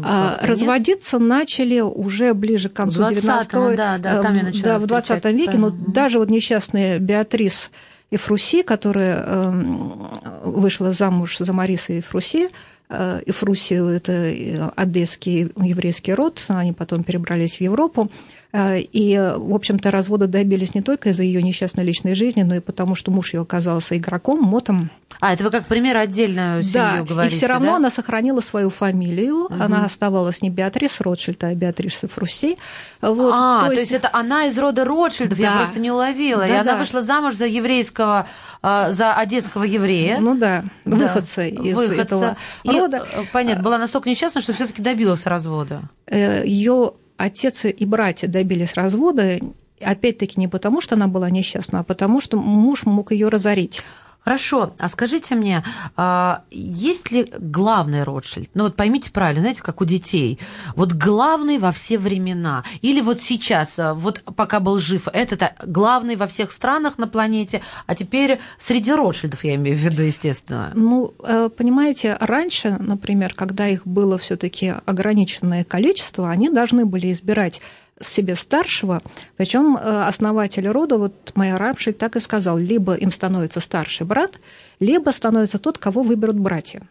а, 0.04 0.38
Разводиться 0.42 1.20
начали 1.20 1.80
уже 1.80 2.34
ближе 2.34 2.68
к 2.68 2.74
концу 2.74 3.02
XIX 3.02 3.78
да, 3.78 3.98
да, 3.98 4.22
там 4.22 4.36
я 4.36 4.52
да, 4.62 4.80
в 4.80 4.88
20 4.88 5.24
веке, 5.26 5.58
но 5.58 5.70
даже 5.70 6.20
вот 6.20 6.30
несчастная 6.30 7.00
Беатрис 7.00 7.70
Эфруси, 8.12 8.62
которая 8.62 9.24
эм, 9.26 10.10
вышла 10.44 10.92
замуж 10.92 11.38
за 11.40 11.54
Мариса 11.54 11.98
Эфруси, 11.98 12.50
Эфруси– 12.90 13.74
это 13.96 14.72
одесский 14.76 15.52
еврейский 15.58 16.14
род, 16.14 16.46
они 16.50 16.74
потом 16.74 17.04
перебрались 17.04 17.58
в 17.58 17.62
Европу. 17.62 18.12
Э, 18.56 18.80
и, 18.80 19.18
в 19.18 19.54
общем-то, 19.54 19.92
развода 19.92 20.28
добились 20.28 20.76
не 20.76 20.82
только 20.82 21.10
из-за 21.10 21.24
ее 21.24 21.44
несчастной 21.44 21.84
личной 21.84 22.16
жизни, 22.16 22.44
но 22.44 22.56
и 22.56 22.60
потому, 22.62 22.96
что 22.96 23.12
муж 23.12 23.34
ее 23.34 23.42
оказался 23.42 23.98
игроком, 23.98 24.42
мотом. 24.42 24.92
А, 25.20 25.34
это 25.34 25.44
вы 25.44 25.50
как 25.50 25.68
пример 25.68 25.98
отдельно 25.98 26.62
семью 26.64 26.74
да, 26.74 27.04
говорите, 27.04 27.36
и 27.36 27.38
все 27.38 27.48
равно 27.48 27.72
да? 27.72 27.76
она 27.76 27.90
сохранила 27.90 28.40
свою 28.40 28.70
фамилию, 28.70 29.46
угу. 29.46 29.56
она 29.60 29.84
оставалась 29.84 30.42
не 30.42 30.50
Беатрис 30.50 31.02
Ротшильд, 31.02 31.44
а 31.44 31.54
Беатрис 31.54 32.00
Фрусси. 32.10 32.58
Вот, 33.02 33.32
а, 33.34 33.66
то 33.66 33.72
есть... 33.72 33.76
то 33.76 33.82
есть 33.82 33.92
это 33.92 34.10
она 34.14 34.46
из 34.46 34.58
рода 34.58 34.86
Ротшильдов, 34.86 35.38
да. 35.38 35.44
я 35.44 35.58
просто 35.58 35.80
не 35.80 35.92
уловила. 35.92 36.44
Да, 36.44 36.48
и 36.48 36.52
да. 36.52 36.62
она 36.62 36.76
вышла 36.78 37.02
замуж 37.02 37.36
за 37.36 37.48
еврейского, 37.48 38.26
а, 38.62 38.94
за 38.94 39.14
одесского 39.14 39.64
еврея. 39.64 40.20
Ну 40.20 40.38
да, 40.38 40.64
выходца 40.86 41.42
да. 41.42 41.48
из 41.48 41.76
выходца. 41.76 42.02
этого 42.02 42.38
и, 42.64 42.72
рода. 42.72 43.06
Э, 43.12 43.24
понятно, 43.34 43.64
была 43.64 43.78
настолько 43.78 44.10
несчастна, 44.10 44.40
что 44.40 44.54
все 44.54 44.66
таки 44.66 44.82
добилась 44.82 45.26
развода. 45.26 45.84
Э, 46.08 46.46
ее 46.46 46.94
отец 47.18 47.66
и 47.66 47.86
братья 47.86 48.28
добились 48.28 48.74
развода, 48.74 49.40
опять-таки 49.82 50.40
не 50.40 50.48
потому, 50.48 50.82
что 50.82 50.96
она 50.96 51.08
была 51.08 51.30
несчастна, 51.30 51.80
а 51.80 51.84
потому, 51.84 52.22
что 52.22 52.38
муж 52.38 52.86
мог 52.86 53.12
ее 53.12 53.30
разорить. 53.30 53.82
Хорошо, 54.26 54.74
а 54.80 54.90
скажите 54.90 55.36
мне, 55.36 55.64
а, 55.96 56.42
есть 56.50 57.12
ли 57.12 57.32
главный 57.38 58.02
Ротшильд? 58.02 58.50
Ну 58.56 58.64
вот 58.64 58.76
поймите 58.76 59.12
правильно, 59.12 59.42
знаете, 59.42 59.62
как 59.62 59.82
у 59.82 59.86
детей. 59.86 60.40
Вот 60.76 60.94
главный 60.94 61.60
во 61.60 61.72
все 61.72 62.00
времена. 62.00 62.64
Или 62.82 63.02
вот 63.02 63.22
сейчас, 63.22 63.78
а, 63.78 63.94
вот 63.94 64.24
пока 64.36 64.60
был 64.60 64.80
жив, 64.80 65.08
это 65.14 65.54
главный 65.64 66.16
во 66.16 66.26
всех 66.26 66.52
странах 66.52 66.98
на 66.98 67.08
планете, 67.08 67.62
а 67.86 67.94
теперь 67.94 68.40
среди 68.58 68.94
Ротшильдов, 68.94 69.44
я 69.44 69.54
имею 69.56 69.78
в 69.78 69.80
виду, 69.80 70.02
естественно. 70.02 70.72
Ну, 70.74 71.14
э, 71.24 71.50
понимаете, 71.56 72.18
раньше, 72.20 72.78
например, 72.80 73.36
когда 73.36 73.68
их 73.68 73.86
было 73.86 74.18
все 74.18 74.38
таки 74.38 74.74
ограниченное 74.88 75.64
количество, 75.64 76.32
они 76.32 76.50
должны 76.50 76.88
были 76.88 77.12
избирать 77.12 77.62
себе 78.02 78.36
старшего, 78.36 79.02
причем 79.38 79.78
э, 79.78 79.80
основатель 79.80 80.68
рода, 80.68 80.98
вот 80.98 81.32
моя 81.36 81.58
Рамшель 81.58 81.94
так 81.94 82.16
и 82.16 82.20
сказал, 82.20 82.58
либо 82.58 82.94
им 82.94 83.12
становится 83.12 83.60
старший 83.60 84.06
брат, 84.06 84.40
либо 84.80 85.12
становится 85.12 85.60
тот, 85.60 85.78
кого 85.78 86.02
выберут 86.02 86.38
братья. 86.38 86.82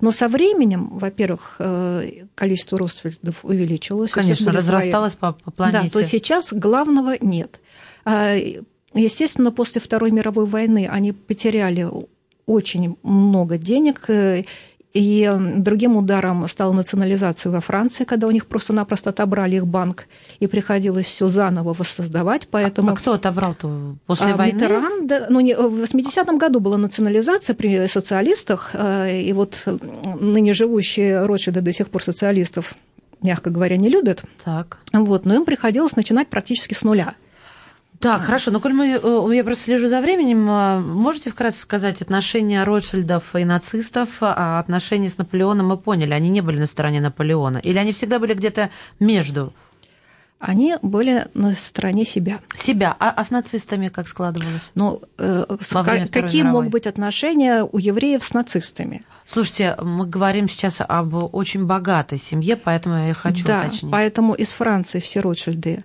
Но 0.00 0.10
со 0.10 0.28
временем, 0.28 0.90
во-первых, 0.98 1.56
э, 1.58 2.26
количество 2.34 2.78
родственников 2.78 3.44
увеличилось. 3.44 4.12
Конечно, 4.12 4.52
разрасталось 4.52 5.12
свои... 5.12 5.32
по, 5.32 5.38
по 5.44 5.50
планете. 5.50 5.84
Да, 5.84 5.90
то 5.90 6.04
сейчас 6.04 6.52
главного 6.52 7.16
нет. 7.20 7.60
А, 8.04 8.36
естественно, 8.94 9.50
после 9.50 9.80
Второй 9.80 10.10
мировой 10.12 10.46
войны 10.46 10.88
они 10.88 11.12
потеряли 11.12 11.88
очень 12.46 12.96
много 13.02 13.58
денег, 13.58 14.08
э, 14.08 14.44
и 14.98 15.32
другим 15.58 15.96
ударом 15.96 16.48
стала 16.48 16.72
национализация 16.72 17.52
во 17.52 17.60
Франции, 17.60 18.02
когда 18.02 18.26
у 18.26 18.32
них 18.32 18.46
просто-напросто 18.46 19.10
отобрали 19.10 19.54
их 19.54 19.66
банк, 19.66 20.06
и 20.40 20.48
приходилось 20.48 21.06
все 21.06 21.28
заново 21.28 21.72
воссоздавать. 21.72 22.48
Поэтому... 22.50 22.90
А, 22.90 22.92
а 22.94 22.96
кто 22.96 23.12
отобрал-то 23.12 23.94
после 24.06 24.32
а, 24.32 24.36
войны? 24.36 24.54
Митеран, 24.54 25.06
да, 25.06 25.26
ну, 25.30 25.38
не, 25.38 25.54
в 25.54 25.84
80-м 25.84 26.38
году 26.38 26.58
была 26.58 26.78
национализация 26.78 27.54
при 27.54 27.86
социалистах, 27.86 28.70
э, 28.72 29.20
и 29.22 29.32
вот 29.32 29.64
ныне 30.20 30.52
живущие 30.52 31.24
Ротшильды 31.26 31.60
до 31.60 31.72
сих 31.72 31.88
пор 31.90 32.02
социалистов 32.02 32.74
мягко 33.20 33.50
говоря, 33.50 33.76
не 33.76 33.88
любят. 33.88 34.22
Так. 34.44 34.78
Вот, 34.92 35.24
но 35.24 35.34
им 35.34 35.44
приходилось 35.44 35.96
начинать 35.96 36.28
практически 36.28 36.74
с 36.74 36.82
нуля. 36.82 37.14
Так, 38.00 38.22
хорошо. 38.22 38.50
Но 38.50 38.60
коль 38.60 38.72
мы, 38.72 39.00
э, 39.02 39.34
я 39.34 39.44
просто 39.44 39.64
слежу 39.64 39.88
за 39.88 40.00
временем, 40.00 40.48
э, 40.48 40.80
можете 40.80 41.30
вкратце 41.30 41.60
сказать 41.60 42.00
отношения 42.00 42.62
Ротшильдов 42.62 43.34
и 43.34 43.44
нацистов, 43.44 44.08
а 44.20 44.60
отношения 44.60 45.08
с 45.08 45.18
Наполеоном 45.18 45.66
мы 45.66 45.76
поняли, 45.76 46.12
они 46.12 46.28
не 46.28 46.40
были 46.40 46.58
на 46.60 46.66
стороне 46.66 47.00
Наполеона? 47.00 47.58
Или 47.58 47.78
они 47.78 47.92
всегда 47.92 48.18
были 48.18 48.34
где-то 48.34 48.70
между? 49.00 49.52
Они 50.38 50.76
были 50.82 51.26
на 51.34 51.52
стороне 51.54 52.04
себя. 52.04 52.38
Себя. 52.54 52.94
А, 53.00 53.10
а 53.10 53.24
с 53.24 53.30
нацистами 53.30 53.88
как 53.88 54.06
складывалось? 54.06 54.70
Ну, 54.76 55.02
э, 55.18 55.46
какие 56.12 56.42
могут 56.42 56.68
быть 56.70 56.86
отношения 56.86 57.64
у 57.64 57.78
евреев 57.78 58.22
с 58.22 58.32
нацистами? 58.32 59.04
Слушайте, 59.26 59.76
мы 59.82 60.06
говорим 60.06 60.48
сейчас 60.48 60.80
об 60.80 61.14
очень 61.34 61.66
богатой 61.66 62.18
семье, 62.18 62.56
поэтому 62.56 63.08
я 63.08 63.14
хочу 63.14 63.44
да, 63.44 63.64
уточнить. 63.66 63.90
поэтому 63.90 64.34
из 64.34 64.50
Франции 64.52 65.00
все 65.00 65.20
Ротшильды 65.20 65.82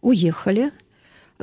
уехали, 0.00 0.72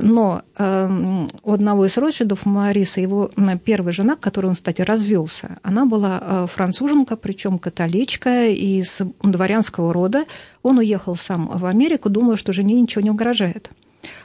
но 0.02 0.42
э, 0.56 1.26
у 1.42 1.52
одного 1.52 1.86
из 1.86 1.96
Ротшильдов, 1.96 2.46
Мариса, 2.46 3.00
его 3.00 3.30
первая 3.64 3.92
жена, 3.92 4.16
которой 4.16 4.46
он, 4.46 4.54
кстати, 4.54 4.82
развелся, 4.82 5.58
она 5.62 5.86
была 5.86 6.18
э, 6.20 6.46
француженка, 6.48 7.16
причем 7.16 7.58
католичка 7.58 8.46
из 8.46 8.98
дворянского 9.22 9.92
рода. 9.92 10.24
Он 10.62 10.78
уехал 10.78 11.16
сам 11.16 11.48
в 11.48 11.66
Америку, 11.66 12.08
думая, 12.08 12.36
что 12.36 12.52
жене 12.52 12.74
ничего 12.74 13.02
не 13.02 13.10
угрожает. 13.10 13.70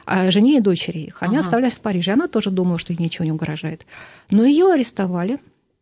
А 0.04 0.30
жене 0.30 0.58
и 0.58 0.60
дочери 0.60 1.00
их. 1.00 1.22
Они 1.22 1.36
ага. 1.36 1.44
оставались 1.44 1.74
в 1.74 1.80
Париже. 1.80 2.12
Она 2.12 2.28
тоже 2.28 2.50
думала, 2.50 2.78
что 2.78 2.92
ей 2.92 3.02
ничего 3.02 3.24
не 3.24 3.32
угрожает. 3.32 3.86
Но 4.30 4.44
ее 4.44 4.72
арестовали 4.72 5.38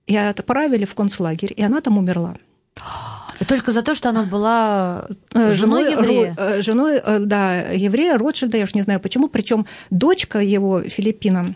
и 0.07 0.16
отправили 0.16 0.84
в 0.84 0.95
концлагерь, 0.95 1.53
и 1.57 1.62
она 1.62 1.80
там 1.80 1.99
умерла. 1.99 2.36
Только 3.47 3.72
за 3.72 3.82
то, 3.82 3.95
что 3.95 4.09
она 4.09 4.22
была 4.22 5.09
э, 5.32 5.53
женой, 5.53 5.91
женой 5.91 5.93
еврея. 5.93 6.35
Э, 6.37 6.62
женой, 6.62 6.97
э, 6.97 7.18
да, 7.20 7.61
еврея 7.70 8.18
Ротшильда, 8.18 8.59
я 8.59 8.64
уж 8.64 8.74
не 8.74 8.82
знаю 8.82 9.01
почему. 9.01 9.28
Причем 9.28 9.66
дочка 9.91 10.41
его, 10.41 10.82
Филиппина, 10.82 11.55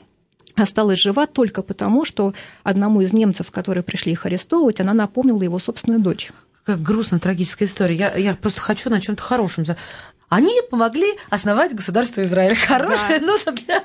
осталась 0.55 1.01
жива 1.01 1.27
только 1.27 1.63
потому, 1.63 2.05
что 2.05 2.35
одному 2.63 3.01
из 3.01 3.13
немцев, 3.13 3.51
которые 3.51 3.85
пришли 3.85 4.13
их 4.13 4.27
арестовывать, 4.27 4.81
она 4.81 4.93
напомнила 4.93 5.43
его 5.43 5.59
собственную 5.59 6.01
дочь. 6.01 6.31
Как 6.65 6.83
грустно, 6.83 7.19
трагическая 7.19 7.67
история. 7.67 7.95
Я, 7.95 8.17
я 8.17 8.35
просто 8.35 8.61
хочу 8.61 8.91
на 8.91 9.01
чем-то 9.01 9.23
хорошем 9.23 9.65
они 10.29 10.53
помогли 10.71 11.15
основать 11.31 11.75
государство 11.75 12.23
Израиль. 12.23 12.55
Хорошая 12.55 13.21
да. 13.21 13.27
нота 13.27 13.53
для, 13.53 13.85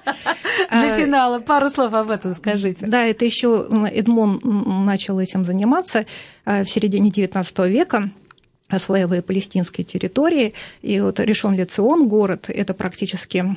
для 0.69 0.93
а, 0.93 0.97
финала. 0.97 1.39
Пару 1.39 1.69
слов 1.69 1.93
об 1.93 2.09
этом 2.09 2.33
скажите. 2.33 2.85
Да, 2.85 3.05
это 3.05 3.23
еще 3.23 3.67
Эдмон 3.91 4.41
начал 4.85 5.19
этим 5.19 5.45
заниматься 5.45 6.05
а, 6.45 6.63
в 6.63 6.69
середине 6.69 7.09
XIX 7.09 7.69
века 7.69 8.09
осваивая 8.69 9.21
палестинские 9.21 9.85
территории. 9.85 10.53
И 10.81 10.99
вот 10.99 11.19
Решон 11.19 11.53
Лицион, 11.55 12.07
город, 12.07 12.45
это 12.47 12.73
практически... 12.73 13.55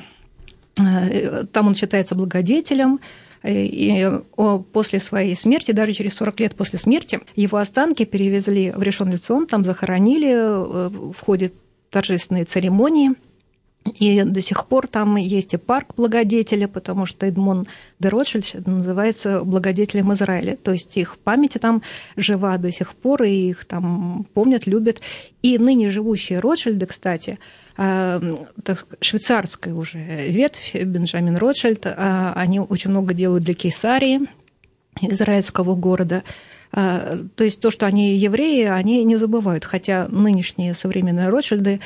А, 0.79 1.45
там 1.51 1.67
он 1.67 1.75
считается 1.75 2.15
благодетелем, 2.15 2.99
и 3.43 4.19
после 4.73 4.99
своей 4.99 5.35
смерти, 5.35 5.71
даже 5.71 5.93
через 5.93 6.15
40 6.15 6.39
лет 6.39 6.55
после 6.55 6.79
смерти, 6.79 7.19
его 7.35 7.59
останки 7.59 8.03
перевезли 8.03 8.71
в 8.71 8.81
Решон 8.81 9.11
Лицион, 9.11 9.45
там 9.45 9.63
захоронили 9.63 10.33
в 11.11 11.15
ходе 11.19 11.51
торжественные 11.89 12.45
церемонии. 12.45 13.13
И 13.99 14.23
до 14.23 14.41
сих 14.41 14.65
пор 14.65 14.87
там 14.87 15.15
есть 15.15 15.53
и 15.53 15.57
парк 15.57 15.93
благодетеля, 15.95 16.67
потому 16.67 17.05
что 17.05 17.25
Эдмон 17.25 17.67
де 17.99 18.09
Ротшильд 18.09 18.65
называется 18.65 19.43
благодетелем 19.43 20.11
Израиля. 20.13 20.57
То 20.57 20.73
есть 20.73 20.97
их 20.97 21.17
память 21.17 21.57
там 21.61 21.81
жива 22.17 22.57
до 22.57 22.71
сих 22.71 22.95
пор, 22.95 23.23
и 23.23 23.49
их 23.49 23.65
там 23.65 24.25
помнят, 24.33 24.67
любят. 24.67 25.01
И 25.41 25.57
ныне 25.57 25.89
живущие 25.89 26.39
Ротшильды, 26.39 26.85
кстати, 26.85 27.39
так, 27.77 28.87
швейцарская 28.99 29.73
уже 29.73 29.99
ветвь, 29.99 30.73
Бенджамин 30.73 31.37
Ротшильд, 31.37 31.85
а, 31.85 32.33
они 32.35 32.59
очень 32.59 32.89
много 32.89 33.13
делают 33.13 33.43
для 33.43 33.53
Кейсарии, 33.53 34.21
израильского 35.01 35.75
города. 35.75 36.23
А, 36.71 37.19
то 37.35 37.43
есть 37.43 37.61
то, 37.61 37.71
что 37.71 37.85
они 37.85 38.15
евреи, 38.15 38.65
они 38.65 39.03
не 39.03 39.17
забывают, 39.17 39.65
хотя 39.65 40.07
нынешние 40.09 40.73
современные 40.73 41.29
Ротшильды 41.29 41.79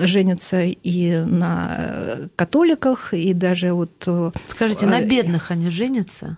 женятся 0.00 0.62
и 0.62 1.24
на 1.24 2.28
католиках, 2.36 3.14
и 3.14 3.32
даже 3.32 3.72
вот... 3.72 4.04
Э, 4.06 4.30
Скажите, 4.46 4.86
на 4.86 5.00
бедных 5.00 5.50
они 5.50 5.70
женятся? 5.70 6.36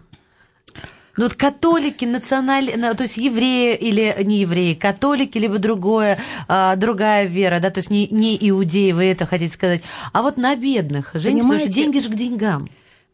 Ну 1.19 1.25
вот 1.25 1.35
католики, 1.35 2.05
национальные, 2.05 2.95
то 2.95 3.03
есть 3.03 3.17
евреи 3.17 3.75
или 3.75 4.17
не 4.23 4.39
евреи, 4.39 4.75
католики, 4.75 5.37
либо 5.37 5.59
другое, 5.59 6.21
а, 6.47 6.77
другая 6.77 7.27
вера, 7.27 7.59
да, 7.59 7.71
то 7.71 7.79
есть 7.79 7.91
не, 7.91 8.07
не 8.07 8.39
иудеи, 8.41 8.93
вы 8.93 9.07
это 9.07 9.27
хотите 9.27 9.53
сказать, 9.53 9.83
а 10.13 10.23
вот 10.23 10.37
на 10.37 10.55
бедных 10.55 11.11
женятся, 11.15 11.49
потому 11.49 11.59
что 11.59 11.73
деньги 11.73 11.99
же 11.99 12.09
к 12.09 12.15
деньгам. 12.15 12.69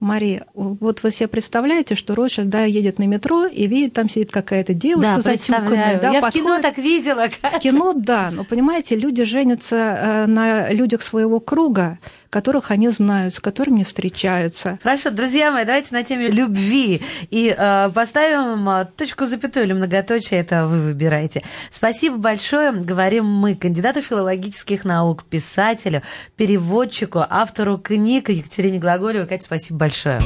Мария, 0.04 0.46
вот 0.54 1.02
вы 1.02 1.10
себе 1.10 1.28
представляете, 1.28 1.94
что 1.94 2.14
Ротшильд, 2.14 2.48
да, 2.48 2.64
едет 2.64 2.98
на 2.98 3.06
метро 3.06 3.46
и 3.46 3.66
видит, 3.66 3.94
там 3.94 4.08
сидит 4.08 4.30
какая-то 4.30 4.74
девушка 4.74 5.16
да, 5.16 5.20
затюканная. 5.22 6.00
Да, 6.00 6.10
Я 6.10 6.20
подходит. 6.20 6.34
в 6.34 6.46
кино 6.46 6.62
так 6.62 6.78
видела. 6.78 7.26
В 7.28 7.58
кино, 7.58 7.92
да, 7.94 8.30
но, 8.30 8.44
понимаете, 8.44 8.96
люди 8.96 9.24
женятся 9.24 9.76
э, 9.76 10.26
на 10.26 10.70
людях 10.70 11.02
своего 11.02 11.40
круга, 11.40 11.98
которых 12.34 12.72
они 12.72 12.88
знают, 12.88 13.32
с 13.32 13.38
которыми 13.38 13.84
встречаются. 13.84 14.80
Хорошо, 14.82 15.10
друзья 15.10 15.52
мои, 15.52 15.64
давайте 15.64 15.94
на 15.94 16.02
теме 16.02 16.26
любви 16.26 17.00
и 17.30 17.54
э, 17.56 17.90
поставим 17.94 18.68
э, 18.68 18.86
точку 18.96 19.26
запятую 19.26 19.66
или 19.66 19.72
многоточие, 19.72 20.40
это 20.40 20.66
вы 20.66 20.82
выбираете. 20.82 21.44
Спасибо 21.70 22.16
большое, 22.16 22.72
говорим 22.72 23.24
мы, 23.24 23.54
кандидату 23.54 24.02
филологических 24.02 24.84
наук, 24.84 25.22
писателю, 25.22 26.02
переводчику, 26.34 27.20
автору 27.20 27.78
книг 27.78 28.30
Екатерине 28.30 28.80
Глаголевой. 28.80 29.28
Катя, 29.28 29.44
спасибо 29.44 29.78
большое. 29.78 30.18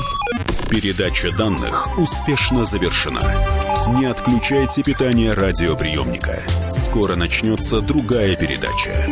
Передача 0.71 1.31
данных 1.37 1.99
успешно 1.99 2.65
завершена. 2.65 3.21
Не 3.99 4.07
отключайте 4.07 4.83
питание 4.83 5.35
радиоприемника. 5.35 6.43
Скоро 6.71 7.17
начнется 7.17 7.83
другая 7.83 8.35
передача. 8.35 9.07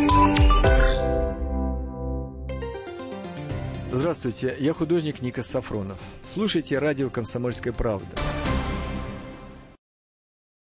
Здравствуйте, 4.07 4.55
я 4.61 4.73
художник 4.73 5.21
Ника 5.21 5.43
Сафронов. 5.43 5.99
Слушайте 6.25 6.79
радио 6.79 7.11
«Комсомольская 7.11 7.73
правда». 7.73 8.07